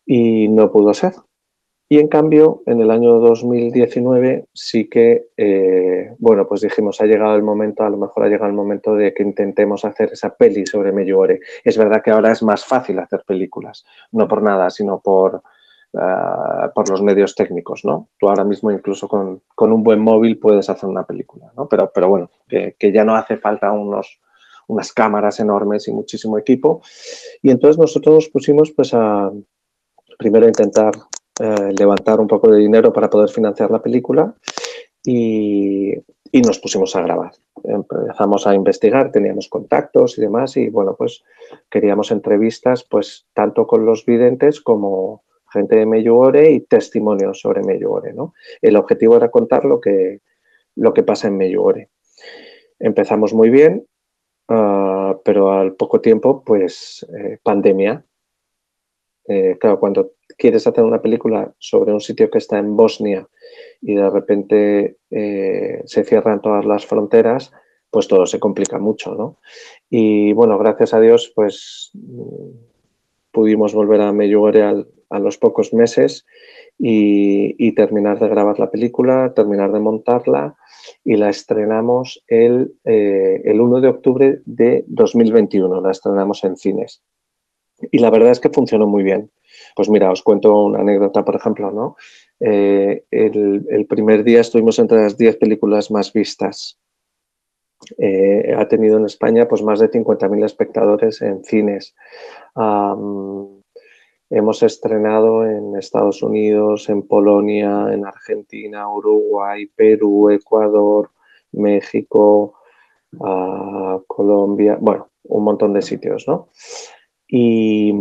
Y 0.05 0.47
no 0.47 0.71
pudo 0.71 0.93
ser. 0.93 1.13
Y 1.89 1.99
en 1.99 2.07
cambio, 2.07 2.63
en 2.67 2.79
el 2.79 2.89
año 2.89 3.19
2019 3.19 4.45
sí 4.53 4.87
que, 4.87 5.25
eh, 5.35 6.15
bueno, 6.19 6.47
pues 6.47 6.61
dijimos, 6.61 7.01
ha 7.01 7.05
llegado 7.05 7.35
el 7.35 7.43
momento, 7.43 7.83
a 7.83 7.89
lo 7.89 7.97
mejor 7.97 8.23
ha 8.23 8.29
llegado 8.29 8.47
el 8.47 8.55
momento 8.55 8.95
de 8.95 9.13
que 9.13 9.23
intentemos 9.23 9.83
hacer 9.83 10.13
esa 10.13 10.33
peli 10.33 10.65
sobre 10.65 10.93
Medjugorje. 10.93 11.41
Es 11.65 11.77
verdad 11.77 12.01
que 12.01 12.11
ahora 12.11 12.31
es 12.31 12.43
más 12.43 12.63
fácil 12.63 12.97
hacer 12.99 13.23
películas, 13.27 13.83
no 14.13 14.25
por 14.25 14.41
nada, 14.41 14.69
sino 14.69 15.01
por, 15.01 15.43
Ah, 15.93 16.71
por 16.73 16.89
los 16.89 17.01
medios 17.01 17.35
técnicos, 17.35 17.83
¿no? 17.83 18.07
Tú 18.17 18.29
ahora 18.29 18.45
mismo 18.45 18.71
incluso 18.71 19.09
con, 19.09 19.41
un 19.57 19.83
buen 19.83 19.99
móvil 19.99 20.39
puedes 20.39 20.69
hacer 20.69 20.87
una 20.87 21.03
película, 21.03 21.51
¿no? 21.57 21.67
Pero, 21.67 21.91
pero 21.93 22.07
bueno, 22.07 22.29
que, 22.47 22.91
ya 22.93 23.03
no 23.03 23.13
hace 23.13 23.35
falta 23.35 23.73
unos, 23.73 24.21
unas 24.67 24.93
cámaras 24.93 25.41
enormes 25.41 25.89
y 25.89 25.91
muchísimo 25.91 26.37
equipo. 26.37 26.81
Y 27.41 27.51
entonces 27.51 27.77
nosotros 27.77 28.15
nos 28.15 28.29
pusimos 28.29 28.71
pues 28.71 28.93
a 28.93 29.31
primero 30.17 30.47
intentar 30.47 30.93
eh, 31.41 31.73
levantar 31.77 32.21
un 32.21 32.27
poco 32.27 32.49
de 32.49 32.59
dinero 32.59 32.93
para 32.93 33.09
poder 33.09 33.29
financiar 33.29 33.69
la 33.69 33.81
película 33.81 34.33
y, 35.03 35.91
y 36.31 36.41
nos 36.41 36.59
pusimos 36.59 36.95
a 36.95 37.01
grabar. 37.01 37.33
Empezamos 37.65 38.47
a 38.47 38.55
investigar, 38.55 39.11
teníamos 39.11 39.49
contactos 39.49 40.17
y 40.17 40.21
demás 40.21 40.55
y 40.55 40.69
bueno, 40.69 40.95
pues 40.97 41.21
queríamos 41.69 42.11
entrevistas 42.11 42.85
pues 42.89 43.27
tanto 43.33 43.67
con 43.67 43.85
los 43.85 44.05
videntes 44.05 44.61
como 44.61 45.23
gente 45.51 45.75
de 45.75 45.85
Medjugorje 45.85 46.51
y 46.51 46.61
testimonios 46.61 47.39
sobre 47.39 47.63
Medjugorje. 47.63 48.13
¿no? 48.13 48.33
El 48.61 48.75
objetivo 48.75 49.17
era 49.17 49.29
contar 49.29 49.65
lo 49.65 49.79
que, 49.79 50.21
lo 50.75 50.93
que 50.93 51.03
pasa 51.03 51.27
en 51.27 51.37
Medjugorje. 51.37 51.89
Empezamos 52.79 53.33
muy 53.33 53.49
bien, 53.49 53.85
ah, 54.47 55.17
pero 55.23 55.51
al 55.51 55.75
poco 55.75 56.01
tiempo, 56.01 56.43
pues, 56.43 57.05
eh, 57.15 57.37
pandemia. 57.43 58.03
Eh, 59.27 59.57
claro, 59.59 59.79
cuando 59.79 60.13
quieres 60.37 60.65
hacer 60.65 60.83
una 60.83 61.01
película 61.01 61.53
sobre 61.59 61.93
un 61.93 62.01
sitio 62.01 62.29
que 62.29 62.39
está 62.39 62.57
en 62.57 62.75
Bosnia 62.75 63.27
y 63.81 63.93
de 63.93 64.09
repente 64.09 64.97
eh, 65.11 65.83
se 65.85 66.03
cierran 66.03 66.41
todas 66.41 66.65
las 66.65 66.87
fronteras, 66.87 67.51
pues 67.91 68.07
todo 68.07 68.25
se 68.25 68.39
complica 68.39 68.79
mucho, 68.79 69.13
¿no? 69.13 69.37
Y 69.89 70.33
bueno, 70.33 70.57
gracias 70.57 70.93
a 70.93 70.99
Dios, 70.99 71.31
pues 71.35 71.91
pudimos 73.31 73.73
volver 73.73 74.01
a 74.01 74.11
Medjugorje 74.11 74.85
a 75.11 75.19
los 75.19 75.37
pocos 75.37 75.73
meses 75.73 76.25
y, 76.77 77.71
terminar 77.73 78.19
de 78.19 78.27
grabar 78.27 78.59
la 78.59 78.71
película, 78.71 79.33
terminar 79.35 79.71
de 79.71 79.79
montarla 79.79 80.55
y 81.03 81.15
la 81.15 81.29
estrenamos 81.29 82.23
el, 82.27 82.73
eh, 82.85 83.41
el 83.45 83.61
1 83.61 83.81
de 83.81 83.87
octubre 83.87 84.41
de 84.45 84.83
2021, 84.87 85.81
la 85.81 85.91
estrenamos 85.91 86.43
en 86.43 86.57
cines. 86.57 87.03
Y 87.91 87.99
la 87.99 88.09
verdad 88.09 88.31
es 88.31 88.39
que 88.39 88.49
funcionó 88.49 88.87
muy 88.87 89.03
bien. 89.03 89.31
Pues 89.75 89.89
mira, 89.89 90.11
os 90.11 90.21
cuento 90.21 90.65
una 90.65 90.79
anécdota, 90.79 91.23
por 91.23 91.35
ejemplo, 91.35 91.71
¿no? 91.71 91.95
Eh, 92.39 93.03
el, 93.11 93.85
primer 93.87 94.23
día 94.23 94.41
estuvimos 94.41 94.79
entre 94.79 95.01
las 95.01 95.17
10 95.17 95.37
películas 95.37 95.91
más 95.91 96.11
vistas. 96.11 96.79
Eh, 97.97 98.53
ha 98.55 98.67
tenido 98.67 98.97
en 98.97 99.05
España 99.05 99.47
pues, 99.47 99.63
más 99.63 99.79
de 99.79 99.89
50.000 99.89 100.45
espectadores 100.45 101.21
en 101.21 101.43
cines. 101.43 101.95
Hemos 104.33 104.63
estrenado 104.63 105.45
en 105.45 105.75
Estados 105.75 106.23
Unidos, 106.23 106.87
en 106.87 107.05
Polonia, 107.05 107.87
en 107.91 108.05
Argentina, 108.05 108.89
Uruguay, 108.89 109.65
Perú, 109.75 110.29
Ecuador, 110.29 111.11
México, 111.51 112.53
ah, 113.19 113.99
Colombia, 114.07 114.77
bueno, 114.79 115.09
un 115.23 115.43
montón 115.43 115.73
de 115.73 115.81
sitios, 115.81 116.25
¿no? 116.29 116.47
Y, 117.27 117.93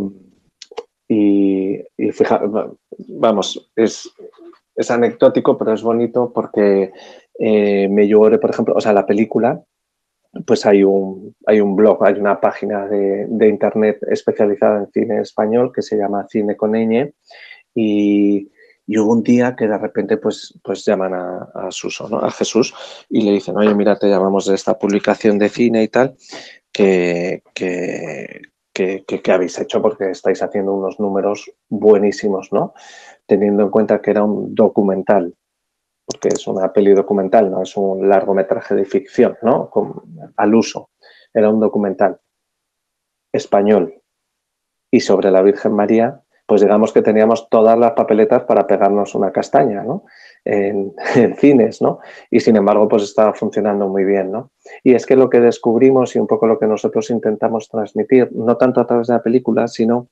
y, 1.08 1.80
vamos, 3.08 3.68
es, 3.74 4.08
es, 4.76 4.90
anecdótico, 4.92 5.58
pero 5.58 5.72
es 5.72 5.82
bonito 5.82 6.32
porque 6.32 6.92
eh, 7.40 7.88
me 7.88 8.06
lloré, 8.06 8.38
por 8.38 8.50
ejemplo, 8.50 8.74
o 8.76 8.80
sea, 8.80 8.92
la 8.92 9.04
película, 9.04 9.64
pues 10.46 10.64
hay 10.66 10.84
un, 10.84 11.34
hay 11.46 11.60
un 11.60 11.74
blog, 11.74 12.04
hay 12.04 12.14
una 12.14 12.40
página 12.40 12.86
de, 12.86 13.48
internet 13.48 13.98
especializada 14.08 14.78
en 14.78 14.90
cine 14.92 15.20
español 15.20 15.72
que 15.74 15.82
se 15.82 15.96
llama 15.96 16.26
Cine 16.28 16.56
con 16.56 16.72
Ñ 16.72 17.12
y, 17.74 18.50
hubo 18.88 19.12
un 19.12 19.22
día 19.22 19.54
que 19.54 19.68
de 19.68 19.78
repente 19.78 20.16
pues, 20.16 20.58
pues 20.64 20.84
llaman 20.84 21.14
a, 21.14 21.48
a 21.54 21.70
Suso, 21.70 22.08
¿no? 22.08 22.18
a 22.18 22.30
Jesús, 22.32 22.74
y 23.08 23.22
le 23.22 23.32
dicen, 23.32 23.56
oye, 23.56 23.72
mira, 23.72 23.96
te 23.96 24.08
llamamos 24.08 24.46
de 24.46 24.56
esta 24.56 24.76
publicación 24.76 25.38
de 25.38 25.48
cine 25.48 25.84
y 25.84 25.88
tal, 25.88 26.16
que, 26.72 27.42
que, 27.54 28.50
que, 28.72 29.32
habéis 29.32 29.58
hecho 29.58 29.82
porque 29.82 30.10
estáis 30.10 30.42
haciendo 30.42 30.72
unos 30.72 30.98
números 30.98 31.52
buenísimos, 31.68 32.52
¿no? 32.52 32.74
Teniendo 33.26 33.64
en 33.64 33.70
cuenta 33.70 34.00
que 34.00 34.10
era 34.10 34.24
un 34.24 34.54
documental, 34.54 35.34
porque 36.10 36.28
es 36.28 36.46
una 36.46 36.72
peli 36.72 36.92
documental, 36.92 37.50
no 37.50 37.62
es 37.62 37.76
un 37.76 38.08
largometraje 38.08 38.74
de 38.74 38.84
ficción, 38.84 39.36
¿no? 39.42 39.70
al 40.36 40.54
uso. 40.54 40.90
Era 41.32 41.50
un 41.50 41.60
documental 41.60 42.18
español 43.32 43.94
y 44.90 45.00
sobre 45.00 45.30
la 45.30 45.42
Virgen 45.42 45.72
María 45.72 46.22
pues 46.50 46.62
digamos 46.62 46.92
que 46.92 47.00
teníamos 47.00 47.48
todas 47.48 47.78
las 47.78 47.92
papeletas 47.92 48.42
para 48.42 48.66
pegarnos 48.66 49.14
una 49.14 49.30
castaña, 49.30 49.84
¿no? 49.84 50.02
En, 50.44 50.92
cines, 51.36 51.80
¿no? 51.80 52.00
Y 52.28 52.40
sin 52.40 52.56
embargo, 52.56 52.88
pues 52.88 53.04
estaba 53.04 53.32
funcionando 53.34 53.86
muy 53.86 54.04
bien, 54.04 54.32
¿no? 54.32 54.50
Y 54.82 54.94
es 54.94 55.06
que 55.06 55.14
lo 55.14 55.30
que 55.30 55.38
descubrimos 55.38 56.16
y 56.16 56.18
un 56.18 56.26
poco 56.26 56.48
lo 56.48 56.58
que 56.58 56.66
nosotros 56.66 57.08
intentamos 57.10 57.68
transmitir, 57.68 58.30
no 58.32 58.56
tanto 58.56 58.80
a 58.80 58.86
través 58.88 59.06
de 59.06 59.14
la 59.14 59.22
película, 59.22 59.68
sino 59.68 60.08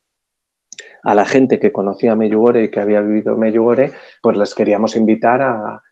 a 1.03 1.13
la 1.17 1.25
gente 1.25 1.59
que 1.59 1.73
conocía 1.73 2.15
Meyugore 2.15 2.63
y 2.63 2.71
que 2.71 2.79
había 2.79 3.01
vivido 3.01 3.37
Meyugore, 3.37 3.91
pues 4.23 4.37
les 4.37 4.55
queríamos 4.55 4.95
invitar 4.95 5.43
a, 5.43 5.83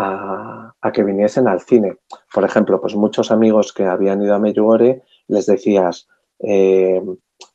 a, 0.00 0.92
que 0.92 1.04
viniesen 1.04 1.46
al 1.48 1.60
cine. 1.60 1.96
Por 2.32 2.44
ejemplo, 2.44 2.80
pues 2.80 2.94
muchos 2.94 3.30
amigos 3.30 3.72
que 3.72 3.84
habían 3.84 4.22
ido 4.22 4.34
a 4.34 4.38
Meyugore 4.38 5.02
les 5.28 5.46
decías, 5.46 6.08
eh, 6.40 7.02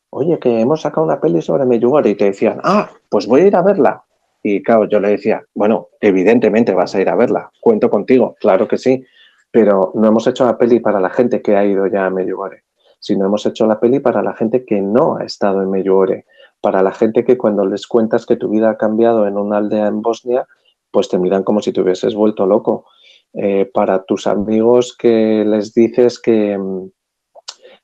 oye, 0.10 0.40
que 0.40 0.62
hemos 0.62 0.82
sacado 0.82 1.06
una 1.06 1.20
peli 1.20 1.42
sobre 1.42 1.66
Medjugorje 1.66 2.12
y 2.12 2.16
te 2.16 2.26
decían, 2.26 2.62
ah, 2.64 2.90
pues 3.10 3.28
voy 3.28 3.42
a 3.42 3.48
ir 3.48 3.56
a 3.56 3.62
verla. 3.62 4.04
Y 4.42 4.62
claro, 4.64 4.88
yo 4.88 5.00
le 5.00 5.10
decía, 5.10 5.44
bueno, 5.54 5.90
evidentemente 6.00 6.74
vas 6.74 6.94
a 6.96 7.02
ir 7.02 7.10
a 7.10 7.16
verla, 7.16 7.52
cuento 7.60 7.90
contigo, 7.90 8.36
claro 8.40 8.68
que 8.68 8.78
sí, 8.78 9.04
pero 9.50 9.92
no 9.96 10.08
hemos 10.08 10.28
hecho 10.28 10.46
la 10.46 10.58
peli 10.58 10.80
para 10.80 11.00
la 11.00 11.10
gente 11.10 11.42
que 11.42 11.56
ha 11.56 11.66
ido 11.66 11.88
ya 11.88 12.06
a 12.06 12.10
Medjugorje, 12.12 12.64
sino 13.00 13.26
hemos 13.26 13.46
hecho 13.46 13.66
la 13.66 13.80
peli 13.80 14.00
para 14.00 14.22
la 14.22 14.34
gente 14.34 14.64
que 14.64 14.82
no 14.82 15.18
ha 15.18 15.24
estado 15.24 15.64
en 15.64 15.72
Medjugorje, 15.72 16.26
para 16.62 16.84
la 16.84 16.92
gente 16.92 17.26
que 17.26 17.38
cuando 17.38 17.66
les 17.66 17.88
cuentas 17.88 18.26
que 18.26 18.36
tu 18.36 18.50
vida 18.50 18.70
ha 18.70 18.78
cambiado 18.78 19.28
en 19.28 19.38
una 19.38 19.58
aldea 19.58 19.88
en 19.88 20.02
Bosnia, 20.02 20.48
pues 20.96 21.10
te 21.10 21.20
miran 21.20 21.44
como 21.44 21.62
si 21.62 21.74
te 21.74 21.82
hubieses 21.82 22.16
vuelto 22.16 22.46
loco. 22.46 22.86
Eh, 23.34 23.70
para 23.74 24.06
tus 24.06 24.28
amigos 24.28 24.96
que 24.98 25.44
les 25.46 25.74
dices 25.74 26.22
que, 26.22 26.58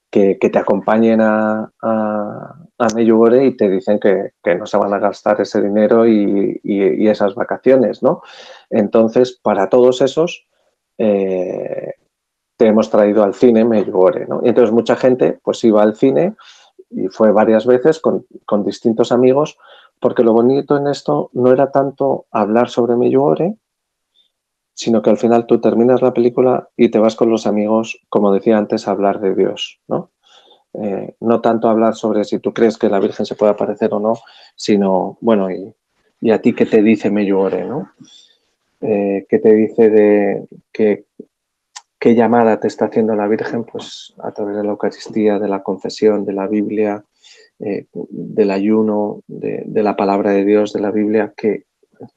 que, 0.10 0.36
te 0.36 0.58
acompañen 0.58 1.19
a, 1.19 1.69
a, 1.82 2.56
a 2.80 3.02
y 3.02 3.58
te 3.58 3.69
dicen 3.69 4.00
que, 4.00 4.56
no 4.56 4.65
se 4.65 4.78
van 4.78 4.93
a 4.93 5.00
gastar 5.00 5.41
ese 5.41 5.62
dinero 5.62 6.08
y, 6.08 6.62
esas 7.10 7.36
vacaciones, 7.36 8.02
¿no? 8.02 8.21
Entonces, 8.69 9.38
para 9.43 9.67
todos 9.67 10.02
esos, 10.02 10.47
eh, 10.97 11.95
te 12.56 12.67
hemos 12.67 12.89
traído 12.89 13.21
al 13.21 13.34
cine 13.34 13.65
Meyugore, 13.65 14.28
¿no? 14.28 14.39
Y 14.45 14.47
entonces 14.47 14.71
mucha 14.74 14.95
gente 14.95 15.38
pues 15.43 15.62
iba 15.65 15.84
al 15.84 15.97
cine 15.97 16.34
y 16.89 17.10
fue 17.10 17.34
varias 17.34 17.65
veces 17.65 18.00
con, 18.00 18.26
con 18.45 18.63
distintos 18.63 19.12
amigos, 19.12 19.58
porque 20.02 20.24
lo 20.24 20.34
bonito 20.34 20.76
en 20.76 20.88
esto 20.88 21.30
no 21.34 21.54
era 21.54 21.72
tanto 21.72 22.26
hablar 22.32 22.70
sobre 22.70 22.96
Meyugore, 22.96 23.56
sino 24.74 25.02
que 25.02 25.12
al 25.12 25.18
final 25.18 25.46
tú 25.46 25.62
terminas 25.62 26.02
la 26.02 26.12
película 26.12 26.70
y 26.76 26.90
te 26.90 26.98
vas 26.98 27.16
con 27.16 27.30
los 27.30 27.46
amigos, 27.46 28.02
como 28.10 28.34
decía 28.34 28.58
antes, 28.58 28.88
a 28.88 28.92
hablar 28.92 29.22
de 29.22 29.36
Dios, 29.36 29.80
¿no? 29.88 30.12
Eh, 30.74 31.16
no 31.20 31.40
tanto 31.40 31.70
hablar 31.70 31.96
sobre 31.96 32.24
si 32.24 32.40
tú 32.40 32.52
crees 32.52 32.78
que 32.78 32.90
la 32.90 33.00
Virgen 33.00 33.26
se 33.28 33.36
puede 33.36 33.52
aparecer 33.52 33.94
o 33.94 34.00
no, 34.00 34.14
sino, 34.56 35.18
bueno, 35.22 35.50
y, 35.52 36.32
a 36.32 36.42
ti 36.42 36.54
qué 36.54 36.66
te 36.66 36.82
dice 36.82 37.12
Meyuore, 37.12 37.66
¿no? 37.66 37.92
Eh, 38.82 39.28
¿Qué 39.30 39.38
te 39.38 39.54
dice 39.54 39.90
de 39.92 40.48
qué 40.72 42.16
llamada 42.16 42.60
te 42.60 42.68
está 42.68 42.86
haciendo 42.86 43.16
la 43.16 43.28
Virgen? 43.28 43.66
Pues 43.66 44.16
a 44.18 44.32
través 44.32 44.56
de 44.56 44.64
la 44.64 44.72
Eucaristía, 44.72 45.38
de 45.38 45.48
la 45.48 45.62
confesión, 45.62 46.26
de 46.26 46.34
la 46.34 46.48
Biblia, 46.48 47.04
eh, 47.63 47.86
del 47.93 48.52
ayuno, 48.52 49.21
de, 49.28 49.65
la 49.84 49.95
palabra 49.95 50.32
de 50.32 50.45
Dios, 50.45 50.74
de 50.74 50.82
la 50.82 50.91
Biblia, 50.91 51.34
que 51.36 51.65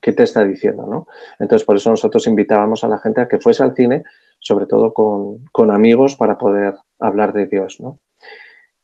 qué 0.00 0.12
te 0.12 0.22
está 0.22 0.44
diciendo, 0.44 0.86
¿no? 0.86 1.06
Entonces, 1.38 1.66
por 1.66 1.76
eso 1.76 1.90
nosotros 1.90 2.26
invitábamos 2.26 2.84
a 2.84 2.88
la 2.88 2.98
gente 2.98 3.20
a 3.20 3.28
que 3.28 3.38
fuese 3.38 3.62
al 3.62 3.74
cine, 3.74 4.02
sobre 4.38 4.66
todo 4.66 4.94
con, 4.94 5.70
amigos, 5.70 6.16
para 6.16 6.38
poder 6.38 6.74
hablar 6.98 7.32
de 7.32 7.46
Dios, 7.46 7.80
¿no? 7.80 7.98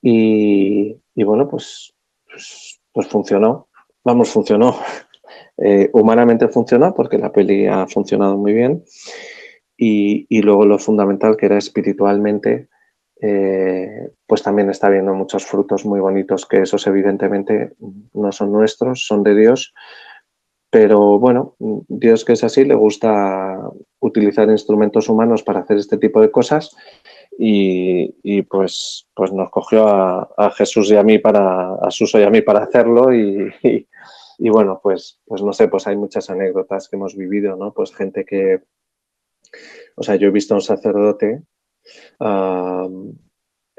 Y, 0.03 0.99
bueno, 1.17 1.49
pues, 1.49 1.95
pues, 2.27 2.81
pues, 2.93 3.07
funcionó, 3.09 3.69
vamos, 4.05 4.31
funcionó. 4.31 4.77
Eh, 5.63 5.91
humanamente 5.93 6.49
funcionó 6.49 6.95
porque 6.95 7.19
la 7.19 7.31
peli 7.31 7.67
ha 7.67 7.87
funcionado 7.87 8.39
muy 8.39 8.55
bien 8.55 8.83
y, 9.77 10.43
luego 10.43 10.67
lo 10.67 10.79
fundamental 10.79 11.37
que 11.37 11.47
era 11.47 11.57
espiritualmente, 11.57 12.69
eh, 13.23 14.11
pues 14.27 14.43
también 14.43 14.71
está 14.71 14.89
viendo 14.89 15.15
muchos 15.15 15.45
frutos 15.45 15.85
muy 15.85 16.01
bonitos 16.01 16.47
que 16.47 16.63
esos 16.63 16.87
evidentemente 16.87 17.75
no 18.15 18.33
son 18.33 18.53
nuestros, 18.53 19.07
son 19.07 19.23
de 19.23 19.35
Dios, 19.35 19.75
pero 20.71 21.19
bueno, 21.19 21.57
Dios 21.59 22.25
que 22.25 22.35
es 22.35 22.45
así, 22.45 22.65
le 22.65 22.77
gusta 22.77 23.59
utilizar 23.99 24.49
instrumentos 24.49 25.09
humanos 25.09 25.43
para 25.43 25.61
hacer 25.61 25.77
este 25.77 25.99
tipo 25.99 26.21
de 26.21 26.31
cosas. 26.31 26.77
Y, 27.43 28.43
pues, 28.43 29.09
pues 29.15 29.33
nos 29.33 29.51
cogió 29.51 29.89
a, 29.89 30.51
Jesús 30.51 30.91
y 30.91 30.97
a 30.97 31.03
mí 31.03 31.19
para, 31.19 31.75
a 31.75 31.91
Suso 31.91 32.21
y 32.21 32.23
a 32.23 32.31
mí 32.31 32.43
para 32.43 32.63
hacerlo. 32.63 33.13
Y, 33.13 34.51
bueno, 34.51 34.81
pues, 34.83 35.21
pues 35.27 35.43
no 35.43 35.53
sé, 35.53 35.69
pues 35.69 35.87
hay 35.87 35.97
muchas 35.97 36.31
anécdotas 36.31 36.89
que 36.89 36.97
hemos 36.97 37.17
vivido, 37.17 37.57
¿no? 37.57 37.75
Pues 37.75 37.95
gente 37.95 38.25
que, 38.25 38.63
o 39.97 40.03
sea, 40.03 40.17
yo 40.17 40.29
he 40.29 40.31
visto 40.31 40.55
a 40.55 40.59
un 40.59 40.63
sacerdote 40.63 41.43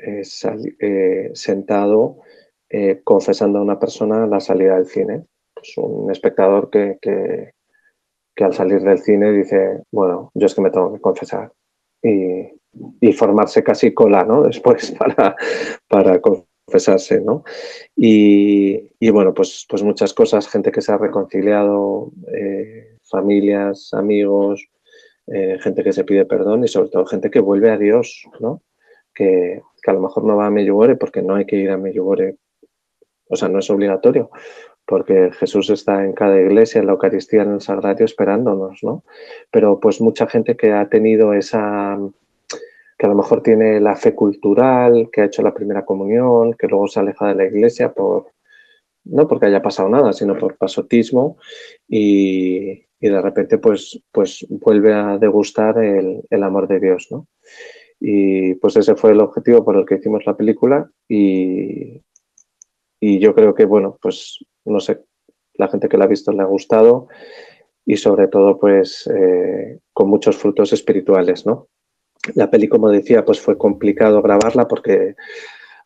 eh, 0.03 0.23
eh, 0.79 1.31
sentado 1.33 2.17
eh, 2.67 3.01
confesando 3.03 3.59
a 3.59 3.61
una 3.61 3.79
persona 3.79 4.25
la 4.25 4.39
salida 4.39 4.75
del 4.75 4.87
cine 4.87 5.25
un 5.77 6.09
espectador 6.09 6.71
que, 6.71 6.97
que, 6.99 8.43
al 8.43 8.53
salir 8.53 8.81
del 8.81 8.97
cine 8.97 9.31
dice, 9.31 9.83
bueno, 9.91 10.31
yo 10.33 10.47
es 10.47 10.55
que 10.55 10.61
me 10.61 10.71
tengo 10.71 10.91
que 10.91 10.99
confesar. 10.99 11.51
Y, 12.01 13.13
formarse 13.13 13.63
casi 13.63 13.93
cola, 13.93 14.23
¿no? 14.23 14.41
Después 14.47 14.91
para, 14.93 15.35
para 15.87 16.19
confesarse, 16.19 17.21
¿no? 17.21 17.43
Y, 17.95 18.89
y, 18.99 19.09
bueno, 19.11 19.35
pues, 19.35 19.67
pues 19.69 19.83
muchas 19.83 20.15
cosas, 20.15 20.47
gente 20.47 20.71
que 20.71 20.81
se 20.81 20.91
ha 20.91 20.97
reconciliado, 20.97 22.11
familias, 23.03 23.93
amigos, 23.93 24.67
eh, 25.33 25.57
gente 25.59 25.83
que 25.83 25.93
se 25.93 26.03
pide 26.03 26.25
perdón 26.25 26.63
y 26.63 26.67
sobre 26.67 26.89
todo 26.89 27.05
gente 27.05 27.31
que 27.31 27.39
vuelve 27.39 27.71
a 27.71 27.77
Dios, 27.77 28.25
¿no? 28.39 28.61
Que, 29.13 29.61
que 29.81 29.91
a 29.91 29.93
lo 29.93 30.01
mejor 30.01 30.23
no 30.25 30.35
va 30.35 30.47
a 30.47 30.51
Meyugore 30.51 30.95
porque 30.95 31.21
no 31.21 31.35
hay 31.35 31.45
que 31.45 31.55
ir 31.55 31.69
a 31.71 31.77
Meyugore, 31.77 32.35
o 33.29 33.35
sea, 33.35 33.47
no 33.47 33.59
es 33.59 33.69
obligatorio, 33.69 34.29
porque 34.85 35.31
Jesús 35.31 35.69
está 35.69 36.03
en 36.03 36.13
cada 36.13 36.39
iglesia, 36.39 36.79
en 36.79 36.87
la 36.87 36.93
Eucaristía, 36.93 37.43
en 37.43 37.53
el 37.53 37.61
Sagrario, 37.61 38.05
esperándonos, 38.05 38.83
¿no? 38.83 39.03
Pero 39.49 39.79
pues 39.79 40.01
mucha 40.01 40.27
gente 40.27 40.57
que 40.57 40.73
ha 40.73 40.89
tenido 40.89 41.33
esa, 41.33 41.97
que 42.97 43.05
a 43.05 43.09
lo 43.09 43.15
mejor 43.15 43.41
tiene 43.41 43.79
la 43.79 43.95
fe 43.95 44.13
cultural, 44.13 45.09
que 45.11 45.21
ha 45.21 45.25
hecho 45.25 45.41
la 45.43 45.53
primera 45.53 45.85
comunión, 45.85 46.53
que 46.55 46.67
luego 46.67 46.87
se 46.87 46.99
aleja 46.99 47.29
de 47.29 47.35
la 47.35 47.45
iglesia 47.45 47.93
por, 47.93 48.31
no 49.05 49.27
porque 49.29 49.45
haya 49.45 49.61
pasado 49.61 49.87
nada, 49.87 50.11
sino 50.11 50.37
por 50.37 50.57
pasotismo 50.57 51.37
y, 51.87 52.83
de 53.09 53.21
repente 53.21 53.57
pues, 53.57 54.01
pues 54.11 54.45
vuelve 54.49 54.93
a 54.93 55.17
degustar 55.17 55.77
el, 55.83 56.21
el, 56.29 56.43
amor 56.43 56.67
de 56.67 56.79
Dios, 56.79 57.07
¿no? 57.11 57.27
Y 57.99 58.55
pues 58.55 58.77
ese 58.77 58.95
fue 58.95 59.11
el 59.11 59.19
objetivo 59.19 59.63
por 59.63 59.75
el 59.77 59.85
que 59.85 59.95
hicimos 59.95 60.25
la 60.25 60.35
película 60.35 60.89
y, 61.07 62.01
y 62.99 63.19
yo 63.19 63.33
creo 63.33 63.53
que, 63.53 63.65
bueno, 63.65 63.97
pues 64.01 64.39
no 64.65 64.79
sé, 64.79 65.03
la 65.55 65.67
gente 65.67 65.89
que 65.89 65.97
la 65.97 66.05
ha 66.05 66.07
visto 66.07 66.31
le 66.31 66.41
ha 66.41 66.45
gustado 66.45 67.07
y 67.85 67.97
sobre 67.97 68.27
todo 68.27 68.59
pues 68.59 69.07
eh, 69.07 69.79
con 69.91 70.09
muchos 70.09 70.37
frutos 70.37 70.71
espirituales, 70.73 71.45
¿no? 71.45 71.67
La 72.35 72.49
peli, 72.51 72.67
como 72.67 72.89
decía, 72.89 73.25
pues 73.25 73.41
fue 73.41 73.57
complicado 73.57 74.21
grabarla 74.21 74.67
porque, 74.67 75.15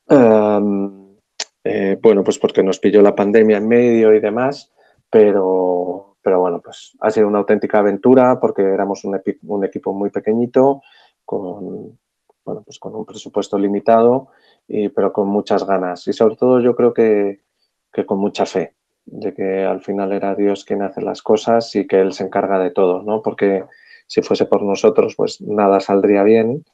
eh, 0.10 1.98
bueno, 2.02 2.24
pues 2.24 2.38
porque 2.38 2.62
nos 2.62 2.80
pilló 2.80 3.02
la 3.02 3.16
pandemia 3.16 3.58
en 3.58 3.68
medio 3.70 4.14
y 4.14 4.20
demás, 4.20 4.74
pero, 5.10 6.05
pero 6.26 6.40
bueno, 6.40 6.60
pues 6.60 6.98
ha 7.02 7.12
sido 7.12 7.28
una 7.28 7.38
auténtica 7.38 7.78
aventura 7.78 8.40
porque 8.40 8.64
éramos 8.64 9.06
un, 9.06 9.22
un 9.44 9.64
equipo 9.64 9.94
muy 9.94 10.10
pequeñito, 10.10 10.82
con, 11.24 12.00
bueno, 12.44 12.64
pues 12.66 12.80
con 12.80 12.96
un 12.96 13.06
presupuesto 13.06 13.60
limitado, 13.60 14.30
pero 14.68 15.14
con 15.14 15.28
muchas 15.28 15.68
ganas. 15.68 16.08
Y 16.08 16.14
sobre 16.14 16.36
todo 16.36 16.60
yo 16.62 16.76
creo 16.76 16.96
que, 16.96 17.42
que 17.94 18.08
con 18.08 18.18
mucha 18.18 18.48
fe 18.48 18.74
de 19.06 19.36
que 19.36 19.64
al 19.64 19.82
final 19.82 20.14
era 20.14 20.34
Dios 20.34 20.66
quien 20.66 20.82
hace 20.82 21.00
las 21.04 21.22
cosas 21.22 21.76
y 21.76 21.86
que 21.86 22.00
Él 22.02 22.12
se 22.12 22.24
encarga 22.24 22.58
de 22.58 22.72
todo, 22.72 23.04
¿no? 23.04 23.22
Porque 23.22 23.64
si 24.08 24.24
fuese 24.24 24.46
por 24.46 24.64
nosotros, 24.64 25.14
pues 25.16 25.42
nada 25.42 25.80
saldría 25.80 26.24
bien 26.24 26.66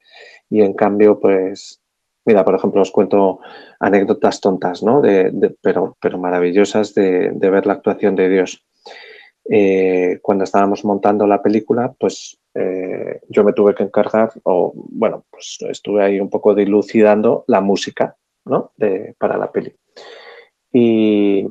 y 0.50 0.62
en 0.62 0.74
cambio, 0.74 1.20
pues, 1.20 1.82
mira, 2.26 2.44
por 2.46 2.56
ejemplo, 2.56 2.82
os 2.82 2.92
cuento 2.92 3.40
anécdotas 3.80 4.40
tontas, 4.40 4.82
¿no? 4.82 5.02
De, 5.02 5.56
pero, 5.62 5.98
pero 6.02 6.18
maravillosas 6.18 6.94
de, 6.94 7.32
ver 7.32 7.66
la 7.66 7.74
actuación 7.74 8.16
de 8.16 8.30
Dios. 8.30 8.66
Eh, 9.50 10.20
cuando 10.22 10.44
estábamos 10.44 10.86
montando 10.86 11.26
la 11.28 11.42
película, 11.42 11.94
pues 12.00 12.40
eh, 12.54 13.22
yo 13.30 13.44
me 13.44 13.54
tuve 13.54 13.74
que 13.74 13.84
encargar, 13.84 14.32
o 14.44 14.74
bueno, 14.76 15.26
pues 15.30 15.58
estuve 15.70 16.04
ahí 16.04 16.20
un 16.20 16.30
poco 16.30 16.54
dilucidando 16.54 17.44
la 17.48 17.62
música, 17.62 18.16
¿no? 18.46 18.72
De, 18.78 19.16
para 19.18 19.38
la 19.38 19.52
peli. 19.52 19.74
Y, 20.72 21.48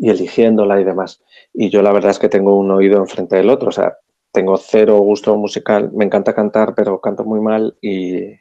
y 0.00 0.10
eligiéndola 0.10 0.80
y 0.80 0.84
demás. 0.84 1.22
Y 1.52 1.70
yo 1.70 1.82
la 1.82 1.92
verdad 1.92 2.10
es 2.10 2.18
que 2.18 2.28
tengo 2.28 2.58
un 2.58 2.70
oído 2.70 2.98
enfrente 2.98 3.36
del 3.36 3.50
otro, 3.50 3.68
o 3.68 3.72
sea, 3.72 3.96
tengo 4.32 4.56
cero 4.56 4.98
gusto 4.98 5.36
musical, 5.36 5.90
me 5.92 6.04
encanta 6.04 6.34
cantar, 6.34 6.74
pero 6.74 7.00
canto 7.00 7.24
muy 7.24 7.40
mal 7.40 7.76
y, 7.80 8.34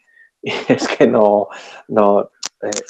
es 0.44 0.88
que 0.98 1.08
no, 1.08 1.48
no, 1.88 2.32
eh, 2.62 2.82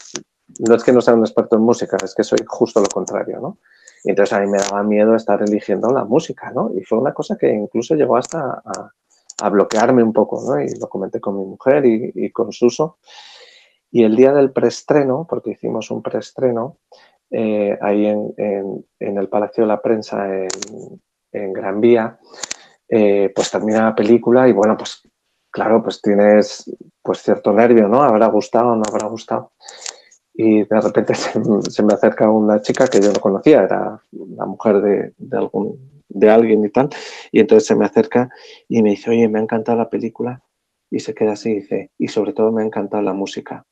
no 0.59 0.75
es 0.75 0.83
que 0.83 0.91
no 0.91 1.01
sea 1.01 1.13
un 1.13 1.21
experto 1.21 1.55
en 1.55 1.61
música, 1.61 1.97
es 2.03 2.15
que 2.15 2.23
soy 2.23 2.39
justo 2.45 2.79
lo 2.79 2.87
contrario, 2.87 3.39
¿no? 3.39 3.59
Y 4.05 4.11
entonces 4.11 4.33
a 4.33 4.39
mí 4.39 4.47
me 4.47 4.59
daba 4.59 4.83
miedo 4.83 5.15
estar 5.15 5.41
eligiendo 5.41 5.91
la 5.91 6.03
música, 6.05 6.51
¿no? 6.51 6.71
Y 6.75 6.83
fue 6.83 6.99
una 6.99 7.11
cosa 7.11 7.37
que 7.39 7.51
incluso 7.51 7.95
llegó 7.95 8.17
hasta 8.17 8.61
a, 9.41 9.49
bloquearme 9.49 10.03
un 10.03 10.13
poco, 10.13 10.43
¿no? 10.47 10.61
Y 10.61 10.79
lo 10.79 10.87
comenté 10.87 11.19
con 11.19 11.39
mi 11.39 11.43
mujer 11.43 11.83
y, 11.85 12.31
con 12.31 12.51
Suso. 12.51 12.99
Y 13.91 14.03
el 14.03 14.15
día 14.15 14.31
del 14.31 14.51
preestreno, 14.51 15.25
porque 15.27 15.51
hicimos 15.51 15.89
un 15.89 16.03
preestreno, 16.03 16.77
eh, 17.31 17.75
ahí 17.81 18.05
en, 18.05 18.85
el 18.99 19.27
Palacio 19.27 19.63
de 19.63 19.67
la 19.67 19.81
Prensa 19.81 20.27
en, 21.31 21.51
Gran 21.51 21.81
Vía, 21.81 22.19
eh, 22.87 23.31
pues 23.35 23.49
termina 23.49 23.85
la 23.85 23.95
película 23.95 24.47
y 24.47 24.53
bueno, 24.53 24.77
pues 24.77 25.01
claro, 25.49 25.81
pues 25.81 25.99
tienes 25.99 26.71
pues 27.01 27.23
cierto 27.23 27.51
nervio, 27.51 27.87
¿no? 27.87 28.03
¿Habrá 28.03 28.27
gustado 28.27 28.73
o 28.73 28.75
no 28.75 28.83
habrá 28.87 29.07
gustado? 29.07 29.51
Y 30.37 30.63
de 30.63 30.81
repente 30.81 31.13
se, 31.69 31.83
me 31.83 31.93
acerca 31.93 32.29
una 32.29 32.61
chica 32.61 32.87
que 32.87 33.01
yo 33.01 33.11
no 33.11 33.19
conocía, 33.19 33.63
era 33.63 34.01
la 34.11 34.45
mujer 34.45 34.81
de, 35.17 35.37
algún, 35.37 36.03
de 36.09 36.29
alguien 36.29 36.63
y 36.65 36.69
tal, 36.69 36.89
y 37.31 37.39
entonces 37.39 37.67
se 37.67 37.75
me 37.75 37.85
acerca 37.85 38.29
y 38.67 38.81
me 38.81 38.91
dice, 38.91 39.09
oye, 39.09 39.27
me 39.27 39.39
ha 39.39 39.43
encantado 39.43 39.77
la 39.77 39.89
película, 39.89 40.41
y 40.89 40.99
se 40.99 41.13
queda 41.13 41.33
así 41.33 41.51
y 41.51 41.55
dice, 41.55 41.91
y 41.97 42.07
sobre 42.07 42.33
todo 42.33 42.51
me 42.51 42.61
ha 42.61 42.65
encantado 42.65 43.03
la 43.03 43.13
música. 43.13 43.65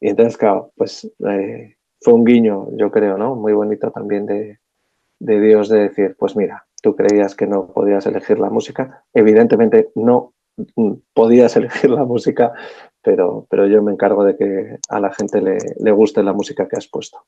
Y 0.00 0.08
entonces, 0.08 0.36
claro, 0.36 0.72
pues 0.76 1.10
eh, 1.28 1.76
fue 2.00 2.14
un 2.14 2.24
guiño, 2.24 2.68
yo 2.76 2.90
creo, 2.90 3.16
¿no? 3.16 3.34
Muy 3.34 3.52
bonito 3.52 3.90
también 3.90 4.26
de, 4.26 4.58
Dios 5.18 5.68
de 5.68 5.88
decir, 5.88 6.16
pues 6.18 6.36
mira, 6.36 6.66
tú 6.82 6.94
creías 6.94 7.34
que 7.34 7.46
no 7.46 7.72
podías 7.72 8.06
elegir 8.06 8.38
la 8.38 8.50
música, 8.50 9.04
evidentemente 9.14 9.90
no 9.94 10.34
podías 11.12 11.56
elegir 11.56 11.90
la 11.90 12.04
música, 12.04 12.52
pero, 13.02 13.46
pero 13.50 13.66
yo 13.66 13.82
me 13.82 13.92
encargo 13.92 14.24
de 14.24 14.36
que 14.36 14.78
a 14.88 15.00
la 15.00 15.12
gente 15.12 15.40
le, 15.40 15.58
le 15.78 15.92
guste 15.92 16.22
la 16.22 16.32
música 16.32 16.66
que 16.68 16.76
has 16.76 16.88
puesto. 16.88 17.24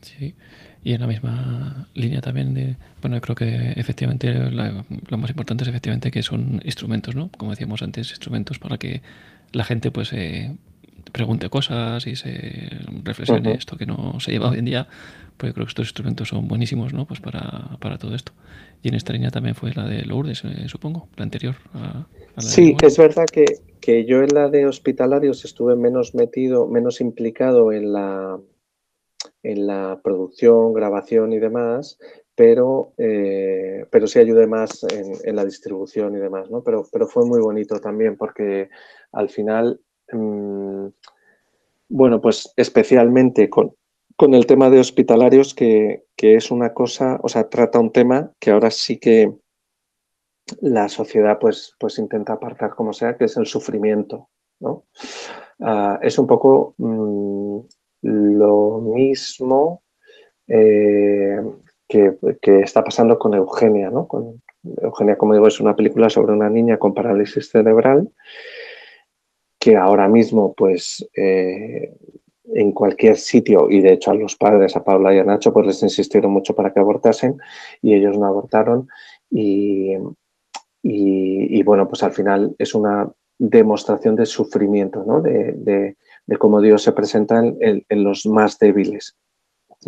Sí, 0.00 0.34
y 0.82 0.94
en 0.94 1.00
la 1.02 1.06
misma 1.06 1.86
línea 1.92 2.22
también 2.22 2.54
de, 2.54 2.76
bueno, 3.02 3.16
yo 3.16 3.20
creo 3.20 3.36
que 3.36 3.72
efectivamente 3.76 4.32
lo 4.32 5.18
más 5.18 5.28
importante 5.28 5.64
es 5.64 5.68
efectivamente 5.68 6.10
que 6.10 6.22
son 6.22 6.62
instrumentos, 6.64 7.14
¿no? 7.14 7.30
Como 7.36 7.50
decíamos 7.50 7.82
antes, 7.82 8.10
instrumentos 8.10 8.58
para 8.58 8.78
que 8.78 9.02
la 9.52 9.64
gente 9.64 9.90
pues 9.90 10.14
eh, 10.14 10.56
pregunte 11.12 11.48
cosas 11.50 12.06
y 12.06 12.16
se 12.16 12.70
reflexione 13.04 13.52
esto 13.52 13.76
que 13.76 13.86
no 13.86 14.18
se 14.18 14.32
lleva 14.32 14.50
hoy 14.50 14.58
en 14.58 14.64
día, 14.64 14.88
pues 15.36 15.50
yo 15.50 15.54
creo 15.54 15.66
que 15.66 15.70
estos 15.70 15.86
instrumentos 15.86 16.28
son 16.28 16.48
buenísimos, 16.48 16.92
¿no? 16.92 17.06
Pues 17.06 17.20
para, 17.20 17.76
para 17.80 17.98
todo 17.98 18.14
esto. 18.14 18.32
Y 18.82 18.88
en 18.88 18.94
esta 18.94 19.12
línea 19.12 19.30
también 19.30 19.54
fue 19.54 19.72
la 19.74 19.86
de 19.86 20.02
Lourdes, 20.04 20.44
eh, 20.44 20.68
supongo, 20.68 21.08
la 21.16 21.24
anterior. 21.24 21.54
A, 21.74 22.06
sí, 22.38 22.76
es 22.82 22.98
verdad 22.98 23.26
que, 23.30 23.44
que 23.80 24.04
yo 24.04 24.22
en 24.22 24.34
la 24.34 24.48
de 24.48 24.66
hospitalarios 24.66 25.44
estuve 25.44 25.76
menos 25.76 26.14
metido, 26.14 26.66
menos 26.66 27.00
implicado 27.00 27.72
en 27.72 27.92
la 27.92 28.40
en 29.42 29.66
la 29.66 30.00
producción, 30.02 30.72
grabación 30.72 31.32
y 31.32 31.38
demás, 31.38 31.98
pero, 32.34 32.92
eh, 32.96 33.86
pero 33.90 34.06
sí 34.06 34.18
ayudé 34.18 34.46
más 34.46 34.84
en, 34.84 35.36
la 35.36 35.44
distribución 35.44 36.16
y 36.16 36.18
demás, 36.18 36.50
¿no? 36.50 36.62
Pero, 36.62 36.86
pero 36.90 37.06
fue 37.06 37.26
muy 37.26 37.40
bonito 37.40 37.80
también 37.80 38.16
porque 38.16 38.68
al 39.12 39.28
final, 39.28 39.80
mm, 40.12 40.86
bueno, 41.88 42.20
pues 42.20 42.52
especialmente 42.56 43.50
con, 43.50 43.74
con, 44.16 44.34
el 44.34 44.46
tema 44.46 44.70
de 44.70 44.80
hospitalarios, 44.80 45.54
que, 45.54 46.04
que, 46.16 46.36
es 46.36 46.50
una 46.50 46.72
cosa, 46.72 47.18
o 47.22 47.28
sea, 47.28 47.48
trata 47.48 47.78
un 47.78 47.92
tema 47.92 48.32
que 48.38 48.50
ahora 48.50 48.70
sí 48.70 48.98
que 48.98 49.32
la 50.60 50.88
sociedad 50.88 51.38
pues, 51.38 51.74
pues 51.78 51.98
intenta 51.98 52.34
apartar 52.34 52.70
como 52.74 52.92
sea, 52.92 53.16
que 53.16 53.24
es 53.24 53.36
el 53.36 53.46
sufrimiento, 53.46 54.28
¿no? 54.60 54.84
Ah, 55.60 55.98
es 56.02 56.18
un 56.18 56.26
poco 56.26 56.74
mm, 56.78 57.60
lo 58.02 58.80
mismo 58.80 59.82
eh, 60.48 61.40
que, 61.88 62.16
está 62.60 62.82
pasando 62.82 63.18
con 63.18 63.34
Eugenia. 63.34 63.90
¿no? 63.90 64.08
Eugenia, 64.82 65.16
como 65.16 65.34
digo, 65.34 65.46
es 65.46 65.60
una 65.60 65.76
película 65.76 66.10
sobre 66.10 66.32
una 66.32 66.50
niña 66.50 66.78
con 66.78 66.94
parálisis 66.94 67.50
cerebral 67.50 68.10
que 69.62 69.76
ahora 69.76 70.08
mismo, 70.08 70.54
pues, 70.54 71.08
eh, 71.16 71.94
en 72.52 72.72
cualquier 72.72 73.16
sitio, 73.16 73.70
y 73.70 73.80
de 73.80 73.92
hecho 73.92 74.10
a 74.10 74.14
los 74.14 74.34
padres, 74.34 74.74
a 74.74 74.82
Paula 74.82 75.14
y 75.14 75.20
a 75.20 75.24
Nacho, 75.24 75.52
pues 75.52 75.68
les 75.68 75.82
insistieron 75.84 76.32
mucho 76.32 76.52
para 76.56 76.72
que 76.72 76.80
abortasen 76.80 77.38
y 77.80 77.94
ellos 77.94 78.18
no 78.18 78.26
abortaron. 78.26 78.88
Y, 79.30 79.94
y, 80.82 81.62
bueno, 81.62 81.86
pues 81.86 82.02
al 82.02 82.10
final 82.10 82.56
es 82.58 82.74
una 82.74 83.08
demostración 83.38 84.16
de 84.16 84.26
sufrimiento, 84.26 85.04
¿no? 85.06 85.22
de, 85.22 85.94
de 86.26 86.36
cómo 86.38 86.60
Dios 86.60 86.82
se 86.82 86.90
presenta 86.90 87.38
en, 87.38 87.84
los 88.04 88.26
más 88.26 88.58
débiles. 88.58 89.16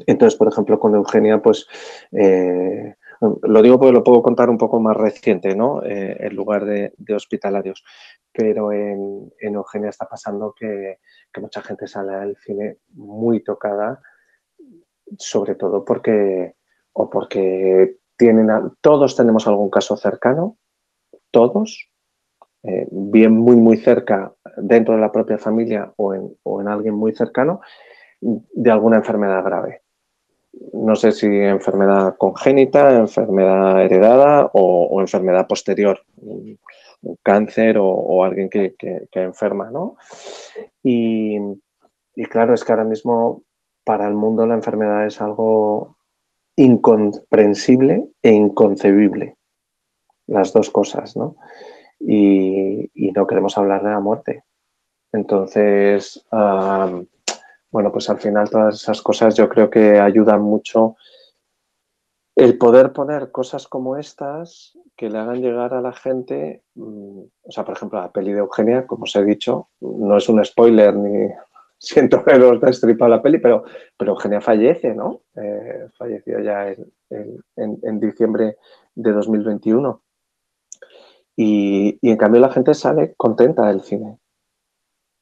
Entonces, 0.07 0.39
por 0.39 0.47
ejemplo, 0.47 0.79
con 0.79 0.95
Eugenia, 0.95 1.43
pues 1.43 1.67
eh, 2.13 2.95
lo 3.43 3.63
digo 3.63 3.79
porque 3.79 3.93
lo 3.93 4.05
puedo 4.05 4.23
contar 4.23 4.51
un 4.51 4.59
poco 4.59 4.81
más 4.81 4.97
reciente, 4.97 5.55
¿no? 5.55 5.83
Eh, 5.83 6.17
en 6.21 6.35
lugar 6.35 6.65
de, 6.65 6.93
hospitalarios. 7.15 7.85
Pero 8.33 8.73
en, 8.73 9.31
Eugenia 9.39 9.91
está 9.91 10.07
pasando 10.09 10.55
que, 10.59 10.99
mucha 11.41 11.63
gente 11.63 11.87
sale 11.87 12.15
al 12.15 12.37
cine 12.37 12.79
muy 12.95 13.43
tocada, 13.43 14.01
sobre 15.19 15.55
todo 15.55 15.85
porque 15.85 16.55
o 16.93 17.11
porque 17.11 17.99
tienen 18.17 18.49
todos 18.81 19.17
tenemos 19.17 19.47
algún 19.47 19.71
caso 19.71 19.97
cercano, 19.97 20.57
todos, 21.31 21.91
eh, 22.63 22.87
bien 22.91 23.33
muy 23.33 23.57
muy 23.57 23.77
cerca 23.77 24.33
dentro 24.57 24.95
de 24.95 25.01
la 25.01 25.13
propia 25.13 25.39
familia 25.39 25.93
o 25.97 26.15
en, 26.15 26.69
alguien 26.69 26.95
muy 26.95 27.13
cercano 27.13 27.61
de 28.21 28.71
alguna 28.71 28.97
enfermedad 28.97 29.45
grave. 29.45 29.84
No 30.73 30.97
sé 30.97 31.13
si 31.13 31.27
enfermedad 31.27 32.17
congénita, 32.17 32.97
enfermedad 32.97 33.83
heredada 33.83 34.51
o, 34.53 35.01
enfermedad 35.01 35.47
posterior, 35.47 36.01
un, 36.17 36.59
cáncer 37.23 37.77
o, 37.79 38.25
alguien 38.25 38.49
que, 38.49 38.75
enferma, 39.13 39.71
¿no? 39.71 39.97
Y, 40.83 41.39
claro, 42.31 42.55
es 42.55 42.65
que 42.65 42.73
ahora 42.73 42.85
mismo 42.85 43.43
para 43.85 44.09
el 44.09 44.15
mundo 44.15 44.47
la 44.47 44.55
enfermedad 44.55 45.07
es 45.07 45.21
algo 45.21 45.97
incomprensible 46.57 48.09
e 48.23 48.33
inconcebible. 48.33 49.37
Las 50.27 50.53
dos 50.53 50.71
cosas, 50.71 51.17
¿no? 51.17 51.37
y, 52.07 53.13
no 53.15 53.27
queremos 53.27 53.57
hablar 53.59 53.83
de 53.83 53.91
la 53.91 54.01
muerte. 54.01 54.45
Entonces, 55.13 56.25
bueno, 57.75 57.91
pues 57.91 58.09
al 58.09 58.21
final 58.21 58.49
todas 58.49 58.77
esas 58.77 59.03
cosas 59.03 59.35
yo 59.35 59.49
creo 59.49 59.69
que 59.69 59.99
ayudan 59.99 60.43
mucho 60.43 60.95
el 62.37 62.57
poder 62.57 62.93
poner 62.93 63.33
cosas 63.33 63.67
como 63.67 63.97
estas 63.97 64.79
que 64.97 65.11
le 65.11 65.19
hagan 65.19 65.43
llegar 65.43 65.75
a 65.75 65.81
la 65.81 65.93
gente, 65.93 66.63
mm, 66.77 67.19
o 67.43 67.51
sea, 67.51 67.65
por 67.65 67.75
ejemplo, 67.75 68.01
la 68.01 68.13
peli 68.13 68.33
de 68.33 68.39
Eugenia, 68.39 68.87
como 68.87 69.03
os 69.03 69.17
he 69.17 69.25
dicho, 69.25 69.71
no 69.81 70.17
es 70.17 70.29
un 70.29 70.45
spoiler 70.45 70.95
ni 70.95 71.33
siento 71.79 72.19
haberos 72.19 72.61
destripado 72.61 73.11
la 73.11 73.21
peli, 73.21 73.39
pero, 73.39 73.65
pero 73.97 74.13
Eugenia 74.13 74.41
fallece, 74.41 74.95
¿no? 74.95 75.23
Eh, 75.35 75.89
falleció 75.99 76.39
ya 76.39 76.69
en, 76.69 77.43
en, 77.57 77.99
diciembre 77.99 78.57
de 78.95 79.13
2021. 79.13 80.01
Y, 81.37 81.99
en 82.09 82.17
cambio 82.17 82.41
la 82.41 82.53
gente 82.53 82.73
sale 82.73 83.15
contenta 83.17 83.67
del 83.67 83.81
cine. 83.83 84.21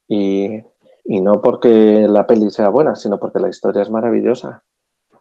Y, 0.07 0.61
no 1.05 1.41
porque 1.41 2.07
la 2.07 2.25
peli 2.25 2.49
sea 2.49 2.69
buena, 2.69 2.95
sino 2.95 3.19
porque 3.19 3.39
la 3.39 3.49
historia 3.49 3.81
es 3.81 3.89
maravillosa. 3.89 4.63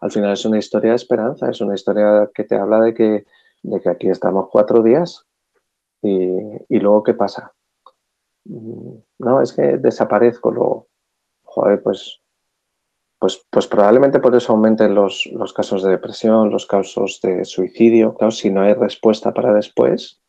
Al 0.00 0.10
final 0.10 0.32
es 0.32 0.44
una 0.44 0.58
historia 0.58 0.90
de 0.90 0.96
esperanza, 0.96 1.48
es 1.48 1.60
una 1.60 1.74
historia 1.74 2.28
que 2.34 2.44
te 2.44 2.56
habla 2.56 2.80
de 2.80 2.94
que, 2.94 3.26
de 3.62 3.80
que 3.80 3.88
aquí 3.88 4.08
estamos 4.08 4.48
cuatro 4.50 4.82
días 4.82 5.26
y, 6.02 6.78
luego 6.78 7.02
¿qué 7.02 7.14
pasa? 7.14 7.52
Mm, 8.44 8.94
no, 9.18 9.40
es 9.40 9.52
que 9.52 9.78
desaparezco 9.78 10.50
luego. 10.50 10.88
Joder, 11.44 11.82
pues, 11.82 12.20
pues, 13.18 13.46
pues 13.50 13.66
probablemente 13.68 14.18
por 14.18 14.34
eso 14.34 14.52
aumenten 14.52 14.94
los, 14.94 15.26
los 15.32 15.52
casos 15.52 15.84
de 15.84 15.90
depresión, 15.90 16.50
los 16.50 16.66
casos 16.66 17.20
de 17.22 17.44
suicidio. 17.44 18.14
Claro, 18.14 18.32
si 18.32 18.50
no 18.50 18.62
hay 18.62 18.74
respuesta 18.74 19.32
para 19.32 19.52
después, 19.52 20.20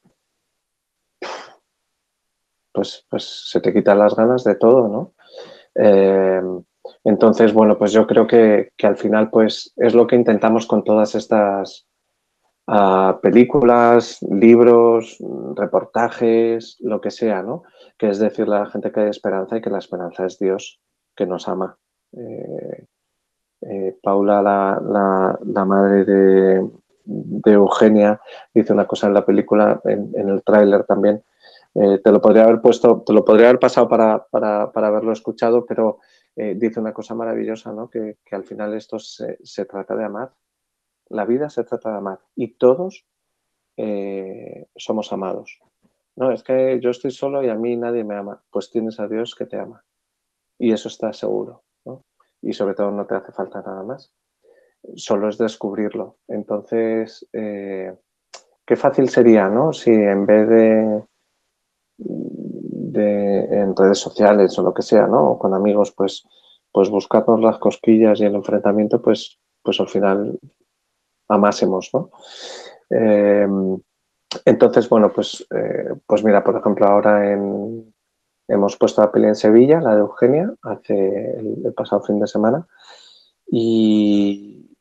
pues, 2.72 3.06
pues 3.10 3.50
se 3.50 3.62
te 3.62 3.74
quitan 3.74 4.00
las 4.00 4.16
ganas 4.16 4.44
de 4.44 4.56
todo, 4.56 4.88
¿no? 4.88 5.14
Eh, 5.76 6.42
entonces, 7.04 7.54
bueno, 7.54 7.78
pues 7.78 7.92
yo 7.92 8.06
creo 8.08 8.28
que, 8.28 8.72
al 8.84 8.98
final 8.98 9.30
pues 9.30 9.74
es 9.78 9.94
lo 9.94 10.08
que 10.08 10.16
intentamos 10.16 10.68
con 10.68 10.84
todas 10.84 11.16
estas 11.16 11.88
ah, 12.68 13.20
películas, 13.22 14.20
libros, 14.22 15.18
reportajes, 15.56 16.78
lo 16.80 17.02
que 17.02 17.12
sea, 17.12 17.42
¿no? 17.42 17.64
Que 17.98 18.10
es 18.10 18.20
decirle 18.20 18.56
a 18.56 18.60
la 18.60 18.70
gente 18.70 18.92
que 18.92 19.02
hay 19.02 19.10
esperanza 19.10 19.58
y 19.58 19.62
que 19.62 19.70
la 19.70 19.80
esperanza 19.80 20.26
es 20.26 20.38
Dios 20.40 20.80
que 21.16 21.26
nos 21.26 21.48
ama. 21.48 21.78
Eh, 22.14 22.86
eh, 23.62 23.98
Paula, 24.02 24.42
la, 24.42 25.66
madre 25.66 26.04
de, 26.06 26.70
Eugenia, 27.46 28.20
dice 28.54 28.74
una 28.74 28.88
cosa 28.88 29.08
en 29.08 29.14
la 29.14 29.26
película, 29.26 29.82
en, 29.86 30.12
en 30.16 30.30
el 30.30 30.44
tráiler 30.44 30.84
también, 30.86 31.24
eh, 31.76 32.00
te 32.04 32.12
lo 32.12 32.22
podría 32.22 32.44
haber 32.44 32.62
puesto, 32.62 33.02
te 33.02 33.14
lo 33.14 33.26
podría 33.26 33.48
haber 33.48 33.60
pasado 33.60 33.88
para, 33.88 34.28
haberlo 34.74 35.12
escuchado, 35.12 35.66
pero 35.66 36.00
eh, 36.36 36.54
dice 36.56 36.80
una 36.80 36.94
cosa 36.94 37.16
maravillosa, 37.16 37.72
¿no? 37.72 37.90
Que, 37.90 38.18
al 38.32 38.44
final 38.44 38.76
esto 38.76 39.00
se, 39.00 39.66
trata 39.66 39.96
de 39.96 40.06
amar. 40.06 40.34
La 41.10 41.26
vida 41.26 41.50
se 41.50 41.64
trata 41.64 41.92
de 41.92 41.98
amar 41.98 42.20
y 42.36 42.56
todos 42.56 43.06
eh, 43.78 44.68
somos 44.76 45.12
amados. 45.14 45.60
No, 46.16 46.32
es 46.32 46.44
que 46.44 46.80
yo 46.80 46.92
estoy 46.92 47.12
solo 47.12 47.44
y 47.44 47.50
a 47.50 47.56
mí 47.56 47.76
nadie 47.76 48.04
me 48.04 48.16
ama. 48.16 48.44
Pues 48.52 48.70
tienes 48.70 49.00
a 49.00 49.08
Dios 49.08 49.34
que 49.36 49.46
te 49.46 49.58
ama. 49.58 49.84
Y 50.60 50.72
eso 50.72 50.88
está 50.88 51.12
seguro. 51.12 51.64
Y 52.42 52.54
sobre 52.54 52.76
todo 52.76 52.92
no 52.92 53.06
te 53.08 53.16
hace 53.16 53.32
falta 53.32 53.62
nada 53.62 53.84
más. 53.84 54.14
Solo 54.96 55.30
es 55.30 55.38
descubrirlo. 55.38 56.18
Entonces, 56.28 57.28
qué 57.32 58.76
fácil 58.76 59.10
sería, 59.10 59.50
¿no? 59.50 59.74
Si 59.74 59.92
en 59.92 60.26
vez 60.26 60.48
de 60.50 61.04
en 62.00 63.76
redes 63.76 64.00
sociales 64.00 64.58
o 64.58 64.64
lo 64.64 64.74
que 64.74 64.82
sea, 64.82 65.08
¿no? 65.08 65.32
O 65.32 65.40
con 65.40 65.54
amigos, 65.54 65.92
pues, 65.92 66.24
pues 66.72 66.90
buscarnos 66.90 67.42
las 67.42 67.58
cosquillas 67.58 68.20
y 68.20 68.26
el 68.26 68.36
enfrentamiento, 68.36 69.02
pues, 69.02 69.40
pues 69.62 69.80
al 69.80 69.90
final 69.90 70.40
amásemos, 71.28 71.90
¿no? 71.94 72.12
Eh, 72.90 73.48
entonces, 74.46 74.90
bueno, 74.90 75.12
pues, 75.14 75.46
eh, 75.56 75.94
pues 76.06 76.24
mira, 76.24 76.44
por 76.44 76.58
ejemplo, 76.58 76.88
ahora 76.88 77.32
en, 77.32 77.94
hemos 78.48 78.78
puesto 78.78 79.02
la 79.02 79.12
peli 79.12 79.28
en 79.28 79.36
Sevilla, 79.36 79.80
la 79.80 79.96
de 79.96 80.02
Eugenia, 80.02 80.54
hace 80.64 81.38
el 81.38 81.74
pasado 81.76 82.04
fin 82.04 82.20
de 82.20 82.28
semana, 82.28 82.68
y, 83.48 84.73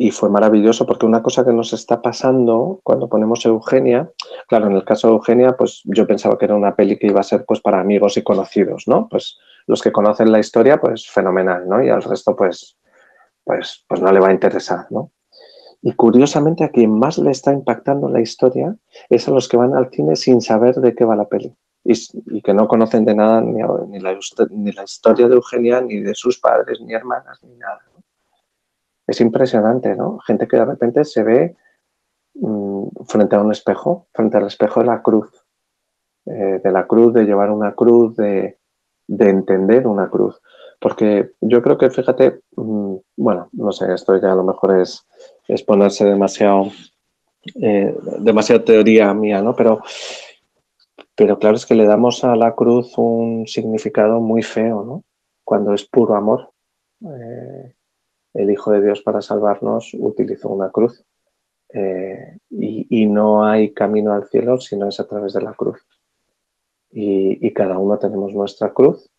y 0.00 0.12
fue 0.12 0.30
maravilloso 0.30 0.86
porque 0.86 1.06
una 1.06 1.24
cosa 1.24 1.44
que 1.44 1.52
nos 1.52 1.72
está 1.72 2.00
pasando 2.00 2.78
cuando 2.84 3.08
ponemos 3.08 3.44
Eugenia, 3.44 4.08
claro, 4.46 4.68
en 4.68 4.74
el 4.74 4.84
caso 4.84 5.08
de 5.08 5.14
Eugenia, 5.14 5.56
pues 5.56 5.80
yo 5.86 6.06
pensaba 6.06 6.38
que 6.38 6.44
era 6.44 6.54
una 6.54 6.76
peli 6.76 6.96
que 6.96 7.08
iba 7.08 7.18
a 7.18 7.24
ser 7.24 7.44
pues 7.44 7.60
para 7.60 7.80
amigos 7.80 8.16
y 8.16 8.22
conocidos, 8.22 8.86
¿no? 8.86 9.08
Pues 9.08 9.36
los 9.66 9.82
que 9.82 9.90
conocen 9.90 10.30
la 10.30 10.38
historia, 10.38 10.80
pues 10.80 11.10
fenomenal, 11.10 11.68
¿no? 11.68 11.82
Y 11.82 11.88
al 11.88 12.04
resto, 12.04 12.36
pues, 12.36 12.78
pues, 13.42 13.84
pues 13.88 14.00
no 14.00 14.12
le 14.12 14.20
va 14.20 14.28
a 14.28 14.32
interesar, 14.32 14.86
¿no? 14.90 15.10
Y 15.82 15.92
curiosamente 15.94 16.62
a 16.62 16.70
quien 16.70 16.96
más 16.96 17.18
le 17.18 17.32
está 17.32 17.52
impactando 17.52 18.08
la 18.08 18.20
historia 18.20 18.76
es 19.10 19.26
a 19.26 19.32
los 19.32 19.48
que 19.48 19.56
van 19.56 19.74
al 19.74 19.90
cine 19.90 20.14
sin 20.14 20.40
saber 20.40 20.76
de 20.76 20.94
qué 20.94 21.04
va 21.04 21.16
la 21.16 21.26
peli 21.26 21.52
y, 21.82 22.40
que 22.42 22.54
no 22.54 22.68
conocen 22.68 23.04
de 23.04 23.16
nada 23.16 23.40
ni, 23.40 23.62
ni, 23.88 23.98
la, 23.98 24.16
ni 24.50 24.70
la 24.70 24.84
historia 24.84 25.26
de 25.26 25.34
Eugenia, 25.34 25.80
ni 25.80 25.98
de 25.98 26.14
sus 26.14 26.38
padres, 26.38 26.80
ni 26.80 26.94
hermanas, 26.94 27.40
ni 27.42 27.56
nada 27.56 27.80
es 29.08 29.20
impresionante, 29.22 29.96
¿no? 29.96 30.18
Gente 30.18 30.46
que 30.46 30.58
de 30.58 30.66
repente 30.66 31.04
se 31.04 31.22
ve 31.22 31.56
mm, 32.34 32.88
frente 33.06 33.36
a 33.36 33.40
un 33.40 33.50
espejo, 33.50 34.06
frente 34.12 34.36
al 34.36 34.46
espejo 34.46 34.80
de 34.80 34.86
la 34.86 35.02
cruz, 35.02 35.30
eh, 36.26 36.60
de 36.62 36.70
la 36.70 36.86
cruz, 36.86 37.14
de 37.14 37.24
llevar 37.24 37.50
una 37.50 37.74
cruz, 37.74 38.14
de, 38.16 38.58
entender 39.08 39.86
una 39.86 40.10
cruz. 40.10 40.40
Porque 40.78 41.30
yo 41.40 41.62
creo 41.62 41.78
que, 41.78 41.88
fíjate, 41.88 42.42
mm, 42.54 42.96
bueno, 43.16 43.48
no 43.52 43.72
sé, 43.72 43.92
esto 43.94 44.20
ya 44.20 44.32
a 44.32 44.36
lo 44.36 44.44
mejor 44.44 44.78
es, 44.78 45.06
es 45.48 45.62
ponerse 45.62 46.04
demasiado, 46.04 46.70
eh, 47.62 47.96
demasiada 48.20 48.62
teoría 48.62 49.14
mía, 49.14 49.40
¿no? 49.40 49.56
Pero, 49.56 49.80
pero 51.16 51.38
claro, 51.38 51.56
es 51.56 51.64
que 51.64 51.74
le 51.74 51.86
damos 51.86 52.22
a 52.24 52.36
la 52.36 52.54
cruz 52.54 52.92
un 52.98 53.46
significado 53.46 54.20
muy 54.20 54.42
feo, 54.42 54.84
¿no? 54.84 55.04
Cuando 55.44 55.72
es 55.72 55.86
puro 55.86 56.14
amor. 56.14 56.52
Eh, 57.00 57.74
el 58.38 58.50
Hijo 58.52 58.70
de 58.70 58.80
Dios 58.80 59.02
para 59.02 59.20
salvarnos 59.20 59.94
utilizó 59.98 60.48
una 60.48 60.70
cruz. 60.70 61.04
Eh, 61.70 62.38
y, 62.50 63.06
no 63.06 63.44
hay 63.44 63.74
camino 63.74 64.14
al 64.14 64.28
cielo 64.28 64.58
si 64.58 64.76
no 64.76 64.88
es 64.88 65.00
a 65.00 65.06
través 65.06 65.32
de 65.32 65.42
la 65.42 65.54
cruz. 65.54 65.84
Y, 66.90 67.52
cada 67.52 67.78
uno 67.78 67.98
tenemos 67.98 68.32
nuestra 68.32 68.72
cruz, 68.72 69.10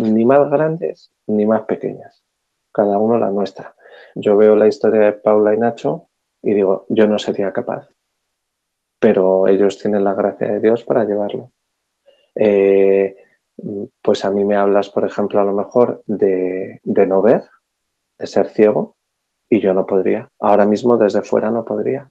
ni 0.00 0.24
más 0.24 0.50
grandes 0.50 1.12
ni 1.26 1.46
más 1.46 1.62
pequeñas, 1.62 2.24
cada 2.72 2.98
uno 2.98 3.18
la 3.18 3.30
nuestra. 3.30 3.74
Yo 4.16 4.36
veo 4.36 4.56
la 4.56 4.66
historia 4.66 5.00
de 5.00 5.12
Paula 5.12 5.54
y 5.54 5.58
Nacho 5.58 6.08
y 6.42 6.54
digo, 6.54 6.86
yo 6.88 7.06
no 7.06 7.18
sería 7.18 7.52
capaz, 7.52 7.88
pero 8.98 9.46
ellos 9.46 9.78
tienen 9.78 10.02
la 10.04 10.14
gracia 10.14 10.48
de 10.48 10.60
Dios 10.60 10.82
para 10.84 11.04
llevarlo. 11.04 11.52
Eh, 12.34 13.16
pues 14.02 14.24
a 14.24 14.30
mí 14.30 14.44
me 14.44 14.56
hablas, 14.56 14.90
por 14.90 15.04
ejemplo, 15.04 15.40
a 15.40 15.44
lo 15.44 15.52
mejor 15.52 16.02
de, 16.06 16.80
de 16.82 17.06
no 17.06 17.22
ver, 17.22 17.44
de 18.20 18.26
ser 18.26 18.48
ciego 18.48 18.96
y 19.48 19.60
yo 19.60 19.72
no 19.74 19.86
podría. 19.86 20.28
Ahora 20.38 20.66
mismo 20.66 20.96
desde 20.96 21.22
fuera 21.22 21.50
no 21.50 21.64
podría. 21.64 22.08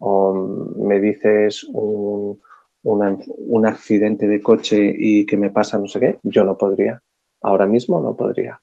O 0.00 0.34
me 0.34 0.98
dices 1.00 1.64
un, 1.64 2.40
un 2.82 3.66
accidente 3.66 4.26
de 4.26 4.42
coche 4.42 4.94
y 4.96 5.26
que 5.26 5.36
me 5.36 5.50
pasa 5.50 5.78
no 5.78 5.86
sé 5.86 6.00
qué, 6.00 6.18
yo 6.22 6.44
no 6.44 6.56
podría. 6.56 7.00
Ahora 7.42 7.66
mismo 7.66 8.00
no 8.00 8.16
podría. 8.16 8.60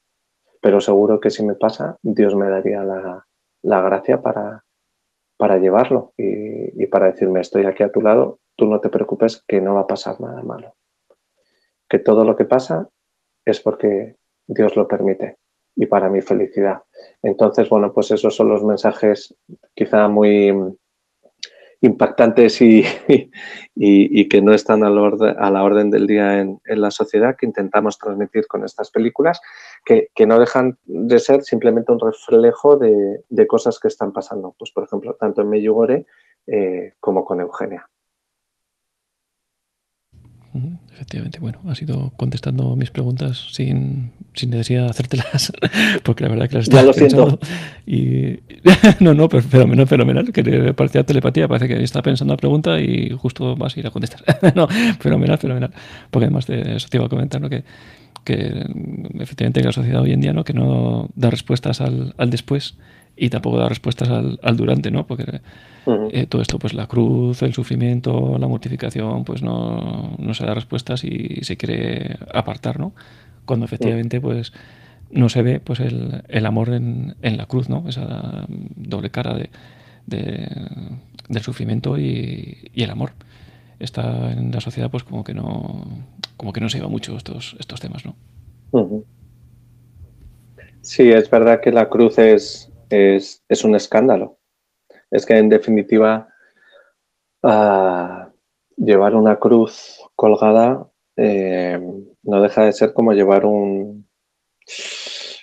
Pero 0.59 0.81
seguro 0.81 1.19
que 1.19 1.29
si 1.29 1.45
me 1.45 1.55
pasa, 1.55 1.97
Dios 2.01 2.35
me 2.35 2.49
daría 2.49 2.83
la, 2.83 3.25
la 3.61 3.81
gracia 3.81 4.21
para, 4.21 4.65
para 5.37 5.57
llevarlo 5.57 6.13
y, 6.17 6.83
y, 6.83 6.87
para 6.87 7.11
decirme, 7.11 7.41
estoy 7.41 7.65
aquí 7.65 7.83
a 7.83 7.91
tu 7.91 8.01
lado, 8.01 8.39
tú 8.55 8.65
no 8.65 8.79
te 8.79 8.89
preocupes 8.89 9.43
que 9.47 9.61
no 9.61 9.75
va 9.75 9.81
a 9.81 9.87
pasar 9.87 10.19
nada 10.19 10.41
malo. 10.43 10.75
Que 11.89 11.99
todo 11.99 12.25
lo 12.25 12.35
que 12.35 12.45
pasa 12.45 12.89
es 13.45 13.59
porque 13.59 14.15
Dios 14.47 14.75
lo 14.75 14.87
permite 14.87 15.37
y 15.75 15.85
para 15.85 16.09
mi 16.09 16.21
felicidad. 16.21 16.83
Entonces, 17.21 17.69
bueno, 17.69 17.93
pues 17.93 18.11
esos 18.11 18.35
son 18.35 18.49
los 18.49 18.63
mensajes 18.63 19.35
quizá 19.73 20.07
muy 20.07 20.51
impactantes 21.81 22.61
y, 22.61 22.83
que 24.29 24.41
no 24.41 24.53
están 24.53 24.83
a 24.83 24.89
la 24.89 25.63
orden 25.63 25.89
del 25.89 26.07
día 26.07 26.39
en, 26.39 26.59
la 26.65 26.91
sociedad 26.91 27.35
que 27.35 27.47
intentamos 27.47 27.97
transmitir 27.97 28.47
con 28.47 28.63
estas 28.63 28.91
películas, 28.91 29.41
que, 29.83 30.09
no 30.25 30.39
dejan 30.39 30.77
de 30.85 31.19
ser 31.19 31.43
simplemente 31.43 31.91
un 31.91 31.99
reflejo 31.99 32.77
de, 32.77 33.47
cosas 33.47 33.79
que 33.79 33.87
están 33.87 34.13
pasando, 34.13 34.55
pues 34.57 34.71
por 34.71 34.83
ejemplo, 34.83 35.15
tanto 35.19 35.41
en 35.41 35.49
Meyugore 35.49 36.05
eh, 36.47 36.93
como 36.99 37.25
con 37.25 37.41
Eugenia. 37.41 37.87
Efectivamente, 40.93 41.39
bueno, 41.39 41.59
ha 41.67 41.75
sido 41.75 42.11
contestando 42.17 42.75
mis 42.75 42.91
preguntas 42.91 43.47
sin, 43.51 44.11
sin 44.33 44.49
necesidad 44.51 44.83
de 44.83 44.89
hacértelas, 44.89 45.51
porque 46.03 46.23
la 46.23 46.29
verdad 46.29 46.49
que 46.49 46.55
las 46.55 46.67
estaba 46.67 46.83
lo 46.83 46.93
pensando. 46.93 47.39
Y 47.87 48.39
no, 48.99 49.13
no, 49.13 49.29
pero 49.29 49.43
fenomenal, 49.43 49.87
fenomenal, 49.87 50.31
que 50.31 50.73
parecía 50.73 51.03
telepatía, 51.03 51.47
parece 51.47 51.67
que 51.67 51.81
está 51.81 52.01
pensando 52.01 52.33
la 52.33 52.37
pregunta 52.37 52.79
y 52.79 53.09
justo 53.11 53.55
vas 53.55 53.75
a 53.75 53.79
ir 53.79 53.87
a 53.87 53.91
contestar. 53.91 54.21
no, 54.55 54.67
fenomenal, 54.99 55.37
fenomenal. 55.37 55.71
Porque 56.11 56.25
además 56.25 56.45
de 56.47 56.75
eso 56.75 56.87
te 56.89 56.97
iba 56.97 57.05
a 57.05 57.09
comentar, 57.09 57.41
¿no? 57.41 57.49
Que, 57.49 57.63
que 58.23 58.65
efectivamente 59.19 59.63
la 59.63 59.71
sociedad 59.71 60.01
hoy 60.01 60.11
en 60.11 60.21
día, 60.21 60.33
¿no? 60.33 60.43
Que 60.43 60.53
no 60.53 61.09
da 61.15 61.29
respuestas 61.29 61.81
al, 61.81 62.13
al 62.17 62.29
después 62.29 62.75
y 63.15 63.29
tampoco 63.29 63.57
da 63.57 63.69
respuestas 63.69 64.09
al, 64.09 64.39
al 64.41 64.57
durante, 64.57 64.91
¿no? 64.91 65.05
Porque 65.05 65.41
eh, 66.11 66.25
todo 66.27 66.41
esto, 66.41 66.59
pues 66.59 66.73
la 66.73 66.87
cruz, 66.87 67.41
el 67.41 67.53
sufrimiento, 67.53 68.37
la 68.37 68.47
mortificación, 68.47 69.23
pues 69.23 69.41
no, 69.41 70.15
no 70.17 70.33
se 70.33 70.45
da 70.45 70.53
respuestas 70.53 71.03
y 71.03 71.39
se 71.43 71.57
quiere 71.57 72.17
apartar, 72.33 72.79
¿no? 72.79 72.93
Cuando 73.45 73.65
efectivamente, 73.65 74.21
pues 74.21 74.53
no 75.09 75.29
se 75.29 75.41
ve 75.41 75.59
pues 75.59 75.79
el, 75.79 76.23
el 76.29 76.45
amor 76.45 76.69
en, 76.69 77.15
en, 77.21 77.37
la 77.37 77.45
cruz, 77.45 77.69
¿no? 77.69 77.87
Esa 77.87 78.45
doble 78.47 79.09
cara 79.09 79.35
de, 79.35 79.49
de 80.07 80.47
del 81.27 81.41
sufrimiento 81.41 81.97
y, 81.97 82.69
y, 82.73 82.83
el 82.83 82.89
amor. 82.89 83.11
Está 83.79 84.31
en 84.31 84.51
la 84.51 84.61
sociedad, 84.61 84.91
pues 84.91 85.03
como 85.03 85.23
que 85.23 85.33
no, 85.33 85.85
como 86.37 86.53
que 86.53 86.61
no 86.61 86.69
se 86.69 86.77
lleva 86.77 86.89
mucho 86.89 87.17
estos, 87.17 87.55
estos 87.59 87.79
temas, 87.79 88.03
¿no? 88.05 88.15
Sí, 90.81 91.09
es 91.11 91.29
verdad 91.29 91.61
que 91.61 91.71
la 91.71 91.89
cruz 91.89 92.17
es, 92.17 92.70
es, 92.91 93.43
es 93.49 93.63
un 93.63 93.75
escándalo 93.75 94.39
es 95.11 95.25
que 95.25 95.37
en 95.37 95.49
definitiva, 95.49 96.29
llevar 98.77 99.15
una 99.15 99.37
cruz 99.37 99.99
colgada 100.15 100.87
eh, 101.17 101.79
no 102.23 102.41
deja 102.41 102.65
de 102.65 102.73
ser 102.73 102.93
como 102.93 103.13
llevar 103.13 103.45
un, 103.45 104.07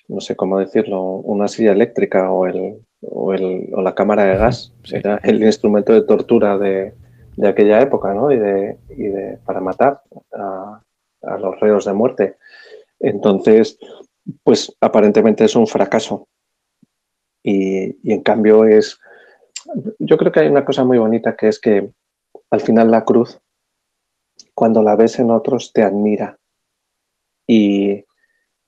no 0.08 0.20
sé 0.20 0.36
cómo 0.36 0.58
decirlo, 0.58 1.02
una 1.02 1.48
silla 1.48 1.72
eléctrica 1.72 2.32
o, 2.32 2.46
el, 2.46 2.78
o, 3.02 3.34
el, 3.34 3.68
o 3.74 3.82
la 3.82 3.94
cámara 3.94 4.24
de 4.24 4.36
gas. 4.36 4.72
Era 4.90 5.20
el 5.22 5.42
instrumento 5.42 5.92
de 5.92 6.02
tortura 6.02 6.56
de, 6.56 6.94
de 7.36 7.48
aquella 7.48 7.80
época, 7.82 8.14
¿no? 8.14 8.32
Y 8.32 8.38
de, 8.38 8.78
y 8.90 9.02
de 9.02 9.38
para 9.44 9.60
matar 9.60 10.00
a, 10.32 10.82
a, 11.22 11.38
los 11.38 11.60
reos 11.60 11.84
de 11.84 11.92
muerte. 11.92 12.36
Entonces, 13.00 13.78
pues 14.42 14.74
aparentemente 14.80 15.44
es 15.44 15.54
un 15.56 15.66
fracaso. 15.66 16.28
Y, 17.50 18.12
en 18.12 18.22
cambio 18.22 18.66
es, 18.66 19.00
yo 19.98 20.18
creo 20.18 20.30
que 20.30 20.40
hay 20.40 20.48
una 20.48 20.66
cosa 20.66 20.84
muy 20.84 20.98
bonita 20.98 21.34
que 21.34 21.48
es 21.48 21.58
que 21.58 21.90
al 22.50 22.60
final 22.60 22.90
la 22.90 23.06
cruz, 23.06 23.40
cuando 24.52 24.82
la 24.82 24.96
ves 24.96 25.18
en 25.18 25.30
otros, 25.30 25.72
te 25.72 25.82
admira. 25.82 26.38
Y, 27.46 28.04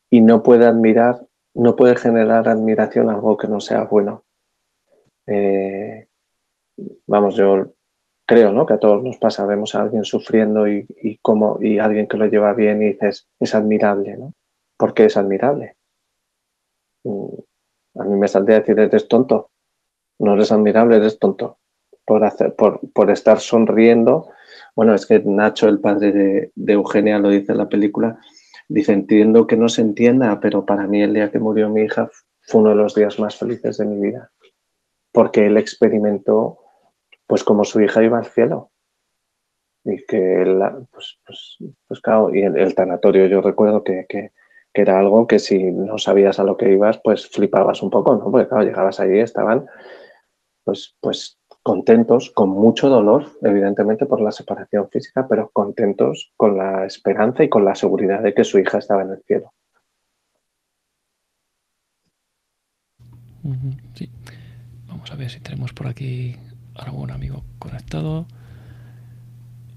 y 0.08 0.20
no 0.22 0.42
puede 0.42 0.64
admirar, 0.64 1.26
no 1.52 1.76
puede 1.76 1.94
generar 1.96 2.48
admiración 2.48 3.10
algo 3.10 3.36
que 3.36 3.48
no 3.48 3.60
sea 3.60 3.84
bueno. 3.84 4.24
Eh, 5.26 6.08
vamos, 7.06 7.36
yo 7.36 7.74
creo 8.26 8.50
¿no? 8.50 8.64
que 8.64 8.74
a 8.74 8.78
todos 8.78 9.02
nos 9.02 9.18
pasa, 9.18 9.44
vemos 9.44 9.74
a 9.74 9.82
alguien 9.82 10.04
sufriendo 10.06 10.66
y, 10.66 10.86
y, 11.02 11.18
como, 11.18 11.58
y 11.60 11.78
alguien 11.78 12.08
que 12.08 12.16
lo 12.16 12.26
lleva 12.26 12.54
bien 12.54 12.82
y 12.82 12.92
dices, 12.92 13.28
es 13.38 13.54
admirable, 13.54 14.16
¿no? 14.16 14.32
¿Por 14.78 14.94
qué 14.94 15.04
es 15.04 15.18
admirable? 15.18 15.76
A 17.96 18.04
mí 18.04 18.16
me 18.16 18.28
saldría 18.28 18.60
decir, 18.60 18.78
eres 18.78 19.08
tonto. 19.08 19.50
No 20.18 20.34
eres 20.34 20.52
admirable, 20.52 20.96
eres 20.96 21.18
tonto. 21.18 21.58
Por, 22.04 22.24
hacer, 22.24 22.54
por, 22.54 22.80
por 22.92 23.10
estar 23.10 23.40
sonriendo. 23.40 24.30
Bueno, 24.74 24.94
es 24.94 25.06
que 25.06 25.20
Nacho, 25.20 25.68
el 25.68 25.80
padre 25.80 26.12
de, 26.12 26.52
de 26.54 26.72
Eugenia, 26.72 27.18
lo 27.18 27.28
dice 27.28 27.52
en 27.52 27.58
la 27.58 27.68
película, 27.68 28.20
Dice, 28.70 28.92
entiendo 28.92 29.48
que 29.48 29.56
no 29.56 29.68
se 29.68 29.82
entienda, 29.82 30.38
pero 30.38 30.64
para 30.64 30.86
mí 30.86 31.02
el 31.02 31.12
día 31.12 31.32
que 31.32 31.40
murió 31.40 31.68
mi 31.68 31.82
hija 31.82 32.08
fue 32.42 32.60
uno 32.60 32.70
de 32.70 32.76
los 32.76 32.94
días 32.94 33.18
más 33.18 33.36
felices 33.36 33.78
de 33.78 33.84
mi 33.84 34.00
vida, 34.00 34.30
porque 35.10 35.46
él 35.46 35.56
experimentó, 35.56 36.60
pues 37.26 37.42
como 37.42 37.64
su 37.64 37.80
hija 37.80 38.00
iba 38.00 38.18
al 38.18 38.26
cielo. 38.26 38.70
Y 39.82 40.06
que 40.06 40.42
él, 40.42 40.62
pues, 40.92 41.18
pues, 41.26 41.56
pues 41.88 42.00
claro, 42.00 42.32
y 42.32 42.42
el, 42.42 42.56
el, 42.56 42.72
tanatorio 42.76 43.26
yo 43.26 43.40
recuerdo 43.40 43.82
que, 43.82 44.06
que, 44.08 44.30
que, 44.72 44.82
era 44.82 44.98
algo 44.98 45.26
que 45.26 45.38
si 45.38 45.70
no 45.72 45.98
sabías 45.98 46.38
a 46.38 46.44
lo 46.44 46.56
que 46.56 46.72
ibas, 46.72 47.00
pues 47.02 47.28
flipabas 47.28 47.82
un 47.82 47.90
poco, 47.90 48.16
¿no? 48.16 48.30
Porque 48.30 48.48
claro, 48.48 48.64
llegabas 48.64 49.00
allí, 49.00 49.18
estaban 49.18 49.66
pues, 50.64 50.96
pues 51.00 51.38
contentos, 51.62 52.30
con 52.30 52.48
mucho 52.48 52.88
dolor, 52.88 53.26
evidentemente 53.42 54.06
por 54.06 54.20
la 54.20 54.32
separación 54.32 54.88
física, 54.90 55.26
pero 55.28 55.50
contentos 55.52 56.32
con 56.36 56.56
la 56.56 56.86
esperanza 56.86 57.44
y 57.44 57.48
con 57.48 57.64
la 57.64 57.74
seguridad 57.74 58.22
de 58.22 58.34
que 58.34 58.44
su 58.44 58.58
hija 58.58 58.78
estaba 58.78 59.02
en 59.02 59.10
el 59.10 59.22
cielo. 59.26 59.52
Sí. 63.94 64.10
Vamos 64.86 65.10
a 65.12 65.16
ver 65.16 65.30
si 65.30 65.40
tenemos 65.40 65.72
por 65.72 65.86
aquí 65.86 66.36
algún 66.74 67.10
amigo 67.10 67.42
conectado. 67.58 68.26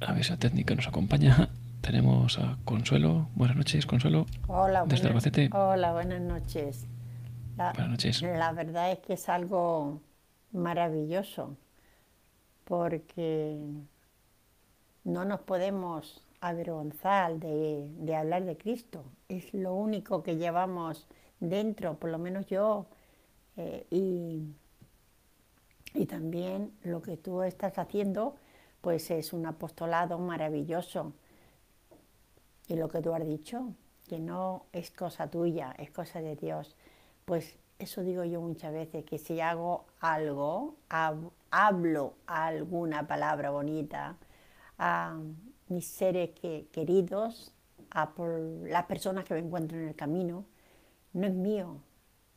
A 0.01 0.13
ver 0.13 0.23
si 0.23 0.31
la 0.31 0.37
técnica 0.37 0.75
nos 0.75 0.87
acompaña. 0.87 1.49
Tenemos 1.83 2.39
a 2.39 2.57
Consuelo. 2.63 3.27
Buenas 3.35 3.57
noches, 3.57 3.85
Consuelo. 3.85 4.25
Hola, 4.47 4.85
desde 4.85 5.09
buenas, 5.09 5.25
Albacete. 5.25 5.49
Hola, 5.51 5.91
buenas 5.91 6.21
noches. 6.21 6.87
La, 7.57 7.73
buenas 7.73 7.89
noches. 7.89 8.21
La 8.21 8.53
verdad 8.53 8.93
es 8.93 8.99
que 8.99 9.13
es 9.13 9.27
algo 9.27 9.99
maravilloso 10.53 11.57
porque 12.63 13.59
no 15.03 15.25
nos 15.25 15.41
podemos 15.41 16.25
avergonzar 16.39 17.33
de, 17.39 17.89
de, 17.97 18.15
hablar 18.15 18.45
de 18.45 18.55
Cristo. 18.55 19.03
Es 19.27 19.53
lo 19.53 19.73
único 19.73 20.23
que 20.23 20.37
llevamos 20.37 21.05
dentro, 21.41 21.95
por 21.95 22.11
lo 22.11 22.17
menos 22.17 22.45
yo. 22.45 22.85
Eh, 23.57 23.85
y, 23.91 24.41
y 25.99 26.05
también 26.05 26.71
lo 26.83 27.01
que 27.01 27.17
tú 27.17 27.43
estás 27.43 27.77
haciendo, 27.77 28.37
pues 28.79 29.11
es 29.11 29.33
un 29.33 29.45
apostolado 29.45 30.17
maravilloso. 30.17 31.11
Y 32.73 32.75
lo 32.75 32.89
que 32.89 33.03
tú 33.03 33.13
has 33.13 33.23
dicho, 33.23 33.71
que 34.07 34.19
no 34.19 34.65
es 34.73 34.89
cosa 34.89 35.29
tuya, 35.29 35.75
es 35.77 35.91
cosa 35.91 36.21
de 36.21 36.35
Dios. 36.35 36.75
Pues 37.23 37.55
eso 37.77 38.01
digo 38.01 38.23
yo 38.23 38.41
muchas 38.41 38.73
veces, 38.73 39.05
que 39.05 39.19
si 39.19 39.39
hago 39.41 39.85
algo, 39.99 40.77
hablo 41.51 42.15
alguna 42.25 43.05
palabra 43.05 43.51
bonita 43.51 44.17
a 44.79 45.19
mis 45.67 45.85
seres 45.85 46.31
que, 46.31 46.67
queridos, 46.71 47.53
a 47.91 48.15
por 48.15 48.39
las 48.67 48.85
personas 48.85 49.23
que 49.25 49.35
me 49.35 49.41
encuentro 49.41 49.77
en 49.77 49.89
el 49.89 49.95
camino, 49.95 50.43
no 51.13 51.27
es 51.27 51.33
mío, 51.35 51.77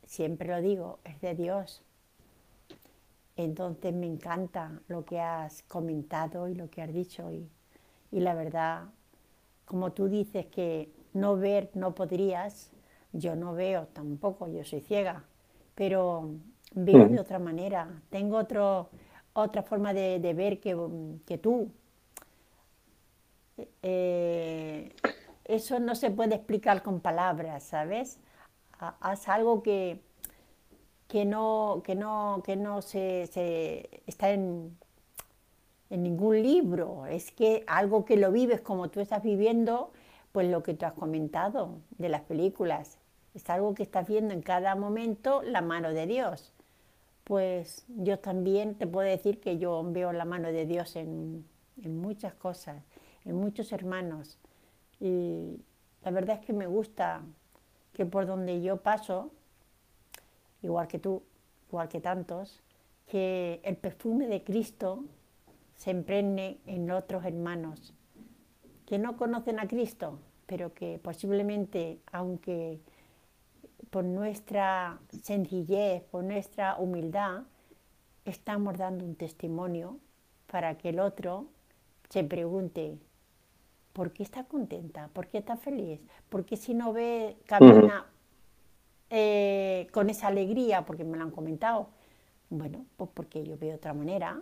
siempre 0.05 0.49
lo 0.49 0.61
digo, 0.61 0.99
es 1.03 1.19
de 1.19 1.33
Dios. 1.33 1.83
Entonces 3.37 3.91
me 3.91 4.05
encanta 4.05 4.81
lo 4.87 5.03
que 5.03 5.19
has 5.19 5.63
comentado 5.63 6.47
y 6.47 6.53
lo 6.53 6.69
que 6.69 6.83
has 6.83 6.93
dicho 6.93 7.31
y, 7.31 7.49
y 8.11 8.19
la 8.19 8.35
verdad, 8.35 8.89
como 9.67 9.91
tú 9.91 10.07
dices 10.07 10.45
que 10.47 10.89
no 11.13 11.35
ver 11.35 11.69
no 11.75 11.93
podrías, 11.93 12.71
yo 13.11 13.35
no 13.35 13.53
veo 13.53 13.87
tampoco, 13.87 14.47
yo 14.47 14.63
soy 14.63 14.81
ciega, 14.81 15.25
pero 15.75 16.31
veo 16.73 17.07
de 17.07 17.19
otra 17.19 17.37
manera, 17.37 18.01
tengo 18.09 18.37
otro, 18.37 18.89
otra 19.33 19.61
forma 19.63 19.93
de, 19.93 20.19
de 20.19 20.33
ver 20.33 20.59
que, 20.59 20.75
que, 21.25 21.37
tú. 21.37 21.71
Eh, 23.81 24.93
eso 25.45 25.79
no 25.79 25.95
se 25.95 26.11
puede 26.11 26.35
explicar 26.35 26.81
con 26.81 27.01
palabras, 27.01 27.63
¿sabes? 27.63 28.19
Haz 28.79 29.27
algo 29.27 29.63
que, 29.63 30.01
que 31.07 31.25
no, 31.25 31.81
que 31.83 31.95
no, 31.95 32.41
que 32.45 32.55
no 32.55 32.81
se, 32.81 33.27
se 33.27 34.01
está 34.05 34.29
en, 34.31 34.77
en 35.89 36.03
ningún 36.03 36.41
libro, 36.41 37.05
es 37.05 37.31
que 37.31 37.63
algo 37.67 38.05
que 38.05 38.17
lo 38.17 38.31
vives 38.31 38.61
como 38.61 38.89
tú 38.89 38.99
estás 38.99 39.23
viviendo, 39.23 39.91
pues 40.31 40.49
lo 40.49 40.63
que 40.63 40.73
tú 40.73 40.85
has 40.85 40.93
comentado 40.93 41.79
de 41.97 42.09
las 42.09 42.21
películas, 42.21 42.97
es 43.33 43.49
algo 43.49 43.73
que 43.73 43.83
estás 43.83 44.07
viendo 44.07 44.33
en 44.33 44.41
cada 44.41 44.75
momento 44.75 45.41
la 45.43 45.61
mano 45.61 45.91
de 45.91 46.07
Dios. 46.07 46.51
Pues 47.23 47.85
yo 47.87 48.19
también 48.19 48.75
te 48.75 48.87
puedo 48.87 49.07
decir 49.07 49.39
que 49.39 49.57
yo 49.57 49.83
veo 49.85 50.11
la 50.11 50.25
mano 50.25 50.51
de 50.51 50.65
Dios 50.65 50.95
en, 50.95 51.45
en 51.83 52.01
muchas 52.01 52.33
cosas, 52.33 52.83
en 53.25 53.35
muchos 53.35 53.71
hermanos. 53.71 54.37
Y 54.99 55.59
la 56.03 56.11
verdad 56.11 56.39
es 56.39 56.45
que 56.45 56.53
me 56.53 56.67
gusta 56.67 57.21
que 57.93 58.05
por 58.05 58.25
donde 58.25 58.61
yo 58.61 58.77
paso, 58.77 59.31
igual 60.61 60.87
que 60.87 60.99
tú, 60.99 61.21
igual 61.69 61.89
que 61.89 61.99
tantos, 61.99 62.61
que 63.07 63.59
el 63.63 63.75
perfume 63.77 64.27
de 64.27 64.43
Cristo 64.43 65.03
se 65.77 65.91
impregne 65.91 66.57
en 66.65 66.91
otros 66.91 67.23
hermanos 67.23 67.93
que 68.85 68.97
no 68.97 69.15
conocen 69.15 69.59
a 69.59 69.67
Cristo, 69.67 70.19
pero 70.45 70.73
que 70.73 70.99
posiblemente, 70.99 71.99
aunque 72.11 72.79
por 73.89 74.03
nuestra 74.03 74.99
sencillez, 75.21 76.03
por 76.03 76.23
nuestra 76.23 76.77
humildad, 76.77 77.43
estamos 78.25 78.77
dando 78.77 79.05
un 79.05 79.15
testimonio 79.15 79.99
para 80.47 80.77
que 80.77 80.89
el 80.89 80.99
otro 80.99 81.47
se 82.09 82.23
pregunte, 82.23 82.97
¿por 83.93 84.11
qué 84.11 84.23
está 84.23 84.45
contenta? 84.45 85.09
¿Por 85.09 85.27
qué 85.27 85.37
está 85.39 85.57
feliz? 85.57 86.01
¿Por 86.29 86.45
qué 86.45 86.57
si 86.57 86.73
no 86.73 86.93
ve, 86.93 87.37
camina 87.45 88.07
eh, 89.09 89.87
con 89.91 90.09
esa 90.09 90.27
alegría? 90.27 90.85
Porque 90.85 91.03
me 91.03 91.17
lo 91.17 91.23
han 91.23 91.31
comentado. 91.31 91.89
Bueno, 92.49 92.85
pues 92.95 93.09
porque 93.13 93.43
yo 93.43 93.57
veo 93.57 93.75
otra 93.75 93.93
manera. 93.93 94.41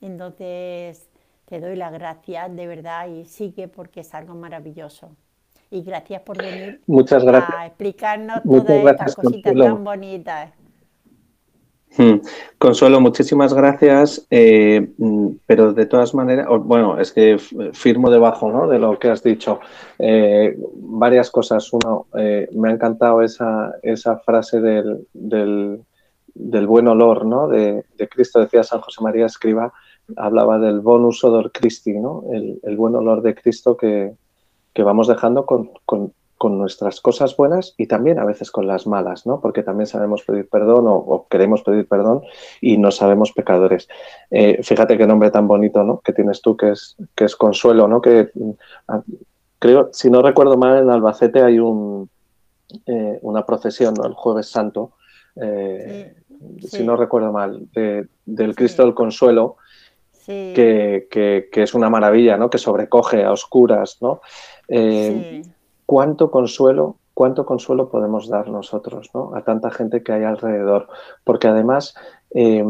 Entonces, 0.00 1.08
te 1.46 1.60
doy 1.60 1.76
las 1.76 1.92
gracias 1.92 2.54
de 2.54 2.66
verdad 2.66 3.08
y 3.08 3.24
sigue 3.24 3.68
porque 3.68 4.00
es 4.00 4.14
algo 4.14 4.34
maravilloso 4.34 5.10
y 5.70 5.82
gracias 5.82 6.22
por 6.22 6.38
venir 6.38 6.80
Muchas 6.86 7.24
gracias. 7.24 7.58
a 7.58 7.66
explicarnos 7.66 8.44
Muchas 8.44 8.66
todas 8.66 8.92
estas 8.92 9.14
cositas 9.16 9.52
Consuelo. 9.52 9.74
tan 9.74 9.84
bonitas. 9.84 10.50
Hmm. 11.96 12.20
Consuelo, 12.58 13.00
muchísimas 13.00 13.54
gracias, 13.54 14.26
eh, 14.30 14.92
mm, 14.98 15.28
pero 15.46 15.72
de 15.72 15.86
todas 15.86 16.14
maneras, 16.14 16.46
bueno, 16.60 17.00
es 17.00 17.12
que 17.12 17.38
firmo 17.72 18.10
debajo 18.10 18.52
¿no? 18.52 18.68
de 18.68 18.78
lo 18.78 18.98
que 18.98 19.08
has 19.08 19.22
dicho. 19.22 19.60
Eh, 19.98 20.56
varias 20.74 21.30
cosas. 21.30 21.72
Uno, 21.72 22.06
eh, 22.16 22.48
me 22.52 22.68
ha 22.68 22.72
encantado 22.72 23.22
esa, 23.22 23.72
esa 23.82 24.18
frase 24.18 24.60
del, 24.60 25.06
del, 25.14 25.82
del, 26.34 26.66
buen 26.66 26.88
olor 26.88 27.24
¿no? 27.24 27.48
de, 27.48 27.84
de, 27.96 28.08
Cristo, 28.08 28.38
decía 28.38 28.62
San 28.62 28.80
José 28.80 29.02
María 29.02 29.26
Escriba, 29.26 29.72
hablaba 30.16 30.58
del 30.58 30.80
bonus 30.80 31.22
odor 31.24 31.52
Christi, 31.52 31.92
¿no? 31.92 32.24
el, 32.32 32.60
el 32.62 32.76
buen 32.76 32.94
olor 32.94 33.22
de 33.22 33.34
Cristo 33.34 33.76
que, 33.76 34.14
que 34.72 34.82
vamos 34.82 35.08
dejando 35.08 35.44
con, 35.44 35.70
con, 35.84 36.12
con 36.38 36.56
nuestras 36.56 37.00
cosas 37.00 37.36
buenas 37.36 37.74
y 37.76 37.88
también 37.88 38.20
a 38.20 38.24
veces 38.24 38.52
con 38.52 38.66
las 38.68 38.86
malas, 38.86 39.26
¿no? 39.26 39.40
Porque 39.40 39.64
también 39.64 39.88
sabemos 39.88 40.22
pedir 40.22 40.48
perdón 40.48 40.84
o, 40.86 41.26
queremos 41.28 41.62
pedir 41.62 41.86
perdón 41.88 42.22
y 42.60 42.78
no 42.78 42.92
sabemos 42.92 43.32
pecadores. 43.32 43.88
Eh, 44.30 44.62
fíjate 44.62 44.96
qué 44.96 45.06
nombre 45.06 45.32
tan 45.32 45.48
bonito, 45.48 45.82
¿no? 45.82 45.98
Que 45.98 46.12
tienes 46.12 46.40
tú, 46.40 46.56
que 46.56 46.70
es, 46.70 46.96
que 47.16 47.24
es 47.24 47.34
Consuelo, 47.34 47.88
¿no? 47.88 48.00
Que 48.00 48.30
ah, 48.86 49.02
creo, 49.58 49.90
si 49.92 50.10
no 50.10 50.22
recuerdo 50.22 50.56
mal, 50.56 50.78
en 50.78 50.90
Albacete 50.90 51.42
hay 51.42 51.58
un, 51.58 52.08
eh, 52.86 53.18
una 53.22 53.44
procesión, 53.44 53.94
¿no? 53.94 54.06
El 54.06 54.14
Jueves 54.14 54.48
Santo, 54.48 54.92
eh, 55.34 56.14
si 56.60 56.84
no 56.84 56.96
recuerdo 56.96 57.32
mal, 57.32 57.66
del 57.72 58.54
Cristo 58.54 58.84
del 58.84 58.94
Consuelo, 58.94 59.56
que, 60.28 61.08
que, 61.10 61.62
es 61.62 61.74
una 61.74 61.88
maravilla, 61.88 62.36
¿no? 62.36 62.50
Que 62.50 62.58
sobrecoge 62.58 63.24
a 63.24 63.32
oscuras, 63.32 63.98
¿no? 64.00 64.20
cuánto 65.86 66.30
consuelo, 66.30 66.96
cuánto 67.14 67.46
consuelo 67.46 67.88
podemos 67.88 68.28
dar 68.28 68.50
nosotros 68.50 69.08
¿no? 69.14 69.34
a 69.34 69.42
tanta 69.42 69.70
gente 69.70 70.02
que 70.02 70.12
hay 70.12 70.24
alrededor. 70.24 70.86
Porque 71.24 71.48
además, 71.48 71.94
eh, 72.34 72.62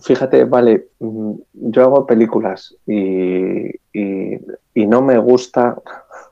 fíjate, 0.00 0.44
vale, 0.44 0.90
mm, 1.00 1.32
yo 1.52 1.82
hago 1.82 2.06
películas 2.06 2.76
y, 2.86 3.72
no 4.74 5.02
me 5.02 5.18
gusta, 5.18 5.76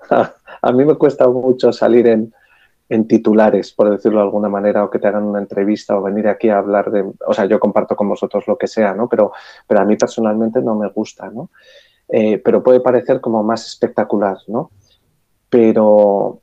a 0.63 0.73
mí 0.73 0.85
me 0.85 0.95
cuesta 0.95 1.29
mucho 1.29 1.73
salir 1.73 2.07
en, 2.07 2.33
titulares, 3.07 3.73
por 3.73 3.91
decirlo 3.91 4.19
de 4.19 4.25
alguna 4.25 4.49
manera, 4.49 4.85
o 4.85 4.91
que 4.91 4.99
te 4.99 5.07
hagan 5.07 5.25
una 5.25 5.39
entrevista 5.39 5.97
o 5.97 6.03
venir 6.03 6.29
aquí 6.29 6.49
a 6.49 6.59
hablar 6.59 6.91
de, 6.91 7.05
o 7.27 7.33
sea, 7.33 7.45
yo 7.47 7.61
comparto 7.61 7.95
con 7.97 8.09
vosotros 8.09 8.47
lo 8.47 8.59
que 8.59 8.67
sea, 8.67 8.95
¿no? 8.95 9.09
Pero, 9.09 9.33
pero 9.67 9.81
a 9.81 9.85
mí 9.85 9.97
personalmente 9.97 10.61
no 10.61 10.75
me 10.75 10.89
gusta, 10.89 11.31
¿no? 11.31 11.51
Eh, 12.09 12.39
pero 12.39 12.63
puede 12.63 12.81
parecer 12.81 13.21
como 13.21 13.43
más 13.43 13.67
espectacular, 13.67 14.37
¿no? 14.49 14.71
pero, 15.51 16.41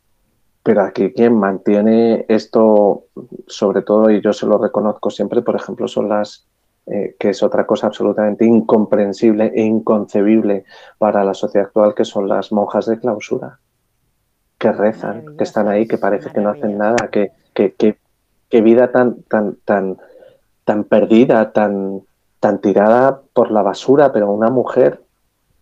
pero 0.61 0.83
aquí 0.83 1.11
quien 1.13 1.33
mantiene 1.33 2.25
esto, 2.27 3.05
sobre 3.47 3.81
todo, 3.81 4.11
y 4.11 4.21
yo 4.21 4.33
se 4.33 4.45
lo 4.45 4.59
reconozco 4.59 5.09
siempre, 5.09 5.41
por 5.41 5.55
ejemplo, 5.55 5.87
son 5.87 6.09
las, 6.09 6.45
eh, 6.85 7.15
que 7.17 7.29
es 7.29 7.41
otra 7.41 7.65
cosa 7.65 7.87
absolutamente 7.87 8.45
incomprensible 8.45 9.53
e 9.55 9.63
inconcebible 9.63 10.65
para 10.99 11.23
la 11.23 11.33
sociedad 11.33 11.67
actual, 11.67 11.95
que 11.95 12.05
son 12.05 12.27
las 12.27 12.51
monjas 12.51 12.85
de 12.85 12.99
clausura, 12.99 13.59
que 14.57 14.71
rezan, 14.71 15.37
que 15.37 15.43
están 15.43 15.67
ahí, 15.67 15.87
que 15.87 15.97
parece 15.97 16.31
que 16.31 16.41
no 16.41 16.49
hacen 16.49 16.77
nada, 16.77 17.09
que, 17.11 17.31
que, 17.53 17.73
que, 17.73 18.61
vida 18.61 18.91
tan, 18.91 19.21
tan, 19.23 19.57
tan, 19.65 19.97
tan 20.65 20.83
perdida, 20.85 21.51
tan, 21.51 22.01
tan 22.39 22.59
tirada 22.59 23.21
por 23.33 23.51
la 23.51 23.61
basura, 23.61 24.11
pero 24.11 24.31
una 24.31 24.49
mujer 24.49 25.01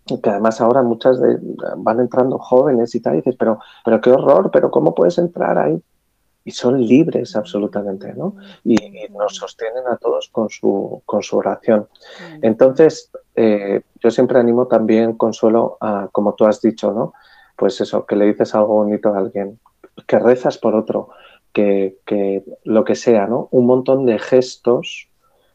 que 0.06 0.30
además 0.30 0.62
ahora 0.62 0.84
muchas 0.84 1.20
de, 1.20 1.40
van 1.78 2.00
entrando 2.00 2.38
jóvenes 2.38 2.94
y 2.94 3.00
tal, 3.00 3.16
y 3.16 3.18
dices, 3.18 3.36
pero, 3.38 3.60
pero 3.84 4.00
qué 4.02 4.12
horror, 4.12 4.52
pero 4.52 4.70
¿cómo 4.70 4.94
puedes 4.94 5.18
entrar 5.18 5.58
ahí? 5.58 5.82
Y 6.44 6.52
son 6.52 6.80
libres 6.80 7.36
absolutamente, 7.36 8.14
¿no? 8.14 8.36
Y, 8.64 8.78
nos 9.10 9.36
sostienen 9.36 9.88
a 9.88 9.98
todos 9.98 10.30
con 10.30 10.50
su, 10.50 11.02
con 11.06 11.24
su 11.24 11.38
oración. 11.38 11.88
Entonces, 12.42 13.10
eh, 13.36 13.82
yo 14.00 14.12
siempre 14.12 14.40
animo 14.40 14.68
también, 14.68 15.18
Consuelo, 15.18 15.78
a, 15.82 16.08
como 16.12 16.36
tú 16.36 16.46
has 16.46 16.62
dicho, 16.62 16.92
¿no? 16.92 17.14
Pues 17.56 17.80
eso, 17.82 18.06
que 18.06 18.16
le 18.16 18.26
dices 18.26 18.54
algo 18.56 18.76
bonito 18.76 19.14
a 19.14 19.18
alguien, 19.18 19.60
que 20.08 20.20
rezas 20.20 20.58
por 20.58 20.76
otro, 20.76 21.10
que, 21.54 21.98
que 22.06 22.44
lo 22.64 22.84
que 22.84 22.96
sea, 22.96 23.28
¿no? 23.28 23.48
Un 23.52 23.66
montón 23.66 24.06
de 24.06 24.20
gestos 24.20 25.08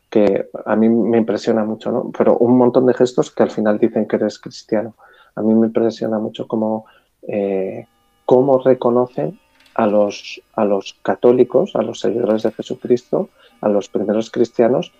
que 0.08 0.48
a 0.66 0.76
mí 0.76 0.88
me 0.88 1.18
impresiona 1.18 1.64
mucho, 1.64 1.92
¿no? 1.92 2.10
Pero 2.16 2.36
un 2.38 2.58
montón 2.58 2.86
de 2.86 2.94
gestos 2.94 3.30
que 3.30 3.44
al 3.44 3.50
final 3.50 3.78
dicen 3.78 4.06
que 4.06 4.16
eres 4.16 4.38
cristiano. 4.38 4.94
A 5.36 5.42
mí 5.42 5.54
me 5.54 5.68
impresiona 5.68 6.18
mucho 6.18 6.48
cómo, 6.48 6.86
eh, 7.28 7.86
cómo 8.26 8.58
reconocen 8.58 9.38
a 9.74 9.86
los, 9.86 10.42
a 10.54 10.64
los 10.64 10.94
católicos, 11.02 11.76
a 11.76 11.82
los 11.82 12.00
seguidores 12.00 12.42
de 12.42 12.50
Jesucristo, 12.50 13.28
a 13.60 13.68
los 13.68 13.88
primeros 13.88 14.30
cristianos, 14.30 14.92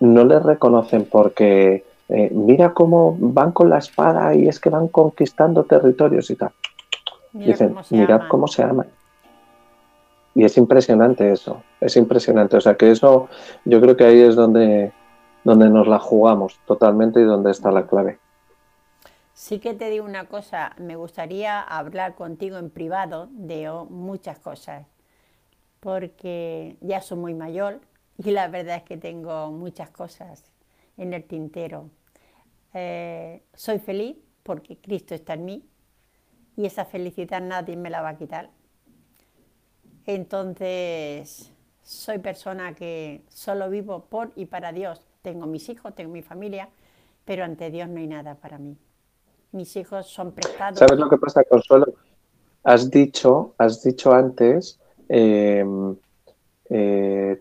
no 0.00 0.24
les 0.24 0.42
reconocen 0.42 1.04
porque 1.04 1.84
eh, 2.08 2.30
mira 2.32 2.72
cómo 2.72 3.16
van 3.18 3.52
con 3.52 3.68
la 3.68 3.78
espada 3.78 4.34
y 4.34 4.48
es 4.48 4.58
que 4.60 4.70
van 4.70 4.88
conquistando 4.88 5.64
territorios 5.64 6.30
y 6.30 6.36
tal. 6.36 6.52
Dicen, 7.32 7.76
mirad 7.90 8.22
cómo 8.28 8.48
se 8.48 8.62
aman. 8.62 8.88
Y 10.34 10.44
es 10.44 10.56
impresionante 10.56 11.30
eso, 11.30 11.62
es 11.80 11.96
impresionante. 11.96 12.56
O 12.56 12.60
sea 12.60 12.76
que 12.76 12.90
eso, 12.90 13.28
yo 13.64 13.80
creo 13.80 13.96
que 13.96 14.04
ahí 14.04 14.20
es 14.20 14.36
donde, 14.36 14.92
donde 15.44 15.68
nos 15.68 15.86
la 15.86 15.98
jugamos 15.98 16.58
totalmente 16.66 17.20
y 17.20 17.24
donde 17.24 17.50
está 17.50 17.70
la 17.70 17.86
clave. 17.86 18.18
Sí 19.34 19.60
que 19.60 19.74
te 19.74 19.90
digo 19.90 20.04
una 20.04 20.24
cosa, 20.24 20.72
me 20.78 20.96
gustaría 20.96 21.60
hablar 21.60 22.14
contigo 22.14 22.58
en 22.58 22.70
privado 22.70 23.28
de 23.30 23.70
muchas 23.88 24.38
cosas, 24.38 24.86
porque 25.80 26.76
ya 26.80 27.00
soy 27.00 27.18
muy 27.18 27.34
mayor 27.34 27.80
y 28.16 28.32
la 28.32 28.48
verdad 28.48 28.76
es 28.76 28.82
que 28.82 28.96
tengo 28.96 29.52
muchas 29.52 29.90
cosas 29.90 30.44
en 30.96 31.14
el 31.14 31.22
tintero. 31.22 31.88
Eh, 32.74 33.42
soy 33.54 33.78
feliz 33.78 34.16
porque 34.42 34.76
Cristo 34.78 35.14
está 35.14 35.34
en 35.34 35.44
mí 35.44 35.64
y 36.56 36.66
esa 36.66 36.84
felicidad 36.84 37.40
nadie 37.40 37.76
me 37.76 37.90
la 37.90 38.02
va 38.02 38.10
a 38.10 38.16
quitar. 38.16 38.50
Entonces, 40.06 41.52
soy 41.82 42.18
persona 42.18 42.74
que 42.74 43.22
solo 43.28 43.70
vivo 43.70 44.06
por 44.08 44.32
y 44.36 44.46
para 44.46 44.72
Dios. 44.72 45.00
Tengo 45.22 45.46
mis 45.46 45.68
hijos, 45.68 45.94
tengo 45.94 46.12
mi 46.12 46.22
familia, 46.22 46.68
pero 47.24 47.44
ante 47.44 47.70
Dios 47.70 47.88
no 47.88 47.98
hay 47.98 48.06
nada 48.06 48.34
para 48.34 48.58
mí. 48.58 48.76
Mis 49.52 49.76
hijos 49.76 50.06
son 50.06 50.32
prestados. 50.32 50.78
¿Sabes 50.78 50.98
lo 50.98 51.08
que 51.08 51.16
pasa, 51.16 51.44
Consuelo? 51.44 51.94
Has 52.64 52.90
dicho, 52.90 53.54
has 53.58 53.82
dicho 53.82 54.12
antes, 54.12 54.78
em, 55.08 55.96
eh, 56.70 57.40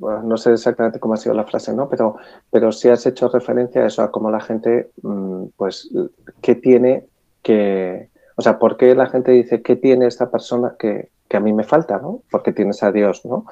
no 0.00 0.36
sé 0.36 0.52
exactamente 0.52 1.00
cómo 1.00 1.14
ha 1.14 1.18
sido 1.18 1.34
la 1.34 1.44
frase, 1.44 1.74
¿no? 1.74 1.88
Pero, 1.88 2.16
pero 2.50 2.72
sí 2.72 2.88
has 2.88 3.04
hecho 3.06 3.28
referencia 3.28 3.82
a 3.82 3.86
eso, 3.86 4.02
a 4.02 4.10
cómo 4.10 4.30
la 4.30 4.40
gente, 4.40 4.90
mm, 5.02 5.46
pues, 5.56 5.90
¿qué 6.40 6.54
tiene 6.54 7.06
que, 7.42 8.08
o 8.36 8.42
sea, 8.42 8.58
¿por 8.58 8.76
qué 8.76 8.94
la 8.94 9.06
gente 9.06 9.32
dice, 9.32 9.62
¿qué 9.62 9.76
tiene 9.76 10.06
esta 10.06 10.30
persona 10.30 10.76
que, 10.78 11.10
que 11.28 11.36
a 11.36 11.40
mí 11.40 11.52
me 11.52 11.64
falta, 11.64 11.98
¿no? 11.98 12.22
Porque 12.30 12.52
tienes 12.52 12.82
a 12.82 12.92
Dios, 12.92 13.24
¿no? 13.24 13.46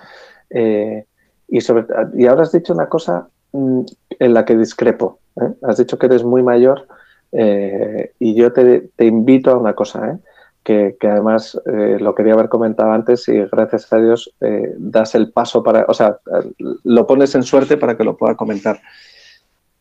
Eh, 0.51 1.05
y, 1.49 1.61
sobre, 1.61 1.87
y 2.15 2.27
ahora 2.27 2.43
has 2.43 2.53
dicho 2.53 2.73
una 2.73 2.89
cosa 2.89 3.29
mm, 3.53 3.81
en 4.19 4.35
la 4.35 4.45
que 4.45 4.57
discrepo. 4.57 5.19
¿eh? 5.41 5.53
Has 5.63 5.79
dicho 5.79 5.99
que 5.99 6.07
eres 6.07 6.25
muy 6.25 6.43
mayor 6.43 6.87
eh, 7.33 8.13
y 8.19 8.35
yo 8.35 8.53
te, 8.53 8.91
invito 8.99 9.51
a 9.51 9.57
una 9.57 9.75
cosa, 9.75 10.19
que, 10.63 10.97
además 11.03 11.61
lo 11.65 12.15
quería 12.15 12.35
haber 12.35 12.49
comentado 12.49 12.93
antes 12.93 13.29
y 13.29 13.33
gracias 13.51 13.93
a 13.93 13.99
Dios 13.99 14.35
das 14.79 15.15
el 15.15 15.33
paso 15.33 15.63
para, 15.63 15.85
o 15.89 15.95
sea, 15.95 16.19
lo 16.59 17.07
pones 17.07 17.35
en 17.35 17.43
suerte 17.43 17.77
para 17.77 17.97
que 17.97 18.05
lo 18.05 18.17
pueda 18.17 18.37
comentar. 18.37 18.81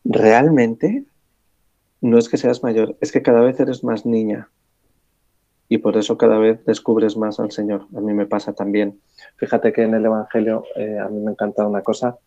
Realmente 0.04 1.04
no 2.00 2.18
es 2.18 2.28
que 2.28 2.36
seas 2.36 2.62
mayor, 2.62 2.96
es 3.00 3.12
que 3.12 3.22
cada 3.22 3.40
vez 3.40 3.58
eres 3.60 3.84
más 3.84 4.04
niña 4.04 4.48
y 5.72 5.78
por 5.78 5.96
eso 5.96 6.18
cada 6.18 6.36
vez 6.36 6.62
descubres 6.66 7.16
más 7.16 7.40
al 7.40 7.50
Señor. 7.50 7.86
A 7.96 8.00
mí 8.00 8.12
me 8.12 8.26
pasa 8.26 8.52
también. 8.52 9.00
Fíjate 9.36 9.72
que 9.72 9.82
en 9.82 9.94
el 9.94 10.04
Evangelio 10.04 10.64
eh, 10.76 10.98
a 10.98 11.08
mí 11.08 11.18
me 11.20 11.30
encanta 11.30 11.66
una 11.66 11.80
cosa. 11.80 12.18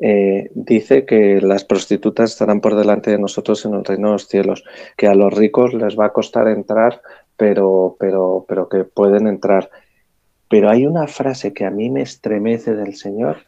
Eh, 0.00 0.50
dice 0.54 1.06
que 1.06 1.40
las 1.40 1.64
prostitutas 1.64 2.32
estarán 2.32 2.60
por 2.60 2.74
delante 2.74 3.12
de 3.12 3.18
nosotros 3.18 3.64
en 3.66 3.74
el 3.74 3.84
reino 3.84 4.08
de 4.08 4.12
los 4.14 4.26
cielos, 4.26 4.64
que 4.96 5.06
a 5.06 5.14
los 5.14 5.32
ricos 5.32 5.74
les 5.74 5.96
va 5.96 6.06
a 6.06 6.12
costar 6.12 6.48
entrar, 6.48 7.02
pero, 7.40 7.96
pero, 7.98 8.44
pero 8.46 8.68
que 8.68 8.84
pueden 8.84 9.26
entrar. 9.26 9.70
Pero 10.50 10.68
hay 10.68 10.84
una 10.84 11.06
frase 11.06 11.54
que 11.54 11.64
a 11.64 11.70
mí 11.70 11.88
me 11.88 12.02
estremece 12.02 12.74
del 12.74 12.94
Señor, 12.96 13.38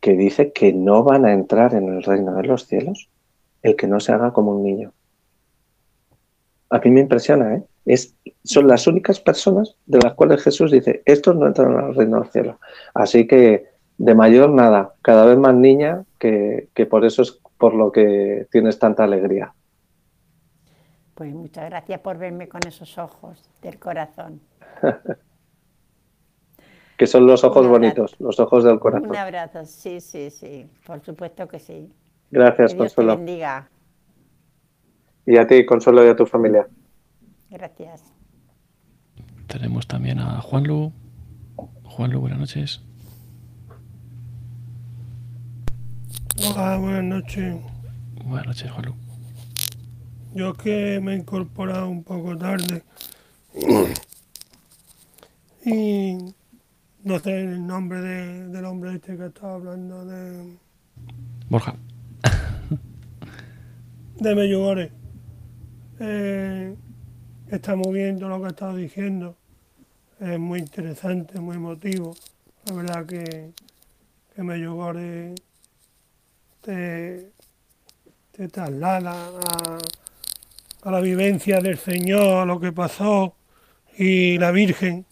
que 0.00 0.16
dice 0.16 0.52
que 0.52 0.72
no 0.72 1.04
van 1.04 1.24
a 1.24 1.32
entrar 1.32 1.74
en 1.74 1.88
el 1.88 2.02
reino 2.02 2.34
de 2.34 2.42
los 2.42 2.66
cielos 2.66 3.08
el 3.62 3.76
que 3.76 3.86
no 3.86 4.00
se 4.00 4.10
haga 4.10 4.32
como 4.32 4.56
un 4.56 4.64
niño. 4.64 4.92
A 6.68 6.80
mí 6.80 6.90
me 6.90 7.02
impresiona, 7.02 7.54
¿eh? 7.54 7.94
son 8.42 8.66
las 8.66 8.88
únicas 8.88 9.20
personas 9.20 9.76
de 9.86 10.00
las 10.02 10.14
cuales 10.14 10.42
Jesús 10.42 10.72
dice, 10.72 11.02
estos 11.04 11.36
no 11.36 11.46
entran 11.46 11.76
al 11.76 11.94
reino 11.94 12.20
del 12.20 12.30
cielo. 12.32 12.58
Así 12.92 13.28
que 13.28 13.66
de 13.98 14.14
mayor 14.16 14.50
nada, 14.50 14.94
cada 15.00 15.24
vez 15.26 15.38
más 15.38 15.54
niña, 15.54 16.02
que, 16.18 16.68
por 16.90 17.04
eso 17.04 17.22
es 17.22 17.38
por 17.56 17.72
lo 17.72 17.92
que 17.92 18.48
tienes 18.50 18.80
tanta 18.80 19.04
alegría. 19.04 19.54
Pues 21.16 21.32
muchas 21.32 21.70
gracias 21.70 21.98
por 22.00 22.18
verme 22.18 22.46
con 22.46 22.60
esos 22.68 22.98
ojos 22.98 23.42
del 23.62 23.78
corazón. 23.78 24.38
que 26.98 27.06
son 27.06 27.26
los 27.26 27.42
ojos 27.42 27.66
bonitos, 27.66 28.16
los 28.20 28.38
ojos 28.38 28.64
del 28.64 28.78
corazón. 28.78 29.08
Un 29.08 29.16
abrazo, 29.16 29.64
sí, 29.64 30.02
sí, 30.02 30.28
sí, 30.28 30.68
por 30.86 31.00
supuesto 31.00 31.48
que 31.48 31.58
sí. 31.58 31.90
Gracias, 32.30 32.72
que 32.72 32.76
Dios 32.76 32.94
Consuelo. 32.94 33.12
Te 33.12 33.16
bendiga. 33.16 33.70
Y 35.24 35.38
a 35.38 35.46
ti, 35.46 35.64
Consuelo, 35.64 36.04
y 36.04 36.08
a 36.10 36.16
tu 36.16 36.26
familia. 36.26 36.68
Gracias. 37.48 38.04
Tenemos 39.46 39.86
también 39.86 40.18
a 40.18 40.42
Juanlu. 40.42 40.92
Juanlu, 41.82 42.20
buenas 42.20 42.40
noches. 42.40 42.82
Hola, 46.50 46.76
buenas 46.76 47.04
noches. 47.04 47.56
Buenas 48.22 48.46
noches, 48.48 48.70
Juanlu. 48.70 49.05
Yo 50.36 50.52
que 50.54 51.00
me 51.02 51.14
he 51.14 51.16
incorporado 51.16 51.88
un 51.88 52.04
poco 52.04 52.36
tarde 52.36 52.82
Y 55.64 56.16
no 57.04 57.18
sé 57.18 57.40
el 57.40 57.66
nombre 57.66 58.00
de- 58.00 58.48
del 58.48 58.64
hombre 58.66 58.94
este 58.96 59.16
que 59.16 59.26
estaba 59.26 59.54
hablando 59.54 60.04
de, 60.04 60.56
Borja. 61.48 61.74
de 64.20 64.34
Meyugore. 64.34 64.92
Eh, 65.98 66.76
está 67.50 67.74
muy 67.74 67.94
bien 67.94 68.18
todo 68.18 68.28
lo 68.28 68.40
que 68.40 68.46
ha 68.46 68.50
estado 68.50 68.76
diciendo. 68.76 69.36
Es 70.20 70.38
muy 70.38 70.60
interesante, 70.60 71.40
muy 71.40 71.56
emotivo. 71.56 72.14
La 72.66 72.74
verdad 72.74 73.06
que, 73.06 73.52
que 74.34 74.42
Meyugore 74.42 75.34
te, 76.60 77.32
te 78.32 78.48
traslada 78.48 79.12
a, 79.28 79.78
a 80.86 80.90
la 80.92 81.00
vivencia 81.00 81.60
del 81.60 81.78
Señor, 81.78 82.38
a 82.38 82.46
lo 82.46 82.60
que 82.60 82.72
pasó, 82.72 83.34
y 83.98 84.38
la 84.38 84.52
Virgen. 84.52 85.04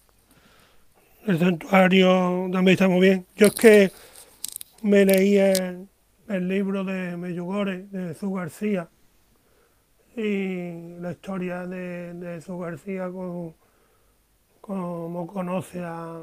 El 1.27 1.39
santuario 1.41 2.49
también 2.53 2.75
está 2.75 2.89
muy 2.89 3.01
bien. 3.01 3.27
Yo 3.37 3.49
es 3.49 3.55
que 3.55 3.93
me 4.83 5.05
leí 5.05 5.37
el, 5.37 5.89
el 6.29 6.49
libro 6.49 6.85
de 6.85 7.17
Meyugore, 7.17 7.87
de 7.91 8.09
Jesús 8.09 8.33
García, 8.33 8.89
y 10.17 10.99
la 11.01 11.11
historia 11.13 11.67
de, 11.67 12.15
de 12.15 12.37
Jesús 12.37 12.61
García, 12.61 13.11
con, 13.11 13.55
cómo 14.61 15.27
conoce 15.27 15.83
a, 15.83 16.21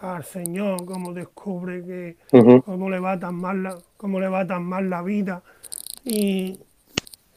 al 0.00 0.24
Señor, 0.24 0.84
cómo 0.86 1.12
descubre 1.14 1.84
que 1.84 2.16
Ujú. 2.32 2.64
cómo 2.64 2.90
le 2.90 2.98
va 2.98 3.18
tan 3.18 3.36
mal 3.36 3.62
la, 3.62 3.78
cómo 3.96 4.20
le 4.20 4.28
va 4.28 4.46
tan 4.46 4.64
mal 4.64 4.90
la 4.90 5.02
vida 5.02 5.42
y, 6.04 6.58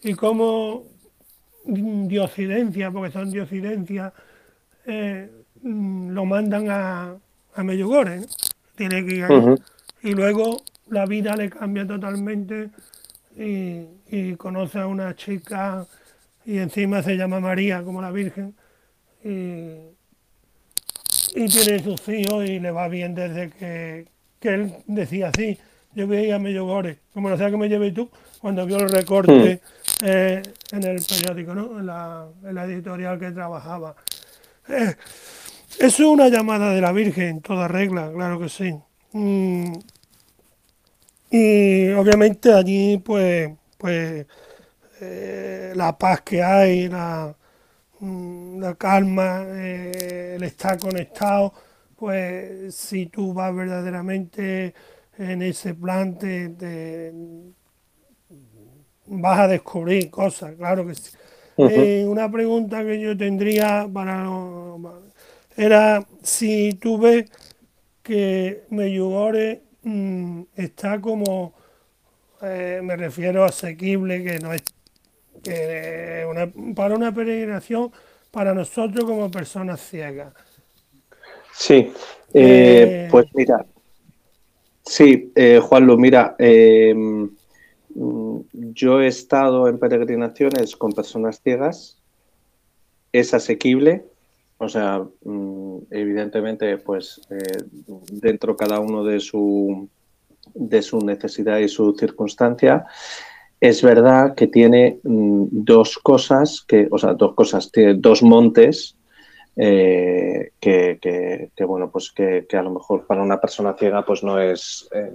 y 0.08 0.14
cómo 0.14 0.86
diocidencia, 1.66 2.92
porque 2.92 3.12
son 3.12 3.30
diocidencias, 3.30 4.14
eh, 4.86 5.30
mm, 5.62 6.12
lo 6.12 6.26
mandan 6.26 6.70
a, 6.70 7.16
a 7.56 7.64
Medjugorje, 7.64 8.20
¿no? 8.20 8.26
tiene 8.76 9.06
que 9.06 9.16
ir 9.16 9.24
ahí. 9.26 9.36
Ujú. 9.36 9.60
Y 10.04 10.14
luego 10.14 10.62
la 10.90 11.06
vida 11.06 11.36
le 11.36 11.50
cambia 11.50 11.86
totalmente 11.86 12.70
y, 13.36 13.82
y 14.10 14.36
conoce 14.38 14.80
a 14.80 14.88
una 14.88 15.14
chica 15.14 15.86
y 16.46 16.60
encima 16.60 17.04
se 17.04 17.18
llama 17.18 17.42
María 17.42 17.84
como 17.84 18.02
la 18.02 18.12
Virgen 18.12 18.56
y, 19.22 19.74
y 21.36 21.48
tiene 21.50 21.84
sus 21.84 22.08
hijos 22.08 22.48
y 22.48 22.62
le 22.62 22.72
va 22.72 22.88
bien 22.88 23.14
desde 23.14 23.50
que, 23.50 24.08
que 24.40 24.50
él 24.54 24.74
decía 24.86 25.30
así, 25.30 25.58
yo 25.94 26.08
voy 26.08 26.18
a 26.18 26.24
ir 26.24 26.34
a 26.34 26.40
Medjugorje, 26.40 27.00
como 27.14 27.30
no 27.30 27.38
sea 27.38 27.52
que 27.52 27.58
me 27.58 27.68
lleve 27.68 27.92
tú, 27.92 28.10
cuando 28.40 28.66
vio 28.66 28.78
el 28.78 28.90
recorte 28.90 29.60
eh, 30.02 30.42
en 30.72 30.84
el 30.84 31.02
periódico, 31.02 31.56
¿no? 31.56 31.80
en, 31.80 31.86
la, 31.86 32.66
editorial 32.66 33.20
que 33.20 33.32
trabajaba. 33.32 33.96
Eh, 34.68 34.96
es 35.80 36.00
una 36.00 36.30
llamada 36.30 36.72
de 36.72 36.82
la 36.82 36.92
Virgen, 36.92 37.42
toda 37.42 37.68
regla, 37.68 38.12
claro 38.14 38.40
que 38.40 38.50
sí. 38.50 38.74
Mm, 39.14 39.74
y 41.30 41.90
obviamente 41.92 42.54
allí, 42.54 42.98
pues, 43.00 43.52
pues 43.78 44.26
eh, 45.02 45.74
la 45.76 45.98
paz 45.98 46.22
que 46.22 46.42
hay, 46.44 46.90
la, 46.90 47.36
mm, 48.00 48.60
la 48.60 48.76
calma, 48.76 49.44
eh, 49.48 50.36
el 50.38 50.44
estar 50.44 50.78
conectado, 50.80 51.54
pues 51.96 52.76
si 52.76 53.08
tú 53.08 53.34
vas 53.34 53.54
verdaderamente 53.56 54.74
en 55.18 55.42
ese 55.42 55.74
plan, 55.76 56.18
te, 56.18 56.50
te- 56.50 57.14
vas 59.08 59.40
a 59.40 59.48
descubrir 59.48 60.10
cosas, 60.12 60.56
claro 60.56 60.86
que 60.88 60.96
sí. 60.96 61.12
Eh, 61.64 62.06
una 62.08 62.32
pregunta 62.32 62.84
que 62.86 63.00
yo 63.02 63.18
tendría 63.18 63.88
para 63.94 64.26
era 65.56 66.06
si 66.24 66.74
tú 66.76 66.98
ves 67.00 67.30
que 68.04 68.64
Meyugore 68.72 69.64
mm, 69.84 70.44
está 70.56 71.02
como 71.02 71.54
eh, 72.42 72.82
me 72.84 72.96
refiero 72.98 73.46
asequible, 73.46 74.24
que 74.24 74.40
no 74.40 74.54
es 74.54 74.64
que 75.44 76.26
una- 76.30 76.52
para 76.76 76.96
una 76.96 77.14
peregrinación 77.14 77.92
para 78.32 78.54
nosotros 78.54 79.06
como 79.06 79.32
personas 79.32 79.82
ciegas. 79.82 80.34
Sí, 81.54 81.92
Eh, 82.34 82.94
pues 83.10 83.26
mira, 83.34 83.66
sí, 84.86 85.32
Juanlu, 85.62 85.98
mira, 85.98 86.36
yo 88.52 89.02
he 89.02 89.08
estado 89.08 89.68
en 89.68 89.80
peregrinaciones 89.80 90.76
con 90.76 90.94
personas 90.94 91.42
ciegas, 91.42 92.00
es 93.12 93.34
asequible, 93.34 94.06
o 94.58 94.70
sea, 94.70 95.04
mm, 95.24 95.78
evidentemente, 95.92 96.78
pues 96.78 97.22
eh, 97.30 97.64
dentro 98.12 98.56
cada 98.56 98.80
uno 98.80 99.04
de 99.04 99.20
su, 99.20 99.88
de 100.54 100.82
su 100.82 101.00
necesidad 101.00 101.60
y 101.60 101.68
su 101.68 101.94
circunstancia. 101.94 102.86
Es 103.60 103.82
verdad 103.82 104.36
que 104.36 104.48
tiene 104.48 105.00
mm, 105.04 105.46
dos 105.52 105.98
cosas, 105.98 106.64
que, 106.68 106.88
o 106.92 106.98
sea, 106.98 107.14
dos 107.14 107.34
cosas, 107.34 107.72
tiene 107.72 107.96
dos 107.96 108.22
montes 108.24 108.96
eh, 109.56 110.52
que, 110.60 111.50
bueno, 111.66 111.90
pues 111.92 112.12
que, 112.12 112.46
que 112.48 112.58
a 112.58 112.62
lo 112.62 112.72
mejor 112.72 113.08
para 113.08 113.24
una 113.24 113.42
persona 113.42 113.76
ciega 113.78 114.06
pues 114.06 114.24
no 114.24 114.40
es, 114.40 114.88
eh, 114.94 115.14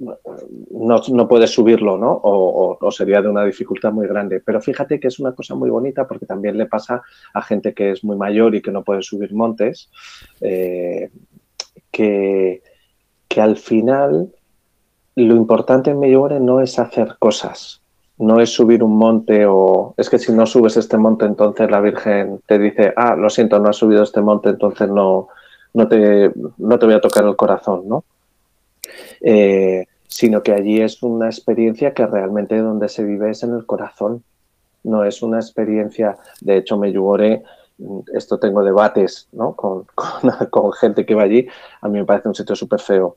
no, 0.00 1.00
no 1.12 1.28
puede 1.28 1.46
subirlo, 1.46 1.98
¿no? 1.98 2.10
O, 2.12 2.32
o- 2.72 2.78
o 2.80 2.90
sería 2.90 3.20
de 3.22 3.28
una 3.28 3.44
dificultad 3.44 3.92
muy 3.92 4.06
grande. 4.06 4.40
Pero 4.40 4.60
fíjate 4.60 4.98
que 4.98 5.08
es 5.08 5.20
una 5.20 5.32
cosa 5.34 5.54
muy 5.54 5.68
bonita 5.70 6.08
porque 6.08 6.26
también 6.26 6.56
le 6.56 6.66
pasa 6.66 7.02
a 7.34 7.42
gente 7.42 7.74
que 7.74 7.90
es 7.92 8.02
muy 8.02 8.16
mayor 8.16 8.54
y 8.54 8.62
que 8.62 8.70
no 8.72 8.82
puede 8.82 9.02
subir 9.02 9.34
montes, 9.34 9.90
eh, 10.40 11.10
que, 11.90 12.62
que 13.28 13.40
al 13.40 13.56
final 13.56 14.32
lo 15.16 15.36
importante 15.36 15.90
en 15.90 16.00
Medjugorje 16.00 16.40
no 16.40 16.60
es 16.60 16.78
hacer 16.78 17.16
cosas, 17.18 17.82
no 18.18 18.40
es 18.40 18.50
subir 18.50 18.82
un 18.82 18.96
monte 18.96 19.44
o 19.46 19.94
es 19.98 20.08
que 20.08 20.18
si 20.18 20.32
no 20.32 20.46
subes 20.46 20.76
este 20.76 20.96
monte 20.96 21.26
entonces 21.26 21.70
la 21.70 21.80
Virgen 21.80 22.40
te 22.46 22.58
dice, 22.58 22.92
ah, 22.96 23.16
lo 23.16 23.28
siento, 23.28 23.58
no 23.58 23.68
has 23.68 23.76
subido 23.76 24.02
este 24.02 24.20
monte, 24.22 24.50
entonces 24.50 24.88
no, 24.88 25.28
no, 25.74 25.88
te, 25.88 26.32
no 26.58 26.78
te 26.78 26.86
voy 26.86 26.94
a 26.94 27.00
tocar 27.00 27.24
el 27.24 27.36
corazón, 27.36 27.82
¿no? 27.88 28.04
Eh, 29.20 29.84
sino 30.10 30.42
que 30.42 30.52
allí 30.52 30.82
es 30.82 31.02
una 31.02 31.26
experiencia 31.26 31.94
que 31.94 32.06
realmente 32.06 32.58
donde 32.58 32.88
se 32.88 33.04
vive 33.04 33.30
es 33.30 33.42
en 33.42 33.54
el 33.54 33.64
corazón, 33.64 34.22
no 34.84 35.04
es 35.04 35.22
una 35.22 35.38
experiencia, 35.38 36.18
de 36.40 36.58
hecho 36.58 36.76
Medjugorje, 36.76 37.42
mm, 37.78 38.00
esto 38.14 38.38
tengo 38.38 38.62
debates 38.62 39.28
¿no? 39.32 39.54
con, 39.54 39.84
con, 39.94 40.30
con 40.50 40.72
gente 40.72 41.06
que 41.06 41.14
va 41.14 41.22
allí, 41.22 41.46
a 41.80 41.88
mí 41.88 41.98
me 41.98 42.04
parece 42.04 42.28
un 42.28 42.34
sitio 42.34 42.54
súper 42.54 42.80
feo, 42.80 43.16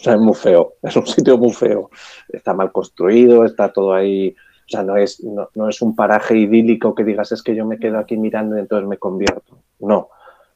o 0.00 0.02
sea, 0.02 0.14
es 0.14 0.20
muy 0.20 0.34
feo, 0.34 0.74
es 0.82 0.96
un 0.96 1.06
sitio 1.06 1.36
muy 1.36 1.52
feo. 1.52 1.90
Está 2.28 2.54
mal 2.54 2.72
construido, 2.72 3.44
está 3.44 3.70
todo 3.72 3.92
ahí. 3.92 4.34
O 4.66 4.70
sea, 4.70 4.82
no 4.82 4.96
es, 4.96 5.22
no, 5.22 5.50
no 5.54 5.68
es 5.68 5.82
un 5.82 5.94
paraje 5.94 6.36
idílico 6.38 6.94
que 6.94 7.04
digas 7.04 7.32
es 7.32 7.42
que 7.42 7.54
yo 7.54 7.66
me 7.66 7.78
quedo 7.78 7.98
aquí 7.98 8.16
mirando 8.16 8.56
y 8.56 8.60
entonces 8.60 8.88
me 8.88 8.98
convierto. 8.98 9.58
No. 9.80 10.08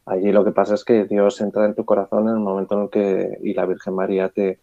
Allí 0.07 0.33
lo 0.33 0.45
que 0.45 0.53
pasa 0.53 0.75
es 0.75 0.85
que 0.85 1.05
Dios 1.05 1.41
entra 1.41 1.67
en 1.67 1.75
tu 1.75 1.85
corazón 1.85 2.29
en 2.29 2.35
el 2.35 2.41
momento 2.41 2.75
en 2.77 2.83
el 2.83 2.91
que 2.91 3.39
y 3.43 3.55
la 3.55 3.67
Virgen 3.67 3.95
María 3.95 4.29
te, 4.29 4.61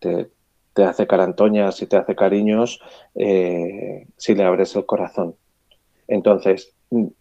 te, 0.00 0.30
te 0.74 0.84
hace 0.84 1.06
carantoñas 1.06 1.80
y 1.82 1.86
te 1.86 1.96
hace 1.96 2.16
cariños 2.16 2.80
eh, 3.14 4.06
si 4.16 4.34
le 4.34 4.44
abres 4.44 4.74
el 4.74 4.86
corazón. 4.86 5.36
Entonces, 6.08 6.72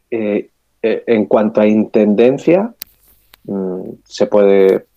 eh, 0.09 0.49
eh, 0.81 1.03
en 1.05 1.25
cuanto 1.27 1.61
a 1.61 1.67
intendencia, 1.67 2.73
mm, 3.43 3.89
se 4.05 4.25
puede 4.25 4.87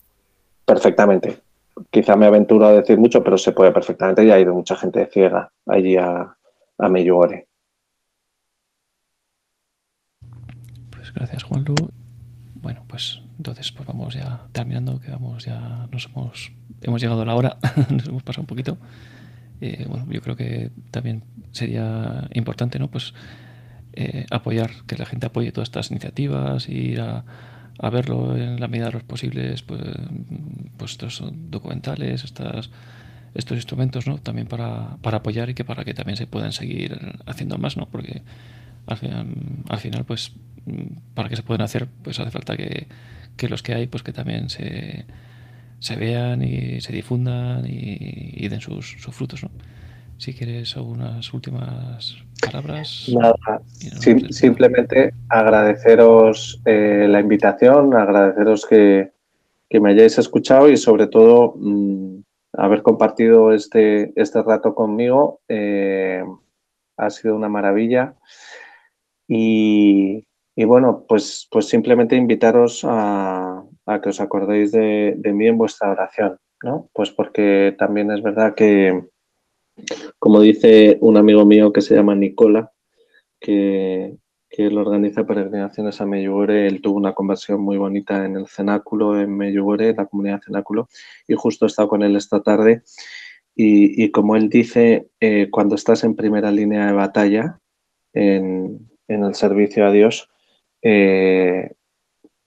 perfectamente 0.65 1.43
quizá 1.91 2.17
me 2.17 2.27
aventuro 2.27 2.67
a 2.67 2.73
decir 2.73 2.99
mucho, 2.99 3.23
pero 3.23 3.39
se 3.39 3.53
puede 3.53 3.73
perfectamente 3.73 4.25
y 4.25 4.31
ha 4.31 4.41
ido 4.41 4.55
mucha 4.55 4.77
gente 4.77 5.07
ciega 5.07 5.51
allí 5.67 5.97
a, 5.97 6.37
a. 6.79 6.89
Pues 10.91 11.13
gracias, 11.15 11.43
Juanlu. 11.45 11.75
Bueno, 12.57 12.85
pues 12.89 13.23
entonces 13.43 13.73
pues 13.73 13.89
vamos 13.89 14.15
ya 14.15 14.47
terminando, 14.53 15.01
que 15.01 15.11
vamos 15.11 15.45
ya, 15.45 15.89
nos 15.91 16.07
hemos, 16.07 16.53
hemos 16.81 17.03
llegado 17.03 17.23
a 17.23 17.25
la 17.25 17.35
hora, 17.35 17.59
nos 17.91 18.07
hemos 18.07 18.23
pasado 18.23 18.43
un 18.43 18.47
poquito. 18.47 18.79
Eh, 19.61 19.85
bueno, 19.89 20.07
yo 20.09 20.21
creo 20.21 20.37
que 20.37 20.71
también 20.93 21.25
sería 21.51 22.29
importante, 22.35 22.79
¿no? 22.79 22.89
Pues 22.89 23.15
eh, 23.95 24.27
apoyar, 24.31 24.71
que 24.87 24.97
la 24.97 25.07
gente 25.07 25.27
apoye 25.27 25.51
todas 25.51 25.69
estas 25.69 25.91
iniciativas, 25.91 26.69
ir 26.69 27.01
a, 27.01 27.25
a 27.81 27.91
verlo 27.91 28.37
en 28.37 28.61
la 28.61 28.69
medida 28.69 28.87
de 28.87 28.93
los 28.93 29.03
posibles, 29.03 29.63
pues, 29.63 29.81
pues 30.77 30.93
estos 30.93 31.21
documentales, 31.51 32.23
estas, 32.23 32.71
estos 33.35 33.57
instrumentos, 33.57 34.07
¿no? 34.07 34.19
También 34.19 34.47
para, 34.47 34.99
para 35.03 35.19
apoyar 35.19 35.51
y 35.51 35.55
que 35.55 35.65
para 35.65 35.85
que 35.85 35.95
también 35.95 36.17
se 36.17 36.29
puedan 36.29 36.53
seguir 36.53 37.19
haciendo 37.27 37.59
más, 37.59 37.77
¿no? 37.77 37.89
Porque 37.89 38.23
al 38.87 38.97
final, 38.99 39.27
al 39.69 39.79
final 39.79 40.05
pues 40.05 40.33
para 41.15 41.29
que 41.29 41.37
se 41.37 41.43
puedan 41.43 41.63
hacer, 41.63 41.89
pues 42.03 42.21
hace 42.21 42.31
falta 42.31 42.57
que, 42.57 42.87
que 43.37 43.49
los 43.49 43.63
que 43.63 43.75
hay, 43.75 43.87
pues 43.87 44.03
que 44.03 44.13
también 44.13 44.49
se, 44.49 45.05
se 45.79 45.97
vean 45.97 46.43
y 46.43 46.81
se 46.81 46.93
difundan 46.93 47.67
y, 47.67 47.97
y 48.35 48.49
den 48.49 48.61
sus, 48.61 48.97
sus 49.01 49.15
frutos, 49.15 49.43
¿no? 49.43 49.51
si 50.23 50.35
quieres 50.35 50.77
algunas 50.77 51.35
últimas 51.35 52.17
palabras. 52.41 53.11
Nada, 53.13 53.61
simplemente 54.31 55.15
agradeceros 55.29 56.63
eh, 56.65 57.07
la 57.09 57.19
invitación, 57.19 57.93
agradeceros 57.93 58.65
que, 58.67 59.11
me 59.81 59.91
hayáis 59.91 60.19
escuchado 60.19 60.69
y 60.69 60.77
sobre 60.77 61.09
todo 61.09 61.55
mm, 61.57 62.21
haber 62.53 62.83
compartido 62.83 63.53
este, 63.53 64.13
este 64.15 64.43
rato 64.43 64.77
conmigo. 64.77 65.41
Eh, 65.49 66.23
ha 66.99 67.11
sido 67.11 67.35
una 67.35 67.49
maravilla. 67.49 68.15
Y, 69.27 70.25
bueno, 70.57 71.05
pues, 71.09 71.49
pues 71.51 71.69
simplemente 71.69 72.17
invitaros 72.17 72.83
a, 72.85 73.65
que 74.03 74.09
os 74.09 74.21
acordéis 74.21 74.73
de, 74.73 75.17
mí 75.35 75.47
en 75.47 75.59
vuestra 75.59 75.91
oración, 75.91 76.39
¿no? 76.63 76.89
Pues 76.93 77.11
porque 77.11 77.75
también 77.79 78.11
es 78.11 78.23
verdad 78.23 78.55
que, 78.55 79.05
como 80.19 80.41
dice 80.41 80.99
un 81.01 81.17
amigo 81.17 81.45
mío 81.45 81.73
que 81.73 81.81
se 81.81 81.95
llama 81.95 82.15
Nicola, 82.15 82.73
que, 83.41 84.17
que 84.53 84.67
él 84.67 84.77
organiza 84.77 85.25
peregrinaciones 85.25 86.01
a 86.01 86.07
Meyugore, 86.07 86.67
él 86.67 86.83
tuvo 86.83 86.99
una 86.99 87.15
conversión 87.15 87.63
muy 87.63 87.79
bonita 87.79 88.27
en 88.27 88.37
el 88.37 88.47
cenáculo 88.47 89.19
en 89.19 89.35
Meyugore, 89.35 89.95
la 89.95 90.07
comunidad 90.07 90.43
cenáculo, 90.45 90.89
y 91.27 91.35
justo 91.35 91.65
he 91.65 91.69
estado 91.69 91.89
con 91.89 92.03
él 92.03 92.15
esta 92.17 92.43
tarde. 92.43 92.83
Y, 93.55 94.11
como 94.11 94.37
él 94.37 94.49
dice, 94.49 95.09
eh, 95.21 95.49
cuando 95.51 95.75
estás 95.75 96.05
en 96.05 96.17
primera 96.17 96.51
línea 96.51 96.87
de 96.87 96.93
batalla, 96.93 97.61
en, 98.13 98.91
el 99.09 99.35
servicio 99.35 99.87
a 99.87 99.93
Dios, 99.93 100.31
eh, 100.83 101.73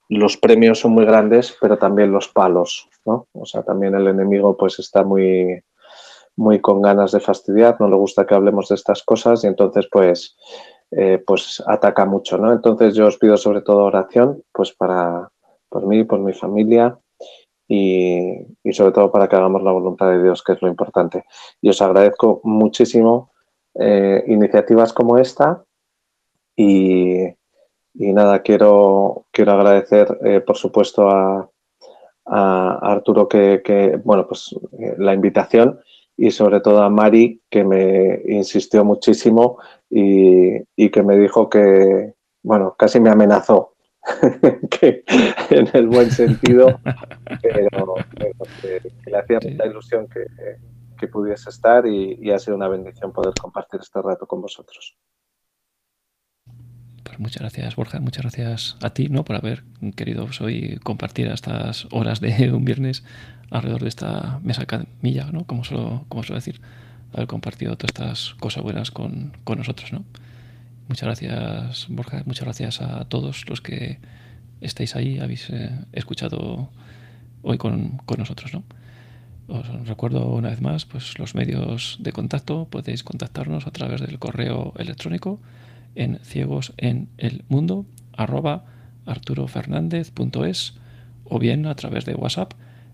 los 0.10 0.38
premios 0.38 0.80
son 0.80 0.92
muy 0.92 1.06
grandes, 1.06 1.58
pero 1.60 1.78
también 1.78 2.12
los 2.12 2.28
palos, 2.28 2.90
¿no? 3.06 3.28
O 3.34 3.46
sea, 3.46 3.64
también 3.64 3.96
el 3.96 4.08
enemigo 4.08 4.56
pues 4.56 4.78
está 4.80 5.04
muy, 5.04 5.64
muy 6.36 6.60
con 6.60 6.82
ganas 6.82 7.12
de 7.12 7.20
fastidiar, 7.20 7.78
no 7.80 7.90
le 7.90 7.96
gusta 7.96 8.26
que 8.26 8.36
hablemos 8.36 8.70
de 8.70 8.76
estas 8.76 9.04
cosas 9.04 9.44
y 9.44 9.48
entonces 9.48 9.88
pues, 9.92 10.36
eh, 10.92 11.24
pues 11.26 11.64
ataca 11.66 12.06
mucho, 12.06 12.38
¿no? 12.38 12.54
Entonces 12.54 12.94
yo 12.94 13.08
os 13.08 13.18
pido 13.18 13.38
sobre 13.38 13.62
todo 13.62 13.86
oración, 13.86 14.44
pues 14.52 14.74
para, 14.74 15.30
por 15.70 15.88
mí, 15.88 16.04
por 16.04 16.20
mi 16.20 16.34
familia 16.34 16.98
y, 17.68 18.46
sobre 18.72 18.92
todo 18.92 19.12
para 19.12 19.28
que 19.28 19.36
hagamos 19.38 19.64
la 19.64 19.72
voluntad 19.72 20.12
de 20.12 20.22
Dios, 20.22 20.44
que 20.44 20.54
es 20.54 20.62
lo 20.62 20.68
importante. 20.68 21.26
Y 21.62 21.70
os 21.70 21.82
agradezco 21.82 22.42
muchísimo 22.44 23.32
eh, 23.74 24.24
iniciativas 24.28 24.94
como 24.94 25.18
esta 25.18 25.64
y, 26.56 27.26
y, 27.96 28.14
nada, 28.14 28.42
quiero, 28.42 29.26
quiero 29.32 29.54
agradecer 29.54 30.18
eh, 30.24 30.42
por 30.42 30.58
supuesto 30.58 31.10
a, 31.10 31.50
a 32.26 32.80
Arturo 32.82 33.28
que, 33.28 33.62
que, 33.64 34.00
bueno, 34.04 34.28
pues 34.28 34.56
la 34.98 35.14
invitación 35.14 35.80
y 36.18 36.32
sobre 36.32 36.62
todo 36.62 36.82
a 36.82 36.90
Mari, 36.90 37.42
que 37.50 37.64
me 37.64 38.22
insistió 38.28 38.86
muchísimo 38.86 39.60
y, 39.90 40.90
que 40.90 41.04
me 41.04 41.18
dijo 41.18 41.50
que, 41.50 42.14
bueno, 42.42 42.76
casi 42.78 43.00
me 43.00 43.10
amenazó, 43.10 43.74
que 44.70 45.04
en 45.50 45.68
el 45.74 45.88
buen 45.88 46.10
sentido, 46.12 46.80
pero, 47.42 47.96
que, 48.62 48.82
le 49.06 49.18
hacía 49.18 49.40
mucha 49.44 49.66
ilusión 49.66 50.08
que, 50.08 50.28
pudiese 51.12 51.52
estar 51.52 51.86
y, 51.86 52.18
y 52.20 52.32
ha 52.32 52.40
sido 52.40 52.58
una 52.58 52.68
bendición 52.68 53.12
poder 53.12 53.36
compartir 53.40 53.80
este 53.80 54.02
rato 54.02 54.26
con 54.26 54.42
vosotros. 54.42 54.98
Pues 57.06 57.20
muchas 57.20 57.42
gracias, 57.42 57.76
Borja. 57.76 58.00
Muchas 58.00 58.24
gracias 58.24 58.78
a 58.82 58.90
ti 58.90 59.10
¿no? 59.10 59.24
por 59.24 59.36
haber 59.36 59.64
querido 59.96 60.28
hoy 60.42 60.80
compartir 60.84 61.28
estas 61.28 61.88
horas 61.92 62.20
de 62.20 62.52
un 62.54 62.66
viernes 62.66 63.04
alrededor 63.52 63.84
de 63.84 63.90
esta 63.90 64.40
mesa 64.44 64.66
camilla, 64.66 65.30
¿no? 65.32 65.46
como, 65.46 65.64
suelo, 65.64 66.06
como 66.10 66.24
suelo 66.24 66.40
decir, 66.40 66.60
haber 67.14 67.28
compartido 67.28 67.78
todas 67.78 67.92
estas 67.92 68.34
cosas 68.40 68.64
buenas 68.64 68.90
con, 68.90 69.34
nosotros. 69.56 69.94
¿no? 69.94 70.04
Muchas 70.88 71.04
gracias, 71.04 71.86
Borja. 71.90 72.24
Muchas 72.26 72.46
gracias 72.46 72.82
a 72.82 73.06
todos 73.06 73.48
los 73.48 73.62
que 73.62 74.00
estáis 74.60 74.96
ahí, 74.96 75.20
habéis 75.20 75.48
eh, 75.52 75.70
escuchado 75.92 76.72
hoy 77.44 77.60
con, 77.60 78.02
nosotros. 78.18 78.52
¿no? 78.52 78.64
Os 79.48 79.88
recuerdo 79.88 80.26
una 80.26 80.50
vez 80.50 80.60
más 80.60 80.86
pues, 80.86 81.20
los 81.20 81.36
medios 81.36 81.98
de 82.00 82.12
contacto. 82.12 82.68
Podéis 82.68 83.04
contactarnos 83.04 83.68
a 83.68 83.72
través 83.72 84.02
del 84.02 84.18
correo 84.18 84.74
electrónico 84.80 85.40
en 85.96 86.20
ciegos 86.24 86.74
en 86.78 87.10
el 87.18 87.44
mundo 87.48 87.86
arroba 88.14 88.66
arturofernandez.es 89.06 90.76
o 91.24 91.40
bien 91.40 91.66
a 91.66 91.76
través 91.76 92.06
de 92.06 92.16
WhatsApp 92.16 92.54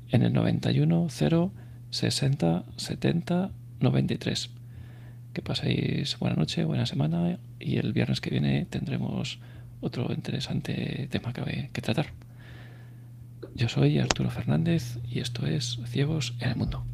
en 0.10 0.24
el 0.24 0.34
91 0.34 1.08
0 1.10 1.52
60 1.90 2.64
70 2.78 3.52
93. 3.80 4.50
Que 5.34 5.42
paséis 5.42 6.18
buena 6.20 6.36
noche, 6.36 6.66
buena 6.66 6.86
semana 6.86 7.40
y 7.60 7.78
el 7.78 7.94
viernes 7.94 8.22
que 8.22 8.30
viene 8.30 8.66
tendremos 8.66 9.40
otro 9.80 10.14
interesante 10.14 11.08
tema 11.10 11.34
que, 11.34 11.70
que 11.72 11.82
tratar. 11.82 12.08
Yo 13.56 13.68
soy 13.68 14.00
Arturo 14.00 14.30
Fernández 14.30 15.00
y 15.10 15.20
esto 15.20 15.46
es 15.46 15.80
Ciegos 15.86 16.36
en 16.40 16.50
el 16.50 16.56
Mundo. 16.56 16.86